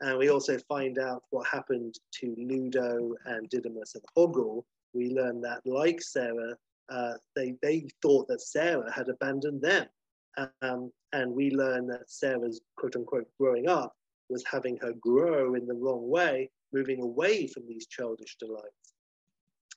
[0.00, 4.64] And we also find out what happened to Ludo and Didymus and Hoggle.
[4.94, 6.56] We learn that, like Sarah,
[6.88, 9.86] uh, they, they thought that Sarah had abandoned them.
[10.62, 13.94] Um, and we learn that Sarah's quote unquote growing up
[14.28, 18.94] was having her grow in the wrong way, moving away from these childish delights.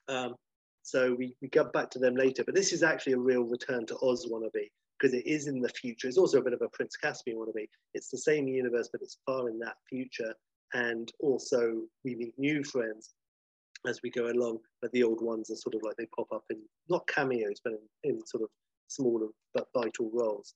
[0.08, 0.36] Um,
[0.84, 3.86] so we, we get back to them later, but this is actually a real return
[3.88, 4.70] to Oz wannabe
[5.00, 6.08] because it is in the future.
[6.08, 7.68] It's also a bit of a Prince Caspian wannabe.
[7.94, 10.34] It's the same universe, but it's far in that future.
[10.74, 13.14] And also we meet new friends
[13.88, 16.44] as we go along, but the old ones are sort of like they pop up
[16.50, 16.58] in
[16.90, 18.50] not cameos, but in, in sort of
[18.88, 20.54] smaller but vital roles.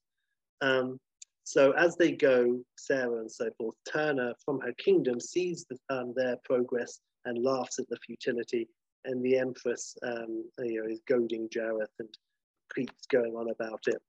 [0.61, 0.99] Um,
[1.43, 6.13] so as they go, Sarah and so forth, Turner from her kingdom sees the, um,
[6.15, 8.67] their progress and laughs at the futility.
[9.05, 12.09] And the Empress, um, you know, is goading Jareth and
[12.75, 14.01] keeps going on about it.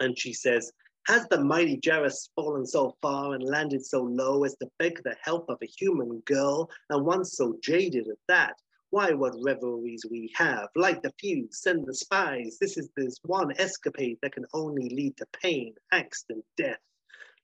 [0.00, 0.72] And she says,
[1.08, 5.16] has the mighty Jareth fallen so far and landed so low as to beg the
[5.22, 8.54] help of a human girl, and one so jaded at that?
[8.92, 12.58] Why, what revelries we have, light the fuse, send the spies.
[12.60, 16.76] This is this one escapade that can only lead to pain, angst, and death.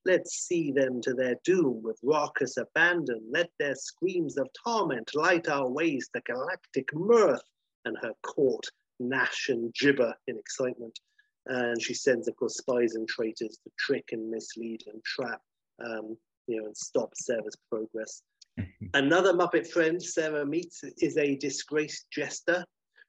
[0.05, 3.23] Let's see them to their doom with raucous abandon.
[3.33, 7.41] Let their screams of torment light our ways to galactic mirth.
[7.87, 8.67] And her court
[8.99, 11.01] gnash and gibber in excitement.
[11.47, 15.41] And she sends, of course, spies and traitors to trick and mislead and trap,
[15.83, 16.15] um,
[16.47, 18.21] you know, and stop Sarah's progress.
[18.95, 22.65] Another Muppet friend Sarah meets is a disgraced jester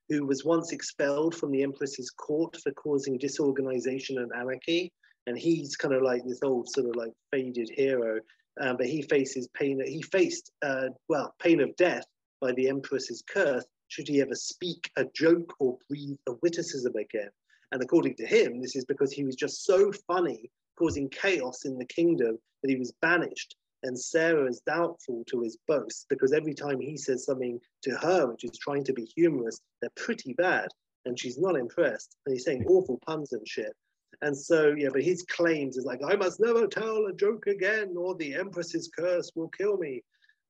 [0.09, 4.91] who was once expelled from the Empress's court for causing disorganization and anarchy.
[5.27, 8.19] And he's kind of like this old sort of like faded hero,
[8.59, 9.79] um, but he faces pain.
[9.85, 12.05] He faced uh, well pain of death
[12.41, 17.29] by the Empress's curse should he ever speak a joke or breathe a witticism again.
[17.71, 21.77] And according to him, this is because he was just so funny, causing chaos in
[21.77, 26.53] the kingdom that he was banished and Sarah is doubtful to his boast because every
[26.53, 30.67] time he says something to her, which is trying to be humorous, they're pretty bad.
[31.05, 32.17] And she's not impressed.
[32.25, 33.73] And he's saying awful puns and shit.
[34.21, 37.95] And so, yeah, but his claims is like, I must never tell a joke again,
[37.97, 40.03] or the Empress's curse will kill me.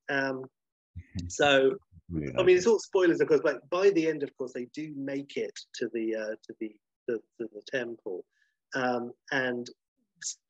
[0.09, 0.45] Um,
[1.27, 1.75] so,
[2.09, 4.65] Really I mean, it's all spoilers, of course, but by the end, of course, they
[4.73, 6.75] do make it to the uh, to the,
[7.07, 8.25] the to the temple,
[8.73, 9.69] um, and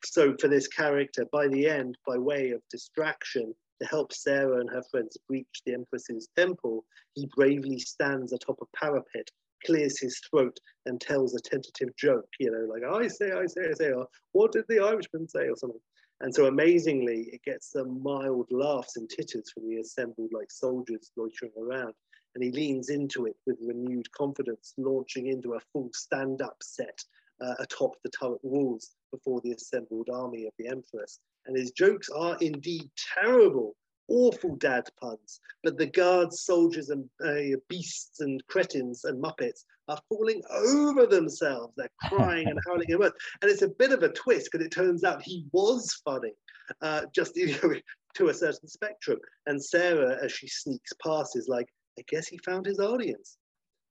[0.03, 4.69] so for this character, by the end, by way of distraction, to help Sarah and
[4.69, 9.29] her friends breach the Empress's temple, he bravely stands atop a parapet,
[9.65, 13.61] clears his throat, and tells a tentative joke, you know, like, I say, I say,
[13.69, 15.81] I say, or what did the Irishman say, or something.
[16.21, 21.11] And so amazingly, it gets some mild laughs and titters from the assembled like soldiers
[21.15, 21.93] loitering around.
[22.35, 27.01] And he leans into it with renewed confidence, launching into a full stand-up set
[27.41, 31.19] uh, atop the turret walls before the assembled army of the Empress.
[31.45, 33.75] And his jokes are indeed terrible,
[34.07, 35.39] awful dad puns.
[35.63, 41.73] But the guards, soldiers, and uh, beasts, and cretins, and muppets are falling over themselves.
[41.75, 43.13] They're crying and howling at mirth.
[43.41, 46.33] And it's a bit of a twist because it turns out he was funny,
[46.81, 47.73] uh, just you know,
[48.15, 49.19] to a certain spectrum.
[49.47, 51.67] And Sarah, as she sneaks past, is like,
[51.97, 53.37] I guess he found his audience.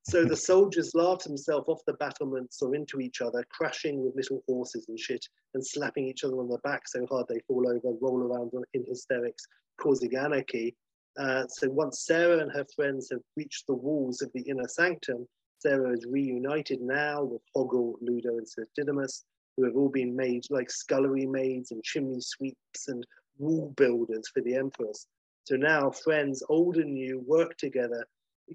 [0.03, 4.43] So the soldiers laugh themselves off the battlements or into each other, crashing with little
[4.49, 7.97] horses and shit, and slapping each other on the back so hard they fall over,
[8.01, 9.45] roll around in hysterics,
[9.79, 10.75] causing anarchy.
[11.19, 15.27] Uh, so once Sarah and her friends have reached the walls of the inner sanctum,
[15.59, 19.25] Sarah is reunited now with Hoggle, Ludo, and Sir Didymus.
[19.57, 23.05] who have all been made like scullery maids and chimney sweeps and
[23.39, 25.07] wall builders for the Empress.
[25.45, 28.07] So now friends, old and new, work together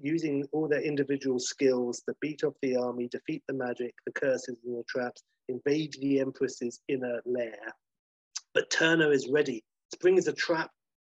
[0.02, 4.56] using all their individual skills to beat off the army, defeat the magic, the curses
[4.64, 7.58] and the traps, invade the Empress's inner lair.
[8.54, 9.62] But Turner is ready.
[9.92, 10.70] Spring is a trap,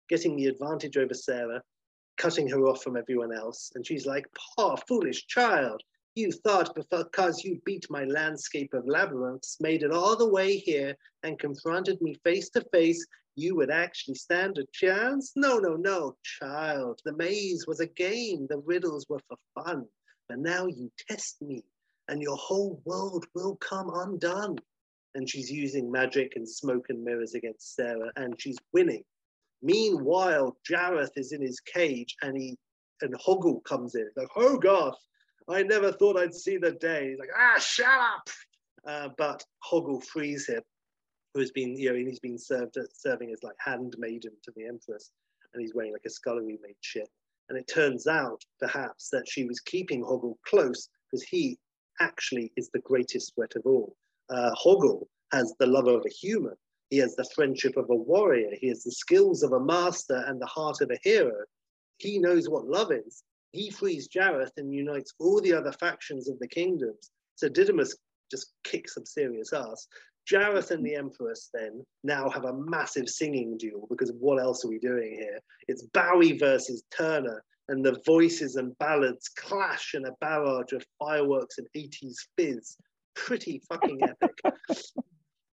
[0.09, 1.62] getting the advantage over Sarah,
[2.16, 3.72] cutting her off from everyone else.
[3.74, 4.26] And she's like,
[4.56, 5.82] Poor foolish child,
[6.14, 10.94] you thought because you beat my landscape of labyrinths, made it all the way here,
[11.22, 15.32] and confronted me face to face, you would actually stand a chance?
[15.36, 17.01] No, no, no, child.
[17.05, 19.86] The maze was a game, the riddles were for fun.
[20.28, 21.64] But now you test me,
[22.09, 24.56] and your whole world will come undone.
[25.14, 29.05] And she's using magic and smoke and mirrors against Sarah, and she's winning.
[29.62, 32.59] Meanwhile, Jareth is in his cage, and he
[33.01, 34.09] and Hoggle comes in.
[34.16, 34.97] like, Hogarth,
[35.48, 37.10] I never thought I'd see the day.
[37.10, 38.28] He's like, ah, shut up.
[38.86, 40.62] Uh, but Hoggle frees him
[41.35, 45.10] who's been, you know, he's been served serving as like handmaiden to the empress,
[45.52, 47.09] and he's wearing like a scullery maid shit.
[47.48, 51.59] And it turns out, perhaps, that she was keeping Hoggle close because he
[52.01, 53.97] actually is the greatest threat of all.
[54.31, 56.55] Uh, Hoggle has the love of a human.
[56.90, 58.51] He has the friendship of a warrior.
[58.60, 61.44] He has the skills of a master and the heart of a hero.
[61.98, 63.23] He knows what love is.
[63.53, 67.11] He frees Jareth and unites all the other factions of the kingdoms.
[67.37, 67.97] So Didymus
[68.31, 69.87] just kicks some serious ass.
[70.31, 74.69] Jareth and the Empress then now have a massive singing duel because what else are
[74.69, 75.39] we doing here?
[75.69, 81.59] It's Bowie versus Turner, and the voices and ballads clash in a barrage of fireworks
[81.59, 82.77] and 80s fizz.
[83.15, 84.39] Pretty fucking epic.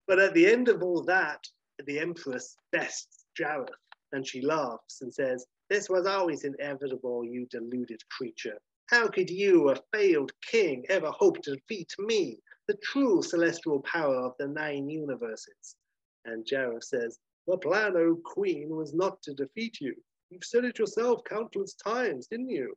[0.07, 1.39] but at the end of all that,
[1.85, 3.69] the Empress bests Jareth
[4.11, 8.57] and she laughs and says, This was always inevitable, you deluded creature.
[8.87, 12.39] How could you, a failed king, ever hope to defeat me?
[12.67, 15.75] the true celestial power of the nine universes.
[16.25, 17.17] And Jareth says,
[17.47, 19.95] The plan, O Queen, was not to defeat you.
[20.29, 22.75] You've said it yourself countless times, didn't you?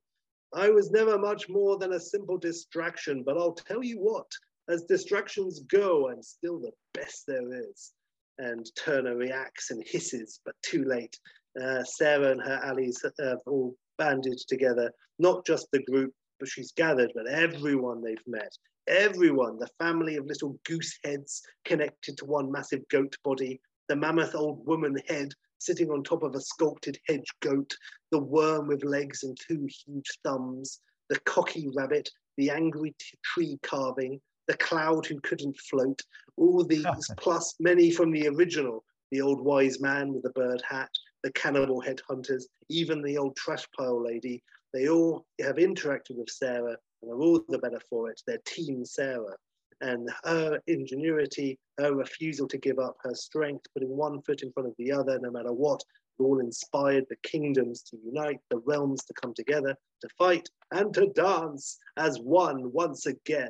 [0.55, 4.31] I was never much more than a simple distraction, but I'll tell you what,
[4.69, 7.93] as distractions go, I'm still the best there is.
[8.39, 11.19] And Turner reacts and hisses, but too late.
[11.61, 16.73] Uh, Sarah and her allies have all banded together, not just the group, but she's
[16.73, 18.53] gathered, but everyone they've met.
[18.89, 24.35] Everyone, the family of little goose heads connected to one massive goat body, the mammoth
[24.35, 27.73] old woman head sitting on top of a sculpted hedge goat,
[28.11, 34.21] the worm with legs and two huge thumbs, the cocky rabbit, the angry tree carving,
[34.49, 36.01] the cloud who couldn't float,
[36.37, 36.87] all these
[37.19, 40.91] plus many from the original, the old wise man with the bird hat,
[41.23, 44.43] the cannibal headhunters, even the old trash pile lady,
[44.73, 48.21] they all have interacted with Sarah and are all the better for it.
[48.27, 49.37] They're Team Sarah.
[49.81, 54.69] And her ingenuity, her refusal to give up, her strength, putting one foot in front
[54.69, 55.83] of the other, no matter what,
[56.19, 61.07] all inspired the kingdoms to unite, the realms to come together, to fight and to
[61.15, 63.49] dance as one once again.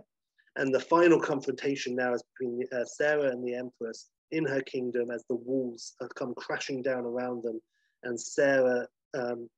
[0.56, 5.10] And the final confrontation now is between uh, Sarah and the Empress in her kingdom
[5.10, 7.60] as the walls have come crashing down around them.
[8.04, 9.48] And Sarah um,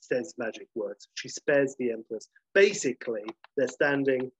[0.00, 1.08] says magic words.
[1.14, 2.28] She spares the Empress.
[2.54, 3.22] Basically,
[3.56, 4.30] they're standing.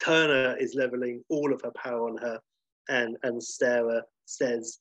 [0.00, 2.40] Turner is leveling all of her power on her,
[2.88, 4.78] and, and Sarah says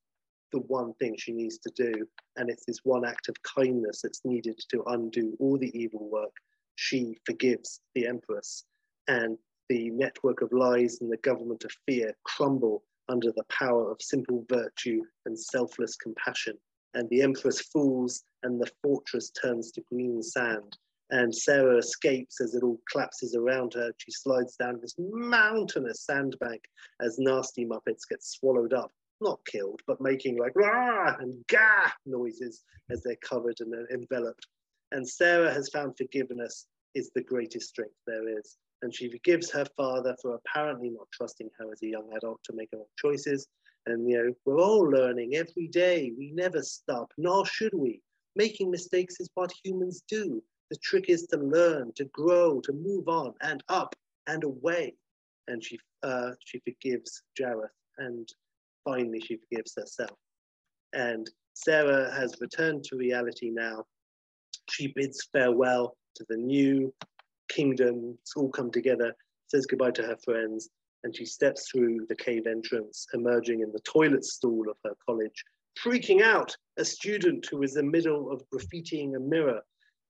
[0.51, 2.07] the one thing she needs to do.
[2.35, 6.33] And it's this one act of kindness that's needed to undo all the evil work.
[6.75, 8.65] She forgives the Empress,
[9.07, 9.37] and
[9.69, 14.45] the network of lies and the government of fear crumble under the power of simple
[14.49, 16.57] virtue and selfless compassion
[16.97, 20.77] and the Empress falls and the fortress turns to green sand.
[21.09, 23.91] And Sarah escapes as it all collapses around her.
[23.97, 26.63] She slides down this mountainous sandbank
[26.99, 32.63] as nasty Muppets get swallowed up, not killed, but making like rah and gah noises
[32.89, 34.47] as they're covered and enveloped.
[34.91, 36.65] And Sarah has found forgiveness
[36.95, 38.57] is the greatest strength there is.
[38.81, 42.53] And she forgives her father for apparently not trusting her as a young adult to
[42.53, 43.47] make her own choices.
[43.85, 46.11] And you know, we're all learning every day.
[46.17, 48.01] We never stop, nor should we.
[48.35, 50.43] Making mistakes is what humans do.
[50.69, 53.95] The trick is to learn, to grow, to move on and up
[54.27, 54.93] and away.
[55.47, 58.27] And she uh, she forgives Jareth, and
[58.83, 60.17] finally she forgives herself.
[60.93, 63.85] And Sarah has returned to reality now.
[64.69, 66.93] She bids farewell to the new
[67.49, 68.17] kingdom.
[68.21, 69.15] It's all come together,
[69.47, 70.69] says goodbye to her friends,
[71.03, 75.43] and she steps through the cave entrance, emerging in the toilet stall of her college,
[75.83, 79.61] freaking out a student who is in the middle of graffitiing a mirror.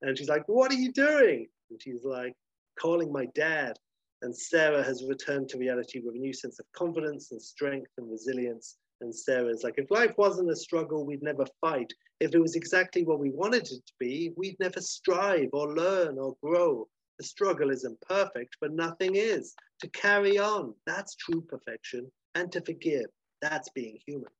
[0.02, 1.46] And she's like, What are you doing?
[1.70, 2.34] And she's like,
[2.78, 3.78] Calling my dad.
[4.22, 8.10] And Sarah has returned to reality with a new sense of confidence and strength and
[8.10, 8.78] resilience.
[9.00, 11.92] And Sarah's like, if life wasn't a struggle, we'd never fight.
[12.18, 16.18] If it was exactly what we wanted it to be, we'd never strive or learn
[16.18, 16.88] or grow.
[17.18, 19.54] The struggle isn't perfect, but nothing is.
[19.80, 22.10] To carry on, that's true perfection.
[22.34, 23.06] And to forgive,
[23.40, 24.30] that's being human.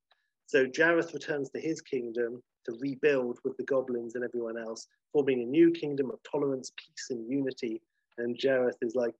[0.47, 5.41] So Jareth returns to his kingdom to rebuild with the goblins and everyone else, forming
[5.41, 7.81] a new kingdom of tolerance, peace, and unity.
[8.17, 9.13] And Jareth is like,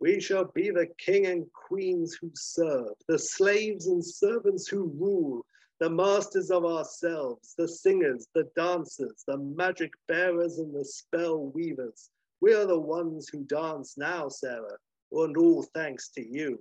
[0.00, 5.46] we shall be the king and queens who serve, the slaves and servants who rule,
[5.80, 12.10] the masters of ourselves, the singers, the dancers, the magic bearers, and the spell weavers.
[12.40, 14.76] We are the ones who dance now, Sarah,
[15.12, 16.58] and all thanks to you.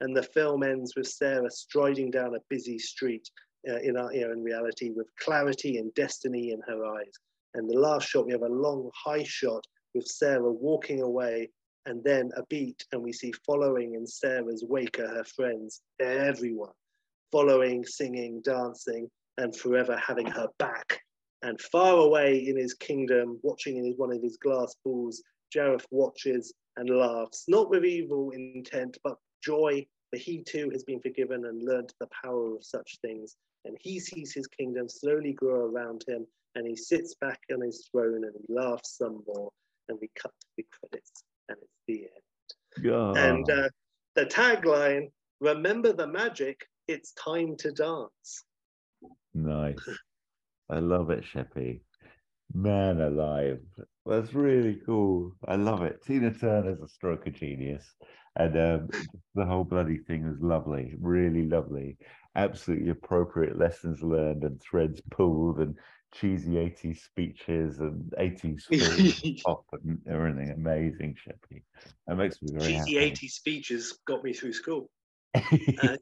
[0.00, 3.28] And the film ends with Sarah striding down a busy street
[3.68, 7.12] uh, in our know, in reality with clarity and destiny in her eyes.
[7.54, 11.50] And the last shot, we have a long high shot with Sarah walking away
[11.86, 16.72] and then a beat, and we see following in Sarah's wake are her friends, everyone,
[17.30, 21.00] following, singing, dancing, and forever having her back.
[21.42, 25.22] And far away in his kingdom, watching in his, one of his glass balls,
[25.54, 31.00] Jareth watches and laughs, not with evil intent, but joy, for he too has been
[31.00, 33.36] forgiven and learned the power of such things.
[33.64, 37.88] And he sees his kingdom slowly grow around him, and he sits back on his
[37.90, 39.50] throne and he laughs some more,
[39.88, 42.84] and we cut to the credits and it's the end.
[42.84, 43.30] Yeah.
[43.30, 43.68] And uh,
[44.14, 45.10] the tagline
[45.42, 48.44] remember the magic, it's time to dance.
[49.34, 49.76] Nice.
[50.72, 51.80] I love it, Sheppy.
[52.54, 53.60] Man alive.
[54.06, 55.32] That's really cool.
[55.46, 56.02] I love it.
[56.02, 57.84] Tina Turner's a stroke of genius.
[58.36, 58.88] And um,
[59.34, 61.98] the whole bloody thing was lovely, really lovely.
[62.36, 65.76] Absolutely appropriate lessons learned and threads pulled and
[66.14, 70.50] cheesy 80s speeches and 80s films, pop and everything.
[70.50, 71.62] Amazing, Sheppy.
[72.06, 73.12] That makes me very Cheesy happy.
[73.12, 74.90] 80s speeches got me through school.
[75.80, 75.96] Uh,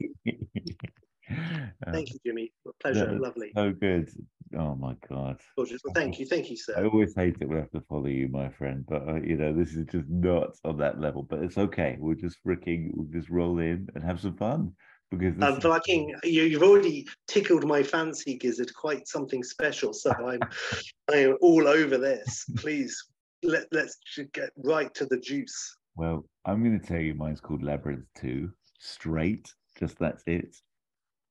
[1.93, 2.53] Thank you, Jimmy.
[2.81, 3.19] Pleasure.
[3.19, 3.53] Lovely.
[3.55, 4.11] so good.
[4.59, 5.41] Oh my God.
[5.57, 5.81] Gorgeous.
[5.85, 6.27] Well, thank you.
[6.27, 6.75] Thank you, sir.
[6.77, 9.53] I always hate when I have to follow you, my friend, but uh, you know,
[9.53, 11.23] this is just not on that level.
[11.23, 11.97] But it's okay.
[11.99, 14.73] We'll just freaking, we'll just roll in and have some fun
[15.11, 19.93] because I'm is- fucking, you, you've already tickled my fancy, Gizzard, quite something special.
[19.93, 20.41] So I'm,
[21.13, 22.45] I am all over this.
[22.57, 22.97] Please,
[23.43, 23.97] let, let's
[24.33, 25.77] get right to the juice.
[25.95, 30.57] well, I'm going to tell you mine's called Labyrinth 2, straight, just that's it.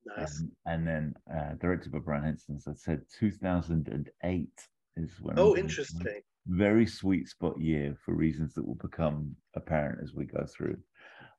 [0.06, 0.40] Nice.
[0.40, 4.50] Um, and then uh, directed by Brian Henson, as I said, 2008
[4.98, 5.40] is when.
[5.40, 6.22] Oh, interesting.
[6.48, 10.78] Very sweet spot year for reasons that will become apparent as we go through.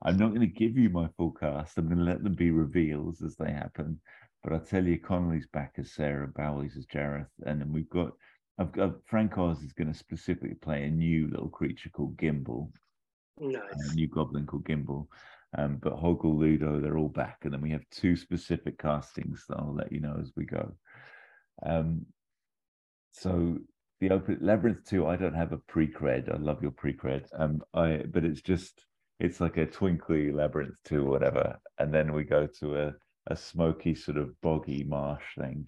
[0.02, 1.76] I'm not going to give you my full cast.
[1.76, 4.00] I'm going to let them be reveals as they happen.
[4.42, 8.12] But I'll tell you, Connelly's back as Sarah, Bowie's as Jareth, and then we've got.
[8.58, 12.70] I've got Frank Oz is going to specifically play a new little creature called Gimbal,
[13.38, 13.90] Nice.
[13.90, 15.06] a new goblin called Gimbal.
[15.56, 19.58] Um, but Hoggle, Ludo, they're all back, and then we have two specific castings that
[19.58, 20.72] I'll let you know as we go.
[21.64, 22.06] Um,
[23.12, 23.58] so
[24.00, 26.32] the open labyrinth two, I don't have a pre-cred.
[26.32, 27.26] I love your pre-cred.
[27.36, 28.86] Um, I but it's just
[29.18, 32.92] it's like a twinkly labyrinth two, or whatever, and then we go to a
[33.26, 35.66] a smoky sort of boggy marsh thing,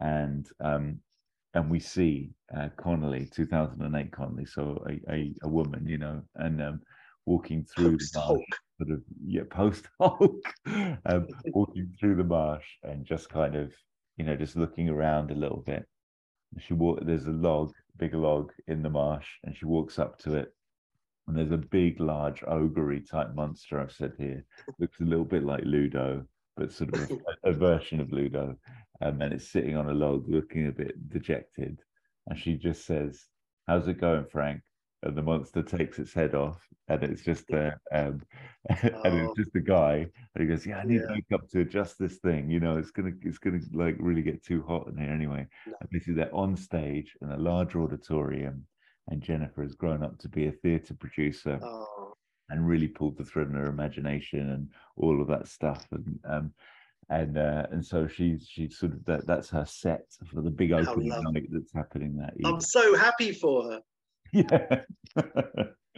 [0.00, 1.00] and um,
[1.54, 6.62] and we see uh, Connelly, 2008 Connelly, so a, a, a woman, you know, and
[6.62, 6.80] um,
[7.24, 8.40] walking through the Post marsh.
[8.78, 13.72] Sort of yeah, post Hulk, um, walking through the marsh and just kind of,
[14.16, 15.86] you know, just looking around a little bit.
[16.58, 17.00] She walk.
[17.02, 20.54] There's a log, big log in the marsh, and she walks up to it,
[21.26, 23.80] and there's a big, large ogre type monster.
[23.80, 24.44] I've said here
[24.78, 26.24] looks a little bit like Ludo,
[26.56, 27.18] but sort of a,
[27.50, 28.56] a version of Ludo,
[29.02, 31.80] um, and it's sitting on a log, looking a bit dejected.
[32.28, 33.26] And she just says,
[33.66, 34.62] "How's it going, Frank?"
[35.06, 38.22] And the monster takes its head off, and it's just a, um,
[38.68, 39.30] and Oh.
[39.30, 39.98] it's just a guy,
[40.34, 41.14] and he goes, "Yeah, I need Yeah.
[41.14, 42.50] makeup to adjust this thing.
[42.50, 45.76] You know, it's gonna, it's gonna like really get too hot in here anyway." No.
[45.80, 48.66] And is they're on stage in a large auditorium,
[49.08, 52.14] and Jennifer has grown up to be a theatre producer Oh,
[52.50, 56.52] and really pulled the thread in her imagination and all of that stuff and um
[57.08, 60.72] and uh, and so she's she's sort of that that's her set for the big
[60.72, 63.80] opening night that's happening that I'm so happy for her.
[64.32, 64.82] yeah.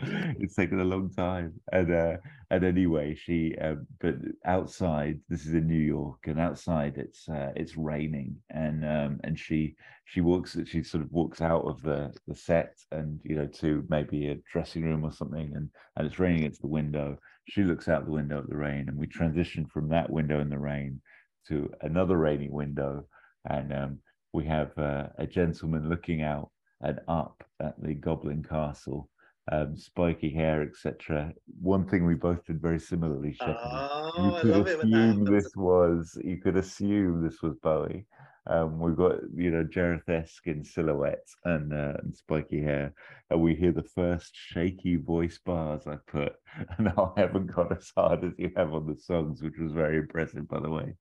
[0.01, 1.61] It's taken a long time.
[1.73, 2.17] And uh
[2.51, 4.15] and anyway she uh, but
[4.45, 8.37] outside this is in new york and outside it's uh it's raining.
[8.51, 9.75] And um and she
[10.05, 13.85] she walks she sort of walks out of the the set and you know to
[13.89, 17.19] maybe a dressing room or something and and it's raining into the window.
[17.49, 20.49] She looks out the window at the rain and we transition from that window in
[20.49, 21.01] the rain
[21.49, 23.05] to another rainy window.
[23.47, 23.99] And um
[24.33, 26.51] we have uh, a gentleman looking out
[26.81, 29.09] and up at the Goblin Castle,
[29.51, 31.33] um, spiky hair, etc.
[31.61, 33.37] One thing we both did very similarly.
[33.41, 37.43] Oh, you I could love it when that assume this was you could assume this
[37.43, 38.07] was Bowie.
[38.47, 42.95] Um, we've got you know Jareth-esque in silhouette and, uh, and spiky hair,
[43.31, 46.35] and we hear the first shaky voice bars I put,
[46.79, 49.99] and I haven't got as hard as you have on the songs, which was very
[49.99, 50.95] impressive, by the way.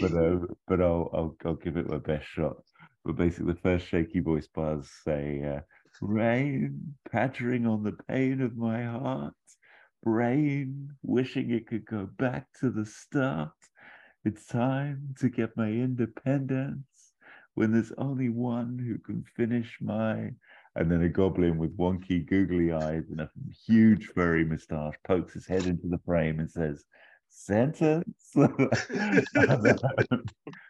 [0.00, 2.56] But uh, but I'll, I'll I'll give it my best shot.
[3.04, 5.60] But basically, the first shaky voice bars say, uh,
[6.00, 9.34] "Rain pattering on the pane of my heart,
[10.02, 13.52] brain wishing it could go back to the start."
[14.22, 17.14] It's time to get my independence
[17.54, 20.34] when there's only one who can finish my.
[20.76, 23.30] And then a goblin with wonky, googly eyes and a
[23.66, 26.84] huge furry moustache pokes his head into the frame and says,
[27.30, 28.34] Sentence.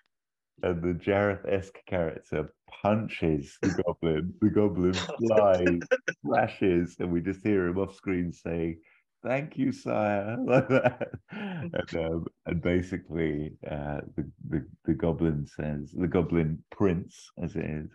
[0.63, 4.35] and the Jareth-esque character punches the goblin.
[4.41, 5.81] The goblin flies,
[6.25, 8.79] flashes, and we just hear him off screen saying,
[9.23, 11.11] thank you, sire, like that.
[11.31, 17.65] And, um, and basically, uh, the, the the goblin says, the goblin prince, as it
[17.65, 17.91] is,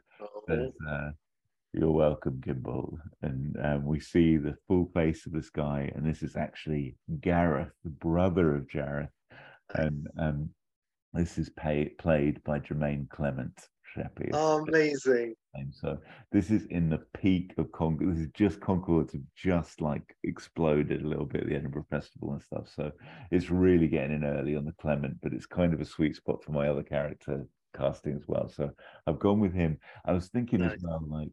[0.48, 1.12] says, Oh, uh,
[1.74, 6.22] "You're welcome, Gimbal." And um, we see the full face of this guy, and this
[6.22, 9.10] is actually Gareth, the brother of Jareth,
[9.74, 10.50] and um,
[11.16, 13.70] this is pay, played by Jermaine Clement.
[13.96, 14.30] Sheppy.
[14.34, 15.36] Oh, amazing.
[15.72, 15.98] So
[16.34, 18.14] this is in the peak of Concord.
[18.14, 22.34] This is just Concord have just like exploded a little bit at the Edinburgh Festival
[22.34, 22.68] and stuff.
[22.76, 22.92] So
[23.32, 26.44] it's really getting in early on the Clement, but it's kind of a sweet spot
[26.44, 28.50] for my other character casting as well.
[28.50, 28.70] So
[29.08, 29.78] I've gone with him.
[30.04, 31.30] I was thinking as well, like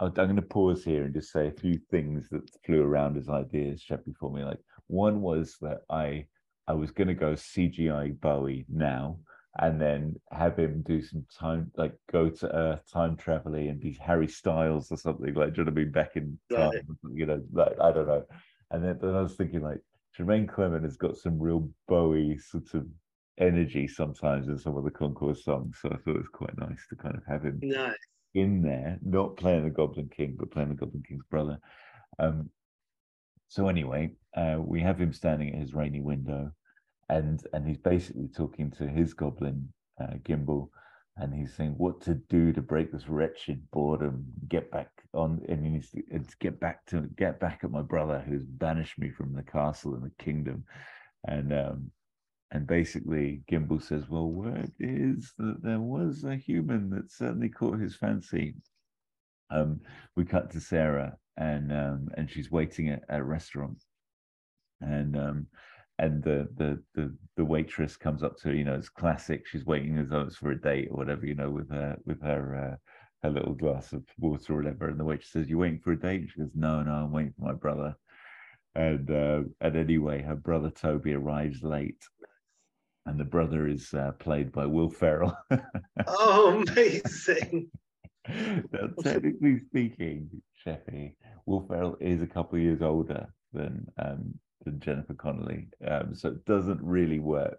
[0.00, 3.28] I'm going to pause here and just say a few things that flew around as
[3.28, 4.42] ideas, Sheppy, for me.
[4.42, 6.26] Like one was that I
[6.68, 9.18] I was going to go CGI Bowie now
[9.58, 13.92] and then have him do some time, like go to Earth, time traveling, and be
[14.00, 15.54] Harry Styles or something like.
[15.54, 15.92] Do you know what I mean?
[15.92, 18.24] Back in time, you know, like I don't know.
[18.70, 19.80] And then, then I was thinking like
[20.18, 22.86] Jermaine Clement has got some real Bowie sort of
[23.38, 26.86] energy sometimes in some of the Conchords songs, so I thought it was quite nice
[26.90, 27.94] to kind of have him Nice.
[28.34, 31.58] in there, not playing the Goblin King, but playing the Goblin King's brother.
[32.18, 32.50] Um,
[33.48, 36.52] so anyway, uh, we have him standing at his rainy window,
[37.08, 40.68] and and he's basically talking to his goblin uh, Gimbal,
[41.16, 45.64] and he's saying what to do to break this wretched boredom, get back on, and
[45.64, 46.02] he needs to,
[46.40, 50.04] get back to get back at my brother who's banished me from the castle and
[50.04, 50.64] the kingdom,
[51.26, 51.90] and um,
[52.50, 57.78] and basically Gimbal says, well, word is that there was a human that certainly caught
[57.78, 58.54] his fancy.
[59.50, 59.80] Um,
[60.16, 63.82] we cut to Sarah, and um, and she's waiting at, at a restaurant,
[64.80, 65.46] and um,
[65.98, 68.54] and the, the the the waitress comes up to her.
[68.54, 69.46] You know, it's classic.
[69.46, 71.26] She's waiting as though it's for a date or whatever.
[71.26, 72.76] You know, with her with her uh,
[73.22, 74.88] her little glass of water or whatever.
[74.88, 77.34] And the waitress says, "You're waiting for a date?" She goes, "No, no, I'm waiting
[77.38, 77.96] for my brother."
[78.74, 82.02] And uh, and anyway, her brother Toby arrives late,
[83.06, 85.36] and the brother is uh, played by Will Ferrell.
[86.08, 87.68] Oh, amazing.
[88.28, 90.30] Now, technically speaking,
[90.64, 91.14] Sheffy,
[91.46, 94.34] Will Ferrell is a couple of years older than um,
[94.64, 97.58] than Jennifer Connelly, um, so it doesn't really work.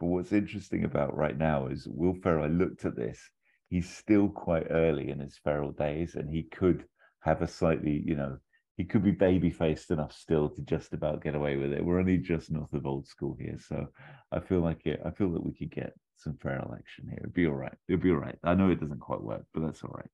[0.00, 2.44] But what's interesting about right now is Will Ferrell.
[2.44, 3.20] I looked at this;
[3.68, 6.84] he's still quite early in his Ferrell days, and he could
[7.20, 8.38] have a slightly, you know,
[8.76, 11.84] he could be baby faced enough still to just about get away with it.
[11.84, 13.88] We're only just north of old school here, so
[14.30, 15.00] I feel like it.
[15.04, 17.18] I feel that we could get some feral election here.
[17.20, 17.74] It'd be all right.
[17.88, 18.36] It'd be all right.
[18.44, 20.10] I know it doesn't quite work, but that's all right.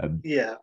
[0.00, 0.54] Um, Yeah,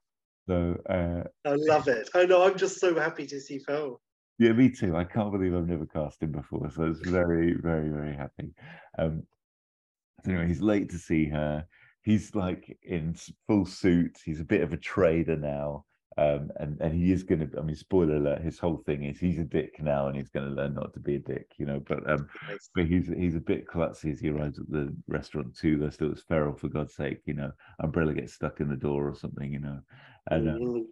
[0.48, 2.10] so uh, I love it.
[2.14, 2.44] I know.
[2.44, 4.00] I'm just so happy to see Phil.
[4.40, 4.96] yeah, me too.
[4.96, 8.54] I can't believe I've never cast him before, so it's very, very, very happy.
[8.98, 9.24] Um,
[10.24, 11.66] so anyway, he's late to see her.
[12.04, 13.16] He's like in
[13.48, 14.20] full suit.
[14.24, 15.86] He's a bit of a trader now.
[16.18, 19.20] Um, and, and he is going to, I mean, spoiler alert, his whole thing is
[19.20, 21.66] he's a dick now and he's going to learn not to be a dick, you
[21.66, 21.82] know.
[21.88, 22.70] But um, Nice.
[22.76, 25.78] but he's he's a bit klutzy as he arrives at the restaurant too.
[25.78, 27.52] There's still it's Ferrell for God's sake, you know.
[27.82, 29.80] Umbrella gets stuck in the door or something, you know.
[30.30, 30.88] And um,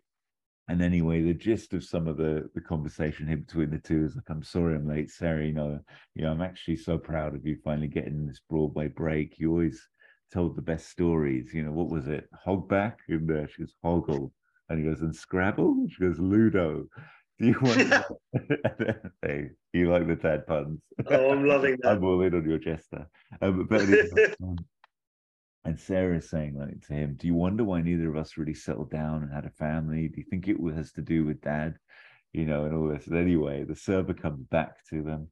[0.68, 4.16] and anyway, the gist of some of the the conversation here between the two is
[4.16, 5.46] like, "I'm sorry, I'm late, Sarah.
[5.46, 5.80] You know,
[6.16, 9.38] you know, I'm actually so proud of you finally getting this Broadway break.
[9.38, 9.88] You always
[10.34, 11.54] told the best stories.
[11.54, 12.28] You know, what was it?
[12.48, 14.32] Hogback?" And uh, she goes, "Hoggle,"
[14.72, 16.88] and he goes, "And Scrabble?" She goes, "Ludo."
[17.40, 18.06] Do you want?
[19.22, 20.80] hey, you like the dad puns?
[21.08, 21.94] Oh, I'm loving that.
[21.94, 23.08] I'm all in on your jester.
[23.42, 24.58] Um, but anyway, um,
[25.66, 28.92] and Sarah's saying like to him, "Do you wonder why neither of us really settled
[28.92, 30.08] down and had a family?
[30.08, 31.76] Do you think it has to do with dad?"
[32.34, 33.08] You know, and all this.
[33.08, 35.28] And anyway, the server comes back to them,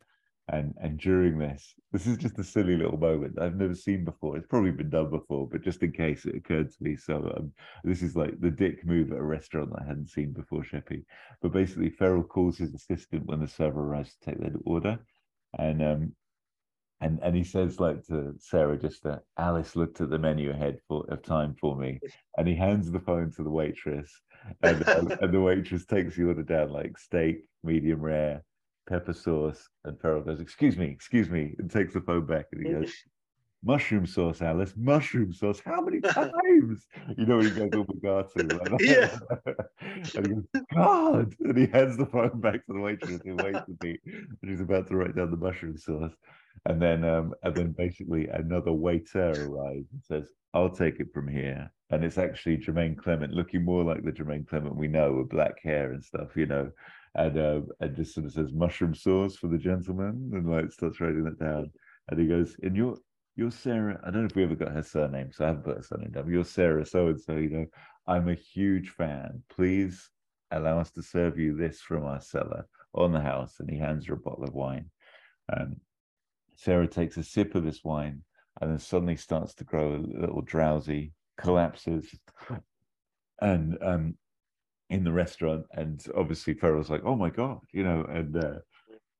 [0.51, 4.35] And and during this, this is just a silly little moment I've never seen before.
[4.35, 6.95] It's probably been done before, but just in case it occurred to me.
[6.95, 7.51] So um,
[7.83, 11.03] this is like the dick move at a restaurant I hadn't seen before, Sheppy.
[11.41, 14.97] But basically, Ferrell calls his assistant when the server arrives to take their order,
[15.57, 16.15] and um,
[17.01, 20.79] and and he says like to Sarah just that Alice looked at the menu ahead
[20.87, 21.99] for of time for me,
[22.37, 24.11] and he hands the phone to the waitress,
[24.63, 28.43] and, and the waitress takes the order down like steak, medium rare,
[28.89, 32.65] pepper sauce, and Ferrell goes, "Excuse me, excuse me," and takes the phone back, and
[32.65, 32.91] he goes.
[33.61, 34.73] Mushroom sauce, Alice.
[34.77, 35.59] Mushroom sauce.
[35.59, 36.87] How many times?
[37.17, 39.19] You know when he goes all Bugatti, like Yeah.
[40.15, 43.65] and he goes, God, and he hands the phone back to the waitress who waits
[43.65, 46.13] for me, and he's about to write down the mushroom sauce,
[46.67, 51.27] and then um, and then basically another waiter arrives and says, "I'll take it from
[51.27, 55.29] here." And it's actually Jermaine Clement, looking more like the Jermaine Clement we know, with
[55.29, 56.71] black hair and stuff, you know,
[57.15, 61.01] and um, and just sort of says mushroom sauce for the gentleman, and like starts
[61.01, 61.71] writing it down,
[62.09, 62.97] and he goes, "And you're
[63.35, 65.77] you're Sarah." I don't know if we ever got her surname, so I haven't put
[65.77, 66.31] her surname down.
[66.31, 67.65] You're Sarah so and so, you know.
[68.07, 69.43] I'm a huge fan.
[69.49, 70.09] Please
[70.49, 72.65] allow us to serve you this from our cellar
[72.95, 74.89] on the house, and he hands her a bottle of wine.
[75.55, 75.75] Um,
[76.55, 78.23] Sarah takes a sip of this wine
[78.59, 82.13] and then suddenly starts to grow a little drowsy, collapses,
[83.41, 84.17] and um,
[84.89, 88.59] in the restaurant, and obviously Ferrell's like, "Oh my god," you know, and uh,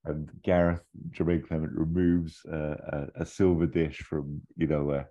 [0.04, 5.06] and Gareth Jermaine Clement removes uh, a, a silver dish from you know a,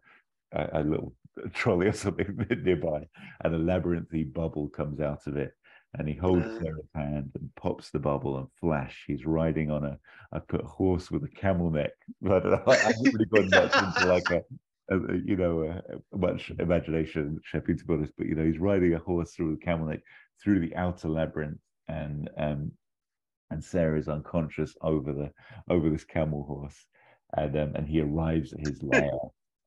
[0.52, 1.16] a, a little
[1.54, 3.08] trolley or something nearby,
[3.44, 5.54] and a labyrinthy bubble comes out of it,
[5.96, 6.60] and he holds Uh.
[6.60, 9.98] Sarah's hand and pops the bubble, and flash, he's riding on a
[10.32, 11.92] I put horse with a camel neck.
[12.22, 14.42] But I haven't really gone much into like a,
[14.92, 18.14] a, a, you know a, a much imagination, Sheppy, to be honest.
[18.18, 20.02] But you know, he's riding a horse through the camel neck
[20.42, 22.72] through the outer labyrinth, and um,
[23.52, 25.32] and Sarah is unconscious over the
[25.70, 26.86] over this camel horse,
[27.36, 29.12] and um, and he arrives at his lair.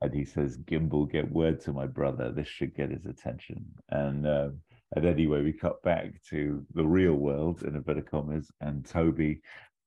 [0.00, 2.32] And he says, "Gimbal, get word to my brother.
[2.32, 4.60] This should get his attention." And um,
[4.94, 9.40] and anyway, we cut back to the real world in inverted commas, and Toby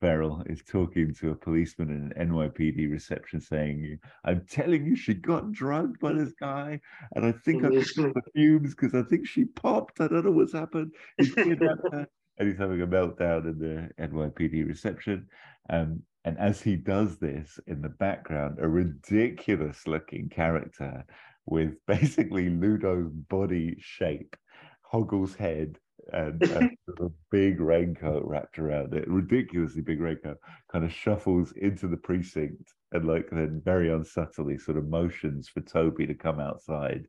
[0.06, 5.15] Ferrell is talking to a policeman in an NYPD reception saying, I'm telling you, she
[5.15, 6.80] got drugged by this guy,
[7.15, 10.02] and I think I picked up the fumes because I think she popped.
[10.02, 10.94] I don't know what's happened.
[11.18, 11.36] He's.
[12.38, 15.26] And he's having a meltdown in the NYPD reception.
[15.69, 21.06] Um, and as he does this, in the background, a ridiculous looking character
[21.45, 24.36] with basically Ludo's body shape,
[24.82, 25.80] Hoggle's head,
[26.13, 26.69] and, and
[26.99, 30.38] of big raincoat wrapped around it, ridiculously big raincoat,
[30.72, 35.61] kind of shuffles into the precinct and like then very unsubtly sort of motions for
[35.61, 37.07] Toby to come outside.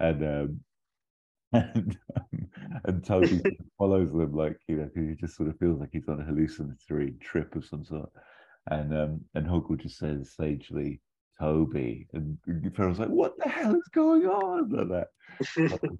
[0.00, 0.60] And um
[1.52, 2.50] and, um,
[2.84, 3.42] and Toby
[3.78, 6.24] follows them like, you know, 'cause he just sort of feels like he's on a
[6.24, 8.10] hallucinatory trip of some sort.
[8.70, 11.00] And um and Hoggle just says sagely,
[11.40, 12.06] Toby.
[12.12, 12.38] And
[12.74, 14.70] Ferrell's like, what the hell is going on?
[14.70, 15.08] Like that.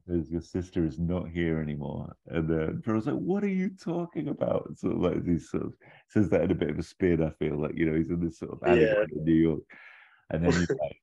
[0.06, 2.15] Says, Your sister is not here anymore.
[2.27, 4.66] And then Ferrell's like, What are you talking about?
[4.66, 5.74] And sort of like he sort of
[6.09, 8.24] says that in a bit of a spin, I feel like, you know, he's in
[8.24, 9.19] this sort of alleyway Yeah.
[9.19, 9.62] in New York.
[10.31, 11.01] And then he's like,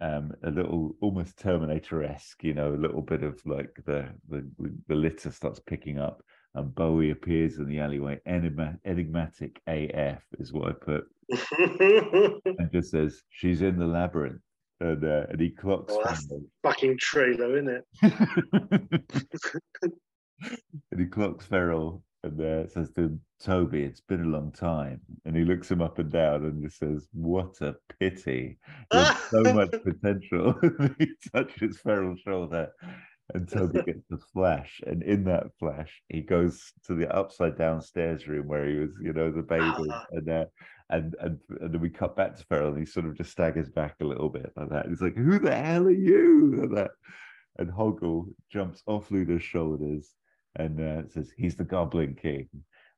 [0.00, 4.48] um, a little almost Terminator-esque, you know, a little bit of like the the,
[4.88, 6.22] the litter starts picking up,
[6.54, 8.18] and Bowie appears in the alleyway.
[8.26, 11.04] Enigmatic AF is what I put,
[11.58, 14.40] and just says she's in the labyrinth,
[14.80, 15.92] and uh, and he clocks.
[15.96, 16.42] Oh, that's- Ferrell.
[16.62, 17.84] Fucking trailer, isn't it?
[20.90, 25.00] and he clocks Ferrell and uh, says to him, Toby, it's been a long time.
[25.24, 28.58] And he looks him up and down and just says, What a pity.
[28.90, 30.54] There's so much potential.
[30.98, 32.68] he touches Ferrell's shoulder
[33.34, 34.80] and Toby gets a flash.
[34.86, 38.90] And in that flash, he goes to the upside down stairs room where he was,
[39.00, 39.88] you know, the baby.
[39.90, 40.06] Ah.
[40.12, 40.44] And, uh,
[40.90, 43.70] and, and and then we cut back to Ferrell and he sort of just staggers
[43.70, 44.86] back a little bit like that.
[44.88, 46.56] He's like, Who the hell are you?
[46.56, 46.90] Like that.
[47.58, 50.14] And Hoggle jumps off Ludo's shoulders
[50.56, 52.48] and uh, says, He's the Goblin King.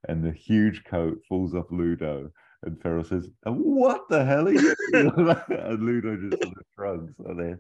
[0.09, 2.31] And the huge coat falls off Ludo.
[2.65, 4.75] And Ferrell says, What the hell are you?
[4.93, 7.59] and Ludo just sort of shrugs on it.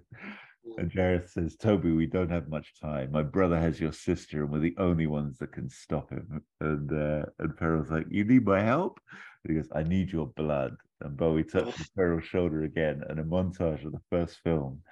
[0.78, 3.12] And Jareth says, Toby, we don't have much time.
[3.12, 6.42] My brother has your sister, and we're the only ones that can stop him.
[6.60, 9.00] And uh, and Ferrell's like, You need my help?
[9.44, 10.76] And he goes, I need your blood.
[11.00, 14.82] And Bowie touches Ferrell's shoulder again, and a montage of the first film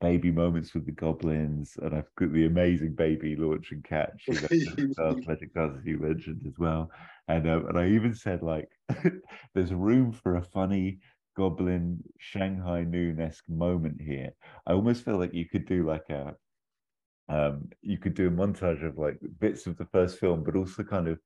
[0.00, 4.26] baby moments with the goblins, and I've got the amazing baby launch and catch.
[4.50, 6.90] You know, Stars, Magic Stars, as you mentioned as well.
[7.28, 8.68] And um, and I even said like,
[9.54, 10.98] there's room for a funny
[11.38, 14.32] goblin Shanghai Noon esque moment here.
[14.66, 16.34] I almost feel like you could do like a,
[17.28, 20.82] um, you could do a montage of like bits of the first film, but also
[20.82, 21.20] kind of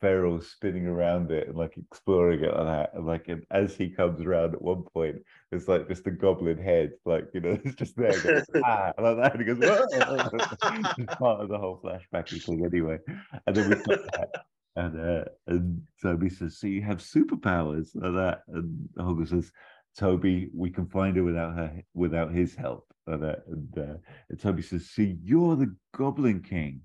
[0.00, 2.90] Ferrell spinning around it and like exploring it like that.
[2.94, 5.16] And like and as he comes around at one point,
[5.52, 9.16] it's like just a goblin head, like you know, it's just there going, ah, like
[9.18, 9.34] that.
[9.34, 11.04] And he goes, Whoa!
[11.18, 12.98] part of the whole flashbacky thing anyway.
[13.46, 14.30] And then we cut that.
[14.78, 19.50] And uh, and Toby says, "So you have superpowers like that?" And Hoggle says,
[19.98, 23.42] "Toby, we can find her without her without his help." Like that.
[23.48, 23.96] And, uh,
[24.30, 26.82] and Toby says, "See, you're the Goblin King."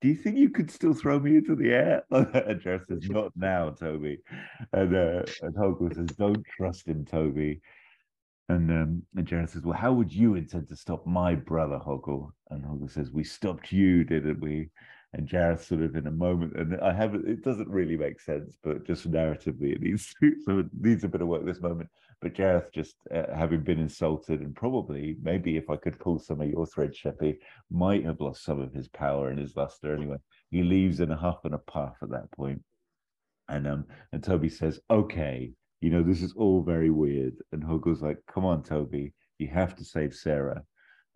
[0.00, 2.04] do you think you could still throw me into the air?
[2.10, 4.18] and Jareth says, not now, Toby.
[4.72, 7.60] And, uh, and says, don't trust him, Toby.
[8.48, 12.30] And, um, and Jareth says, well, how would you intend to stop my brother, Hoggle?
[12.50, 14.68] And Hoggle says, we stopped you, didn't we?
[15.12, 18.58] And Jareth sort of in a moment, and I haven't, it doesn't really make sense,
[18.62, 21.88] but just narratively, it needs to, so it needs a bit of work this moment.
[22.20, 26.40] But Jareth, just uh, having been insulted, and probably maybe if I could pull some
[26.40, 27.38] of your thread, Sheppy,
[27.70, 30.16] might have lost some of his power and his luster anyway.
[30.50, 32.62] He leaves in a huff and a puff at that point.
[33.48, 37.34] And um and Toby says, Okay, you know, this is all very weird.
[37.52, 40.62] And Hoggle's like, Come on, Toby, you have to save Sarah.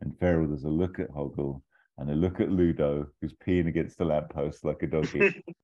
[0.01, 1.63] And Ferrell does a look at Hoggle
[2.01, 5.45] and a look at Ludo, who's peeing against the lamppost like a doggy.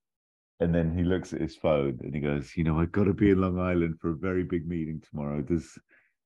[0.58, 3.12] And then he looks at his phone and he goes, you know, I've got to
[3.12, 5.42] be in Long Island for a very big meeting tomorrow.
[5.42, 5.78] Does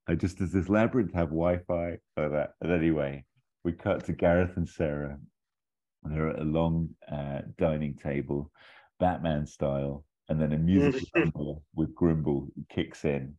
[0.06, 2.50] I just does this labyrinth have Wi-Fi like that?
[2.60, 3.24] And anyway,
[3.64, 5.18] we cut to Gareth and Sarah.
[6.04, 8.52] They're at a long uh, dining table,
[9.00, 13.34] Batman style, and then a musical with Grimble kicks in.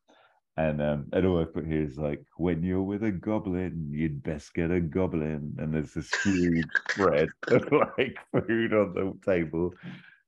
[0.57, 4.21] And um, and all I put here is like, when you're with a goblin, you'd
[4.21, 5.55] best get a goblin.
[5.57, 9.73] And there's this huge spread of like food on the table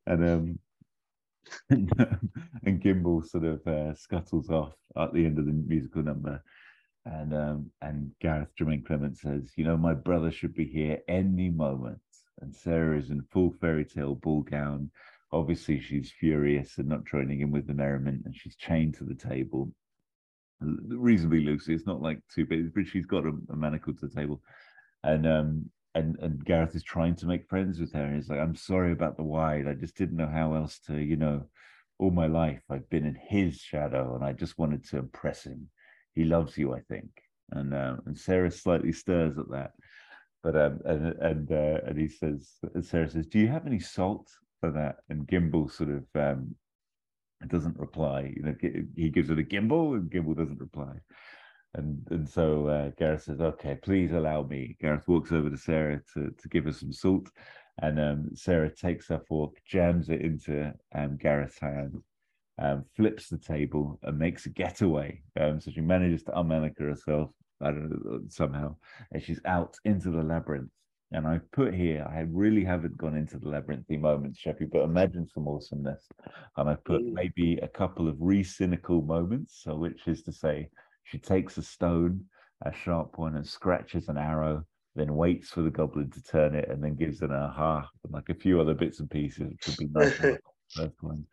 [0.05, 0.59] and um
[1.69, 2.29] and, um,
[2.63, 6.41] and Gimbal sort of uh, scuttles off at the end of the musical number.
[7.05, 11.49] And um, and Gareth Jermaine Clement says, you know, my brother should be here any
[11.49, 11.99] moment.
[12.41, 14.89] And Sarah is in full fairy tale ball gown.
[15.31, 19.15] Obviously, she's furious and not joining in with the merriment, and she's chained to the
[19.15, 19.71] table.
[20.61, 24.15] Reasonably loosely, it's not like too big, but she's got a, a manacle to the
[24.15, 24.41] table.
[25.03, 28.13] And um, and and Gareth is trying to make friends with her.
[28.13, 29.67] He's like, I'm sorry about the wide.
[29.67, 31.45] I just didn't know how else to, you know,
[31.99, 35.69] all my life I've been in his shadow, and I just wanted to impress him.
[36.15, 37.09] He loves you, I think.
[37.51, 39.71] And uh, and Sarah slightly stirs at that,
[40.41, 43.80] but um and and uh, and he says, and Sarah says, "Do you have any
[43.80, 44.30] salt
[44.61, 46.55] for that?" And Gimbal sort of um
[47.49, 48.34] doesn't reply.
[48.36, 48.56] You know,
[48.95, 50.94] he gives it a gimbal, and Gimbal doesn't reply.
[51.76, 56.02] And and so uh, Gareth says, "Okay, please allow me." Gareth walks over to Sarah
[56.14, 57.30] to to give her some salt,
[57.82, 62.02] and um, Sarah takes her fork, jams it into um, Gareth's hand,
[62.60, 65.22] um, flips the table, and makes a getaway.
[65.40, 67.32] Um, so she manages to unmanacle herself.
[67.61, 68.76] I don't know somehow,
[69.11, 70.70] and she's out into the labyrinth.
[71.14, 75.27] And I put here, I really haven't gone into the labyrinthy moments, Sheppy, but imagine
[75.27, 76.07] some awesomeness.
[76.57, 77.14] And I put mm.
[77.14, 80.69] maybe a couple of re-cynical moments, so which is to say,
[81.03, 82.26] she takes a stone,
[82.65, 84.64] a sharp one, and scratches an arrow,
[84.95, 88.14] then waits for the goblin to turn it, and then gives it a ha, and
[88.14, 90.19] like a few other bits and pieces, which would be nice.
[90.76, 91.26] first one.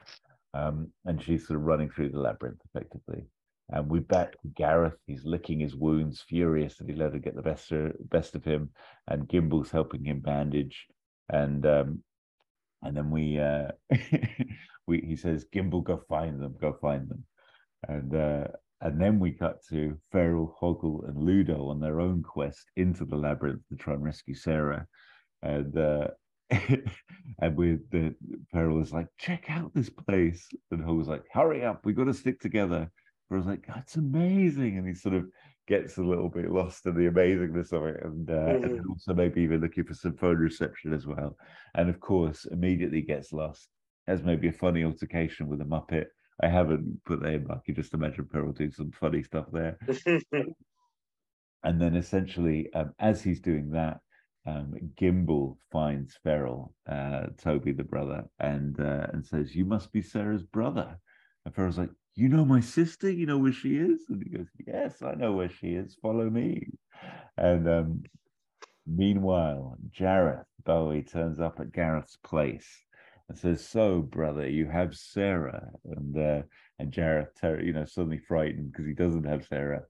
[0.53, 3.25] Um, and she's sort of running through the labyrinth effectively.
[3.73, 4.97] And we to Gareth.
[5.07, 8.45] He's licking his wounds, furious that he let her get the best of, best of
[8.45, 8.71] him.
[9.07, 10.87] And Gimbal's helping him bandage.
[11.29, 12.03] And um,
[12.83, 13.69] and then we uh,
[14.87, 17.25] we he says, Gimbal, go find them, go find them.
[17.87, 18.49] And uh,
[18.81, 23.17] and then we cut to Ferrell, Hoggle, and Ludo on their own quest into the
[23.17, 24.87] labyrinth to try and rescue Sarah.
[25.43, 26.09] And uh,
[26.51, 28.15] and with the
[28.53, 30.49] Ferrell is like, check out this place.
[30.71, 32.91] And Hoggle's like, hurry up, we got to stick together.
[33.31, 34.77] Ferrell's like, that's amazing.
[34.77, 35.25] And he sort of
[35.67, 38.05] gets a little bit lost in the amazingness of it.
[38.05, 38.65] And, uh, mm-hmm.
[38.65, 41.39] and also maybe even looking for some phone reception as well.
[41.75, 43.69] And of course, immediately gets lost.
[44.07, 46.07] Has maybe a funny altercation with a Muppet
[46.43, 49.47] I haven't put that in, but I can just imagine Ferrell doing some funny stuff
[49.53, 49.79] there.
[50.33, 54.01] and then essentially, um, as he's doing that,
[54.47, 60.01] um, Gimbal finds Ferrell, uh, Toby the brother, and uh, and says, "You must be
[60.01, 60.99] Sarah's brother."
[61.45, 63.11] And Ferrell's like, "You know my sister?
[63.11, 65.95] You know where she is?" And he goes, "Yes, I know where she is.
[66.03, 66.71] Follow me."
[67.37, 68.03] And um,
[68.87, 72.85] meanwhile, Jareth Bowie turns up at Gareth's place
[73.29, 76.43] and says, "So, brother, you have Sarah," and uh,
[76.79, 79.85] and Jareth, you know, suddenly frightened because he doesn't have Sarah.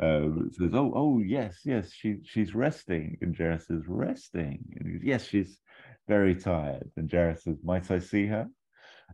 [0.00, 4.92] Um, says, "Oh, oh, yes, yes, she she's resting," and Jareth says, "Resting," and he
[4.94, 5.60] goes, "Yes, she's
[6.08, 8.48] very tired." And Jareth says, "Might I see her?"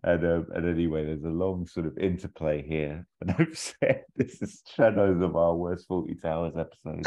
[0.03, 4.41] And um, and anyway, there's a long sort of interplay here, and I've said this
[4.41, 7.07] is Shadows of Our Worst Fawlty Towers episode.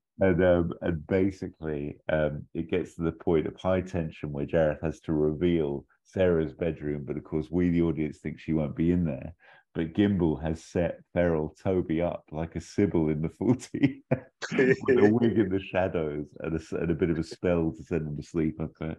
[0.20, 4.82] and um, and basically um, it gets to the point of high tension where Jareth
[4.82, 8.90] has to reveal Sarah's bedroom, but of course we, the audience, think she won't be
[8.90, 9.34] in there.
[9.74, 15.10] But Gimbal has set Ferrell Toby up like a Sybil in the 40 with a
[15.12, 18.16] wig in the shadows and a, and a bit of a spell to send him
[18.16, 18.56] to sleep.
[18.60, 18.96] I bet.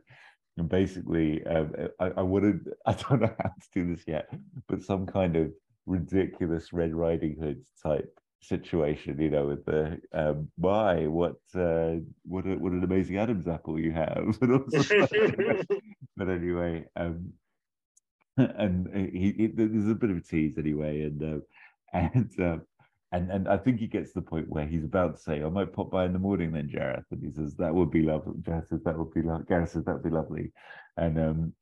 [0.57, 4.29] And basically, um, I, I wouldn't, I don't know how to do this yet,
[4.67, 5.51] but some kind of
[5.85, 12.45] ridiculous Red Riding Hood type situation, you know, with the um, my what uh, what
[12.45, 14.37] a, what an amazing Adam's apple you have,
[16.17, 17.33] but anyway, um,
[18.37, 21.39] and he, he, there's a bit of a tease anyway, and uh,
[21.93, 22.61] and um,
[23.11, 25.49] and and I think he gets to the point where he's about to say, "I
[25.49, 28.33] might pop by in the morning, then, Jareth," and he says, "That would be lovely."
[28.41, 30.51] Jareth says, "That would be lovely." Gareth says, "That would be lovely,"
[30.97, 31.53] and um,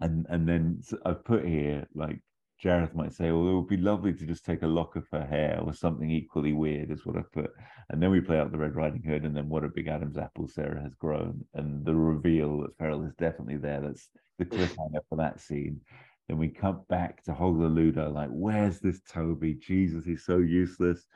[0.00, 2.20] and and then I've put here like
[2.62, 5.24] Jareth might say, "Well, it would be lovely to just take a lock of her
[5.24, 7.50] hair or something equally weird," is what I put.
[7.90, 10.18] And then we play out the Red Riding Hood, and then what a big Adam's
[10.18, 13.80] apple Sarah has grown, and the reveal that Ferrell is definitely there.
[13.80, 15.80] That's the cliffhanger for that scene.
[16.28, 19.54] Then we come back to Hoggle and Ludo, like, where's this Toby?
[19.54, 21.06] Jesus, he's so useless.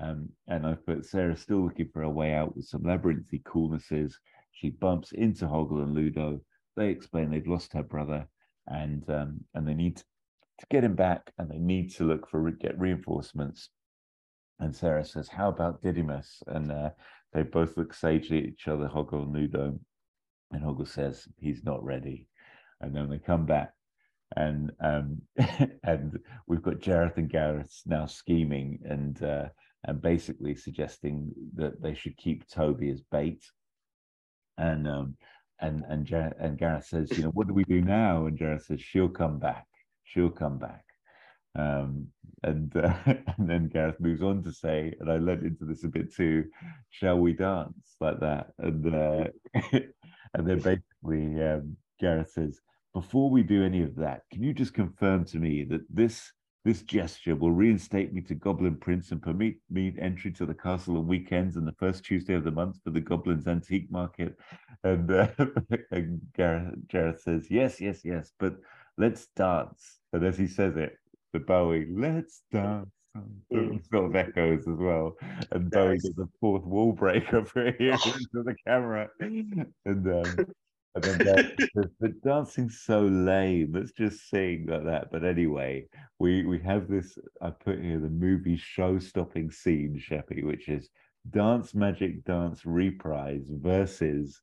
[0.00, 4.14] Um, and I put Sarah still looking for a way out with some labyrinthy coolnesses.
[4.52, 6.40] She bumps into Hoggle and Ludo.
[6.76, 8.26] They explain they've lost her brother,
[8.66, 10.04] and um, and they need to
[10.62, 13.68] to get him back and they need to look for get reinforcements.
[14.60, 16.42] And Sarah says, How about Didymus?
[16.46, 16.90] And uh,
[17.32, 19.78] they both look sagely at each other, Hoggle and Ludo.
[20.52, 22.28] And Hoggle says, He's not ready.
[22.80, 23.72] And then they come back
[24.36, 25.22] and um,
[25.84, 29.48] and we've got Jareth and Gareth now scheming and uh,
[29.84, 33.42] and basically suggesting that they should keep Toby as bait.
[34.58, 35.16] And um,
[35.60, 38.26] and and and Gareth says, you know, what do we do now?
[38.26, 39.66] And Jareth says, she'll come back
[40.12, 40.84] she'll come back.
[41.58, 42.08] Um,
[42.42, 45.88] and uh, and then Gareth moves on to say, and I led into this a
[45.88, 46.46] bit too,
[46.90, 48.52] shall we dance like that?
[48.58, 49.24] And uh,
[50.34, 52.60] and then basically um, Gareth says,
[52.94, 56.32] before we do any of that, can you just confirm to me that this
[56.64, 60.96] this gesture will reinstate me to Goblin Prince and permit me entry to the castle
[60.96, 64.36] on weekends and the first Tuesday of the month for the Goblin's Antique Market.
[64.84, 65.28] And, uh,
[65.90, 68.58] and Gareth, Gareth says, yes, yes, yes, but
[68.96, 69.98] let's dance.
[70.12, 70.94] And as he says it,
[71.32, 72.88] the Bowie, let's dance.
[73.52, 75.14] Sort of echoes as well,
[75.50, 80.46] and Bowie does a fourth wall breaker for here into the camera, and um,
[80.94, 81.18] and then
[81.74, 83.72] the, the dancing's so lame.
[83.74, 85.10] Let's just sing like that.
[85.10, 85.86] But anyway,
[86.18, 87.18] we we have this.
[87.40, 90.90] I put here the movie show-stopping scene, Sheppy, which is
[91.30, 94.40] Dance Magic Dance reprise versus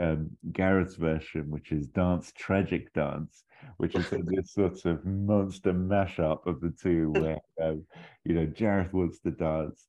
[0.00, 3.44] um, Gareth's version, which is Dance Tragic Dance,
[3.76, 7.84] which is this sort of monster mashup of the two, where um,
[8.24, 9.86] you know Jareth wants to dance,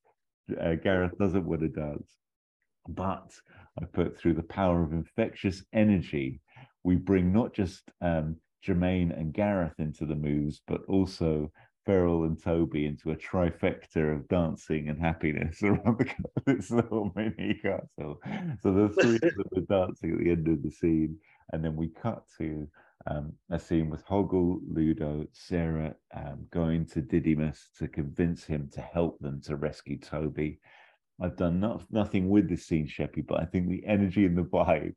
[0.60, 2.16] uh, Gareth doesn't want to dance,
[2.88, 3.32] but
[3.80, 6.40] I put through the power of infectious energy,
[6.84, 11.50] we bring not just um, Jermaine and Gareth into the moves, but also
[11.84, 16.08] Ferrell and Toby into a trifecta of dancing and happiness around the,
[16.44, 18.20] this little mini castle.
[18.60, 21.16] So the three of them are dancing at the end of the scene,
[21.52, 22.66] and then we cut to
[23.08, 28.80] um, a scene with Hoggle, Ludo, Sarah um, going to Didymus to convince him to
[28.80, 30.58] help them to rescue Toby.
[31.20, 34.42] I've done not, nothing with this scene, Sheppy, but I think the energy and the
[34.42, 34.94] vibe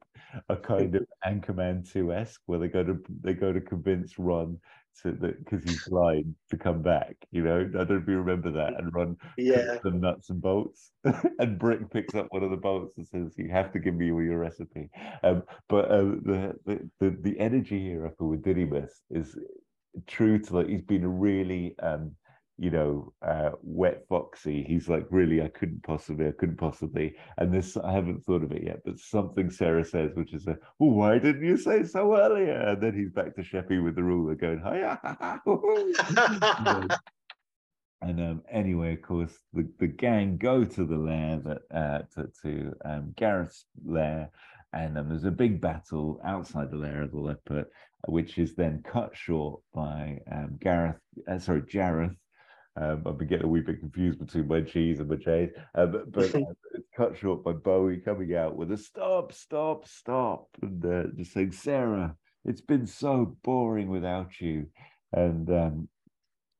[0.50, 4.60] are kind of Anchorman 2 esque, where they go to they go to convince Ron
[5.02, 7.16] to because he's blind to come back.
[7.32, 8.74] You know, I don't know if you remember that.
[8.78, 10.92] And Ron yeah some nuts and bolts,
[11.40, 14.12] and Brick picks up one of the bolts and says, "You have to give me
[14.12, 14.90] all your recipe."
[15.24, 19.38] Um, but uh, the, the the the energy here, I feel with Didymus is
[20.06, 22.12] true to like he's been a really um
[22.60, 24.64] you know, uh, wet foxy.
[24.68, 27.16] He's like, really, I couldn't possibly, I couldn't possibly.
[27.38, 30.58] And this, I haven't thought of it yet, but something Sarah says, which is, a,
[30.78, 32.60] well, why didn't you say so earlier?
[32.60, 35.00] And then he's back to Sheppy with the ruler going, hiya.
[38.02, 42.30] and um, anyway, of course, the, the gang go to the lair that uh, to,
[42.42, 44.32] to um, Gareth's lair,
[44.74, 47.68] and um, there's a big battle outside the lair of the leopard,
[48.10, 52.16] which is then cut short by um, Gareth, uh, sorry, Jareth,
[52.80, 55.92] um, I've been getting a wee bit confused between my cheese and my J's, um,
[55.92, 60.48] but, but uh, it's cut short by Bowie coming out with a stop, stop, stop,
[60.62, 62.16] and uh, just saying, Sarah,
[62.46, 64.68] it's been so boring without you.
[65.12, 65.90] And um,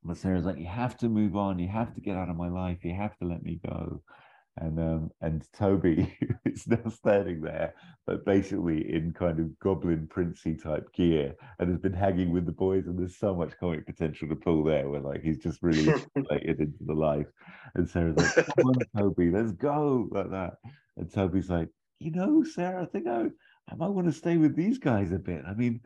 [0.04, 2.50] but Sarah's like, you have to move on, you have to get out of my
[2.50, 4.02] life, you have to let me go
[4.60, 6.14] and um, and Toby
[6.46, 7.74] is now standing there,
[8.06, 12.52] but basically in kind of goblin princey type gear, and has been hanging with the
[12.52, 12.86] boys.
[12.88, 16.60] And there's so much comic potential to pull there, where like he's just really related
[16.60, 17.28] into the life.
[17.76, 20.56] And Sarah's like, "Come on, Toby, let's go!" like that.
[20.98, 21.70] And Toby's like,
[22.00, 23.28] "You know, Sarah, I think I
[23.70, 25.44] I might want to stay with these guys a bit.
[25.48, 25.82] I mean."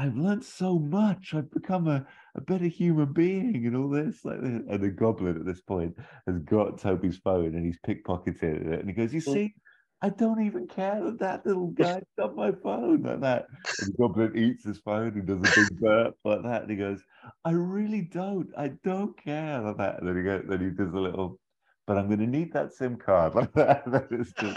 [0.00, 1.34] I've learned so much.
[1.34, 4.24] I've become a, a better human being and all this.
[4.24, 5.94] Like, and the goblin at this point
[6.26, 8.80] has got Toby's phone and he's pickpocketed it.
[8.80, 9.32] And he goes, "You Mm.
[9.34, 9.54] see,
[10.00, 13.46] I don't even care that that little guy's got my phone like that."
[13.78, 16.62] And the goblin eats his phone and does a big burp like that.
[16.62, 17.04] And he goes,
[17.44, 18.48] "I really don't.
[18.56, 21.38] I don't care like that." And then he goes, then he does a little.
[21.86, 23.84] But I'm going to need that SIM card like that.
[24.10, 24.56] And just-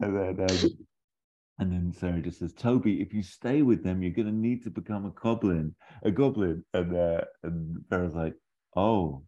[0.00, 0.86] and then um,
[1.58, 4.70] and then Sarah just says, Toby, if you stay with them, you're gonna need to
[4.70, 6.64] become a goblin, a goblin.
[6.74, 8.34] And uh, and Farrah's like,
[8.76, 9.22] oh,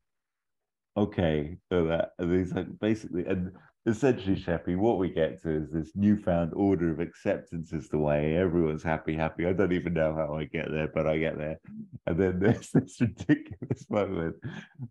[0.96, 1.56] okay.
[1.70, 3.52] So that and he's like basically and
[3.88, 8.36] essentially, Sheppy, what we get to is this newfound order of acceptance is the way.
[8.36, 9.46] Everyone's happy, happy.
[9.46, 11.58] I don't even know how I get there, but I get there.
[12.06, 14.36] And then there's this ridiculous moment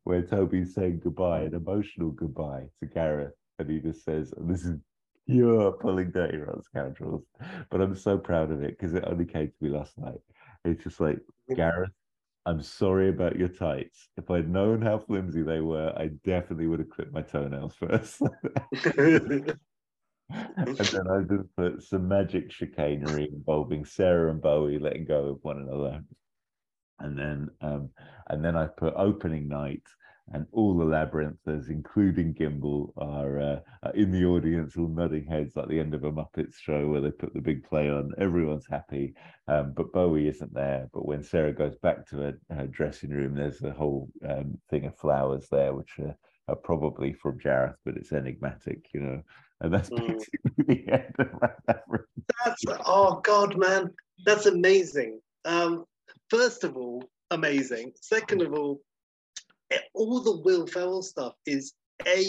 [0.04, 3.34] where Toby's saying goodbye, an emotional goodbye to Gareth.
[3.60, 4.78] And he just says, this is
[5.28, 7.24] pure pulling dirty rotten scoundrels.
[7.70, 10.20] But I'm so proud of it because it only came to me last night.
[10.66, 11.20] It's just like,
[11.56, 11.92] Gareth,
[12.46, 14.10] I'm sorry about your tights.
[14.18, 18.22] If I'd known how flimsy they were, I definitely would have clipped my toenails first.
[20.32, 25.40] and then I just put some magic chicanery involving Sarah and Bowie letting go of
[25.44, 26.04] one another.
[27.00, 27.90] And then um,
[28.30, 29.84] and then I put opening night
[30.34, 35.56] and all the labyrinthers, including Gimbal, are, uh, are in the audience, all nodding heads
[35.56, 38.12] like the end of a Muppets show where they put the big play on.
[38.18, 39.14] Everyone's happy,
[39.48, 40.90] um, but Bowie isn't there.
[40.94, 44.86] But when Sarah goes back to her, her dressing room, there's a whole um, thing
[44.86, 46.16] of flowers there, which are,
[46.50, 49.22] are probably from Jareth, but it's enigmatic, you know.
[49.62, 50.24] And that's Mm.
[50.58, 52.06] the end of my labyrinth.
[52.44, 53.94] That's oh god, man,
[54.26, 55.20] that's amazing.
[55.46, 55.86] Um,
[56.30, 57.94] first of all, amazing.
[58.02, 58.82] Second of all,
[59.94, 61.74] all the Will Ferrell stuff is
[62.06, 62.26] a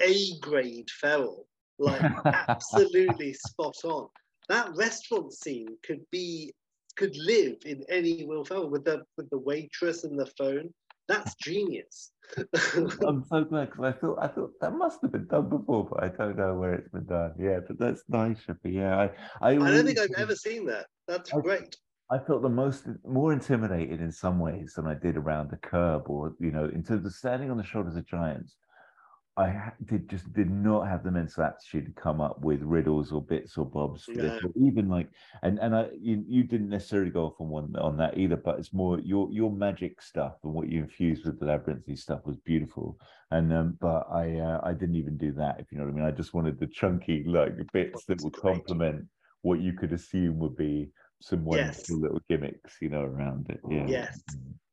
[0.00, 1.46] a grade Ferrell,
[1.78, 2.02] like
[2.32, 4.08] absolutely spot on.
[4.48, 6.52] That restaurant scene could be
[6.96, 10.72] could live in any Will Ferrell with the with the waitress and the phone.
[11.08, 12.12] That's genius.
[12.76, 16.02] I'm so glad because I thought I thought that must have been done before, but
[16.02, 17.32] I don't know where it's been done.
[17.38, 18.74] Yeah, but that's nice, Shippy.
[18.74, 19.04] Yeah, I
[19.40, 20.86] I, I don't really think I've ever seen that.
[21.08, 21.76] That's I- great.
[22.12, 26.10] I felt the most more intimidated in some ways than I did around the curb,
[26.10, 28.56] or you know, in terms of standing on the shoulders of giants.
[29.34, 33.22] I did just did not have the mental aptitude to come up with riddles or
[33.22, 35.08] bits or bobs for this, or even like,
[35.42, 38.58] and and I you, you didn't necessarily go off on one on that either, but
[38.58, 42.36] it's more your your magic stuff and what you infused with the labyrinthy stuff was
[42.36, 42.98] beautiful,
[43.30, 45.96] and um, but I uh, I didn't even do that if you know what I
[45.96, 46.04] mean.
[46.04, 48.56] I just wanted the chunky like bits that would great.
[48.56, 49.06] complement
[49.40, 50.90] what you could assume would be
[51.22, 51.88] some Yes.
[51.88, 53.60] wonderful little gimmicks, you know, around it.
[53.70, 53.86] Yeah.
[53.88, 54.22] Yes.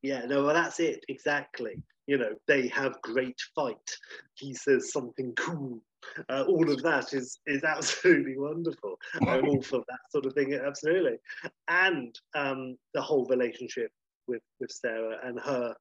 [0.02, 1.78] Yeah, no, well, that's it exactly.
[2.06, 3.96] You know, they have great fight.
[4.34, 5.82] He says something cool.
[6.28, 8.96] Uh, all of that is is absolutely wonderful.
[9.14, 11.18] I'm all for that sort of thing, absolutely.
[11.68, 13.92] And um, the whole relationship
[14.26, 15.74] with with Sarah and her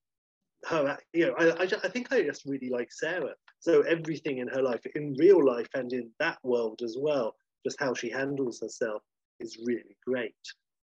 [0.65, 0.97] her.
[1.13, 3.33] You know, I, I I think I just really like Sarah.
[3.59, 7.35] So everything in her life, in real life and in that world as well,
[7.65, 9.01] just how she handles herself
[9.39, 10.35] is really great.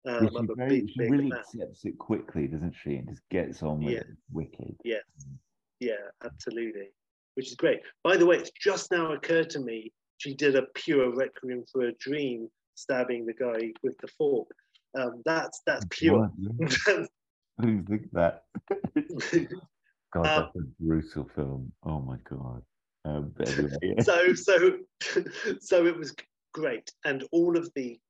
[0.06, 1.38] Um, Yeah, she, I'm a very, big, really fan.
[1.40, 2.96] accepts it quickly, doesn't she?
[2.96, 4.00] And just gets on with Yeah.
[4.00, 4.06] it.
[4.32, 4.76] Wicked.
[4.84, 5.02] Yes.
[5.80, 5.94] Yeah,
[6.24, 6.90] absolutely.
[7.34, 7.80] Which is great.
[8.02, 11.86] By the way, it's just now occurred to me she did a pure requiem for
[11.86, 14.48] a dream, stabbing the guy with the fork.
[14.98, 16.24] Um, that's that's pure.
[16.24, 17.04] I
[17.60, 18.44] didn't think that.
[20.12, 21.72] God, Um, that's a brutal film.
[21.84, 22.62] Oh my god.
[23.04, 24.02] Um, anyway, yeah.
[24.02, 24.78] so so
[25.60, 26.14] so it was
[26.54, 28.00] great, and all of the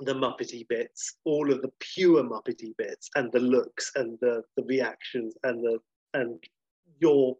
[0.00, 4.64] the Muppety bits, all of the pure Muppety bits, and the looks and the the
[4.64, 5.78] reactions and the
[6.14, 6.42] and
[7.00, 7.36] your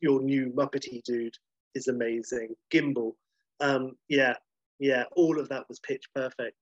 [0.00, 1.34] your new Muppety dude
[1.74, 2.54] is amazing.
[2.72, 3.12] Gimbal,
[3.60, 4.34] um, yeah,
[4.78, 6.56] yeah, all of that was pitch perfect.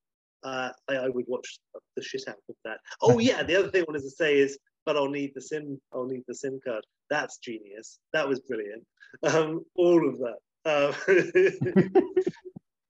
[0.45, 1.59] Uh, I, I would watch
[1.97, 2.79] the shit out of that.
[3.01, 5.81] Oh yeah, the other thing I wanted to say is, but I'll need the sim.
[5.93, 6.85] I'll need the sim card.
[7.11, 7.99] That's genius.
[8.13, 8.85] That was brilliant.
[9.23, 10.39] Um, all of that.
[10.65, 10.95] Um,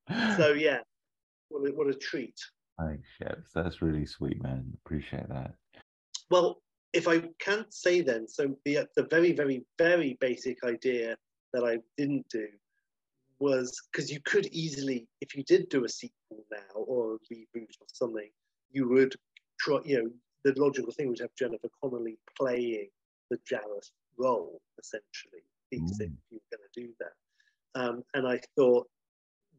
[0.37, 0.79] so yeah,
[1.53, 2.39] what a, what a treat.
[2.81, 3.53] Thanks, Sheps.
[3.55, 4.73] That's really sweet, man.
[4.85, 5.55] Appreciate that.
[6.31, 6.63] Well,
[6.93, 11.17] if I can't say then, so the the very very very basic idea
[11.53, 12.49] that I didn't do
[13.39, 17.75] was because you could easily, if you did do a sequel now or a reboot
[17.81, 18.31] or something,
[18.71, 19.15] you would
[19.61, 19.79] try.
[19.85, 20.11] You know,
[20.45, 22.89] the logical thing would have Jennifer Connelly playing
[23.31, 25.43] the Jareth role essentially.
[25.71, 26.19] If Mm.
[26.31, 27.15] you were going to do that,
[27.75, 28.87] um, and I thought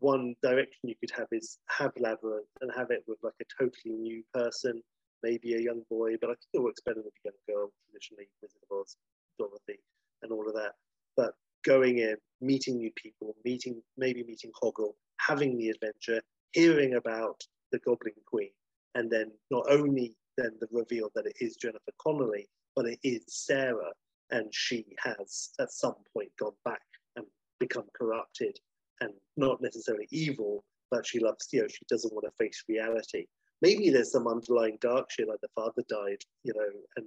[0.04, 3.96] one direction you could have is have Labyrinth and have it with like a totally
[3.96, 4.82] new person
[5.24, 8.28] maybe a young boy, but I think it works better with a young girl, traditionally
[8.42, 8.98] Wizard of Oz,
[9.40, 9.80] Dorothy,
[10.22, 10.74] and all of that.
[11.16, 16.22] But going in, meeting new people, meeting maybe meeting Hoggle, having the adventure,
[16.52, 18.52] hearing about the Goblin Queen,
[18.96, 23.24] and then not only then the reveal that it is Jennifer Connelly, but it is
[23.28, 23.92] Sarah,
[24.32, 26.82] and she has at some point gone back
[27.16, 27.26] and
[27.60, 28.60] become corrupted
[29.02, 33.26] and not necessarily evil, but she loves, you know, she doesn't want to face reality.
[33.62, 36.68] Maybe there's some underlying dark shit, like the father died, you know,
[36.98, 37.06] and,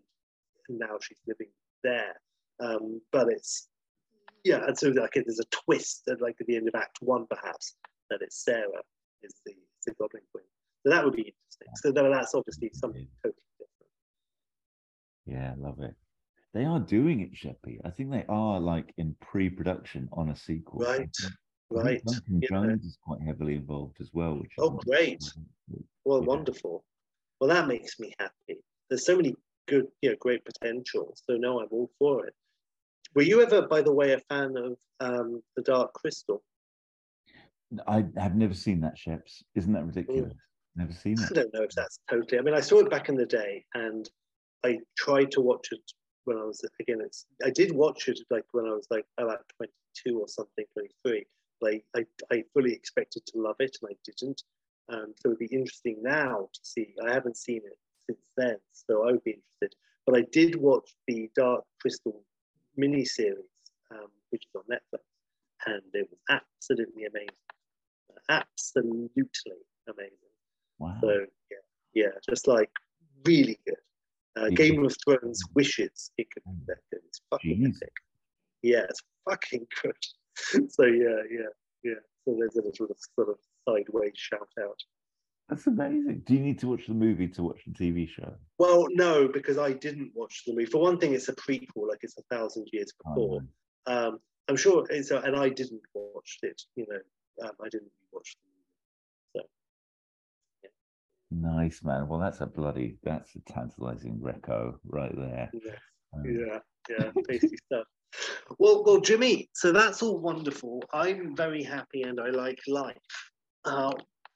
[0.68, 1.48] and now she's living
[1.84, 2.14] there.
[2.60, 3.68] Um, but it's
[4.44, 7.26] yeah, and so like there's a twist at like at the end of Act One,
[7.28, 7.74] perhaps
[8.10, 8.82] that it's Sarah
[9.22, 9.52] is the,
[9.86, 10.44] the Goblin Queen.
[10.84, 11.68] So that would be interesting.
[11.74, 13.86] So then that's obviously something totally different.
[15.26, 15.94] Yeah, love it.
[16.54, 17.80] They are doing it, Sheppy.
[17.84, 20.80] I think they are like in pre-production on a sequel.
[20.80, 21.28] Right, I think- I
[21.70, 22.02] right.
[22.50, 24.34] Jones is quite heavily involved as well.
[24.36, 25.22] Which Oh, great.
[26.04, 26.26] Well, Yeah.
[26.26, 26.84] wonderful.
[27.40, 28.62] Well, that makes me happy.
[28.88, 29.34] There's so many
[29.66, 31.14] good, you know, great potential.
[31.16, 32.34] So no, I'm all for it.
[33.14, 36.42] Were you ever, by the way, a fan of um, the Dark Crystal?
[37.86, 39.42] I have never seen that, Sheps.
[39.54, 40.32] Isn't that ridiculous?
[40.76, 41.30] Never seen it.
[41.30, 42.38] I don't know if that's totally.
[42.38, 44.08] I mean, I saw it back in the day, and
[44.64, 45.80] I tried to watch it
[46.24, 47.00] when I was again.
[47.00, 51.26] It's I did watch it like when I was like about 22 or something, 23.
[51.60, 54.42] Like I, I fully expected to love it, and I didn't.
[54.88, 56.94] Um, so it'd be interesting now to see.
[57.04, 59.74] I haven't seen it since then, so I would be interested.
[60.06, 62.22] But I did watch the Dark Crystal
[62.78, 63.50] miniseries,
[63.90, 65.02] um, which is on Netflix,
[65.66, 67.28] and it was absolutely amazing.
[68.28, 69.10] Absolutely
[69.88, 70.16] amazing.
[70.78, 70.98] Wow.
[71.00, 71.56] So yeah,
[71.94, 72.70] yeah, just like
[73.24, 73.76] really good.
[74.36, 77.00] Uh, Game of Thrones wishes it could be that good.
[77.06, 77.76] It's fucking Jeez.
[77.76, 77.92] epic.
[78.62, 79.96] Yeah, it's fucking good.
[80.68, 81.50] so yeah, yeah,
[81.82, 81.94] yeah.
[82.24, 83.36] So there's a little sort of
[83.68, 84.78] sideways shout out.
[85.48, 86.22] That's amazing.
[86.26, 88.34] Do you need to watch the movie to watch the TV show?
[88.58, 90.66] Well, no, because I didn't watch the movie.
[90.66, 93.40] For one thing, it's a prequel, like it's a thousand years Oh, before.
[93.86, 94.08] no.
[94.08, 94.18] Um,
[94.48, 96.60] I'm sure it's, a, and I didn't watch it.
[96.74, 98.34] You know, um, I didn't watch
[99.34, 99.46] the movie.
[100.64, 100.70] so
[101.30, 102.08] Nice man.
[102.08, 105.50] Well, that's a bloody that's a tantalizing reco right there.
[105.52, 105.72] Yeah.
[106.14, 106.58] Um, Yeah,
[106.88, 107.86] yeah, tasty stuff.
[108.58, 109.48] Well, well, Jimmy.
[109.54, 110.82] So that's all wonderful.
[110.92, 112.96] I'm very happy, and I like life.
[113.64, 113.92] Uh,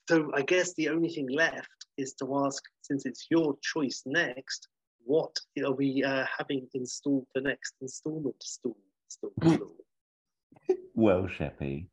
[0.08, 4.68] so I guess the only thing left is to ask, since it's your choice next,
[5.04, 8.42] what are we uh, having installed the next installment?
[8.42, 8.76] Stall,
[9.08, 9.76] stall, stall.
[10.94, 11.88] Well, Sheppy,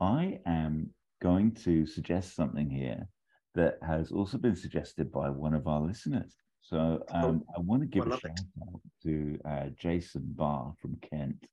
[0.00, 0.90] I am
[1.22, 3.08] going to suggest something here
[3.54, 6.34] that has also been suggested by one of our listeners.
[6.68, 8.40] So um, I want to give a shout it.
[8.62, 11.46] out to uh, Jason Barr from Kent,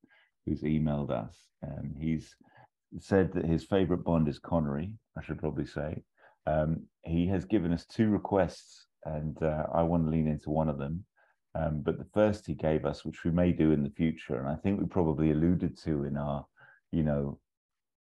[0.45, 1.37] who's emailed us.
[1.65, 2.35] Um, he's
[2.99, 6.03] said that his favorite Bond is Connery, I should probably say.
[6.45, 10.67] Um, he has given us two requests, and uh, I want to lean into one
[10.67, 11.05] of them.
[11.55, 14.49] Um, but the first he gave us, which we may do in the future, and
[14.49, 16.45] I think we probably alluded to in our,
[16.91, 17.39] you know,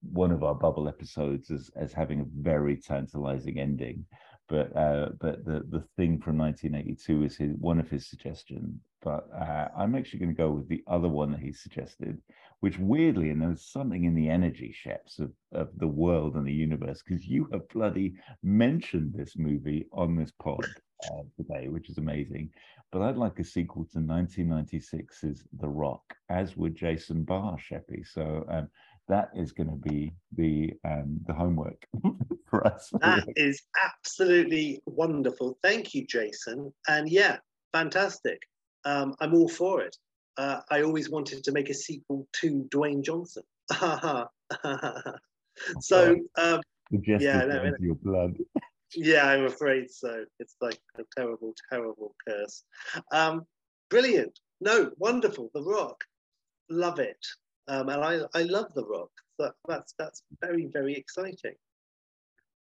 [0.02, 4.04] one of our bubble episodes as as having a very tantalizing ending.
[4.48, 8.80] But uh, but the the thing from 1982 is his one of his suggestions.
[9.02, 12.20] But uh, I'm actually going to go with the other one that he suggested,
[12.60, 16.52] which weirdly, and there's something in the energy sheps of, of the world and the
[16.52, 20.66] universe, because you have bloody mentioned this movie on this pod
[21.04, 22.50] uh, today, which is amazing.
[22.90, 28.06] But I'd like a sequel to 1996's The Rock, as would Jason Barr, Sheppy.
[28.06, 28.68] So um,
[29.08, 31.86] that is going to be the um, the homework
[32.46, 32.90] for us.
[33.00, 35.58] That is absolutely wonderful.
[35.62, 36.72] Thank you, Jason.
[36.86, 37.38] And yeah,
[37.72, 38.42] fantastic.
[38.84, 39.96] Um, I'm all for it.
[40.36, 43.42] Uh, I always wanted to make a sequel to Dwayne Johnson.
[45.80, 46.60] so um,
[46.90, 47.76] Suggested yeah, no, down no.
[47.76, 48.36] to your blood.
[48.94, 50.24] yeah, I'm afraid so.
[50.38, 52.64] It's like a terrible, terrible curse.
[53.12, 53.46] Um,
[53.90, 54.38] brilliant.
[54.60, 55.50] No, wonderful.
[55.54, 56.04] The Rock,
[56.70, 57.18] love it.
[57.68, 59.10] Um, and I, I love The Rock.
[59.38, 61.54] So that's that's very, very exciting.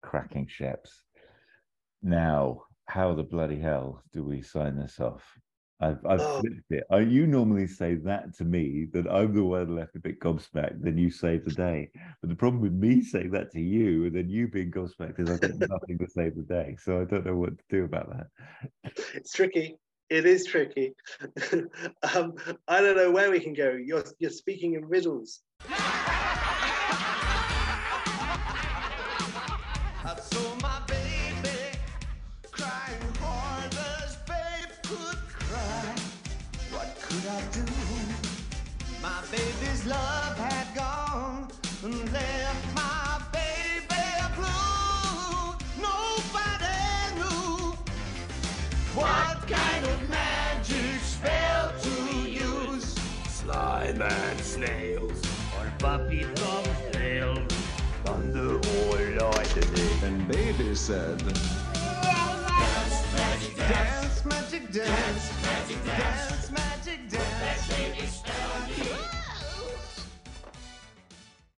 [0.03, 1.01] Cracking ships.
[2.03, 5.23] Now, how the bloody hell do we sign this off?
[5.79, 6.39] I've, I've Oh.
[6.39, 6.83] flipped it.
[6.91, 10.81] Uh, you normally say that to me, that I'm the one left a bit gobsmacked,
[10.81, 11.91] then you save the day.
[12.21, 15.29] But the problem with me saying that to you and then you being gobsmacked is
[15.29, 16.77] I've got nothing to save the day.
[16.79, 18.27] So I don't know what to do about that.
[19.13, 19.77] It's tricky.
[20.09, 20.93] It is tricky.
[22.15, 22.35] um,
[22.67, 23.71] I don't know where we can go.
[23.71, 25.41] You're you're speaking in riddles.
[60.07, 61.35] And baby said, Dance,
[63.13, 63.67] magic, dance.
[63.67, 64.87] Dance, magic, dance.
[64.87, 66.29] Dance, magic, dance.
[66.29, 66.66] dance magic,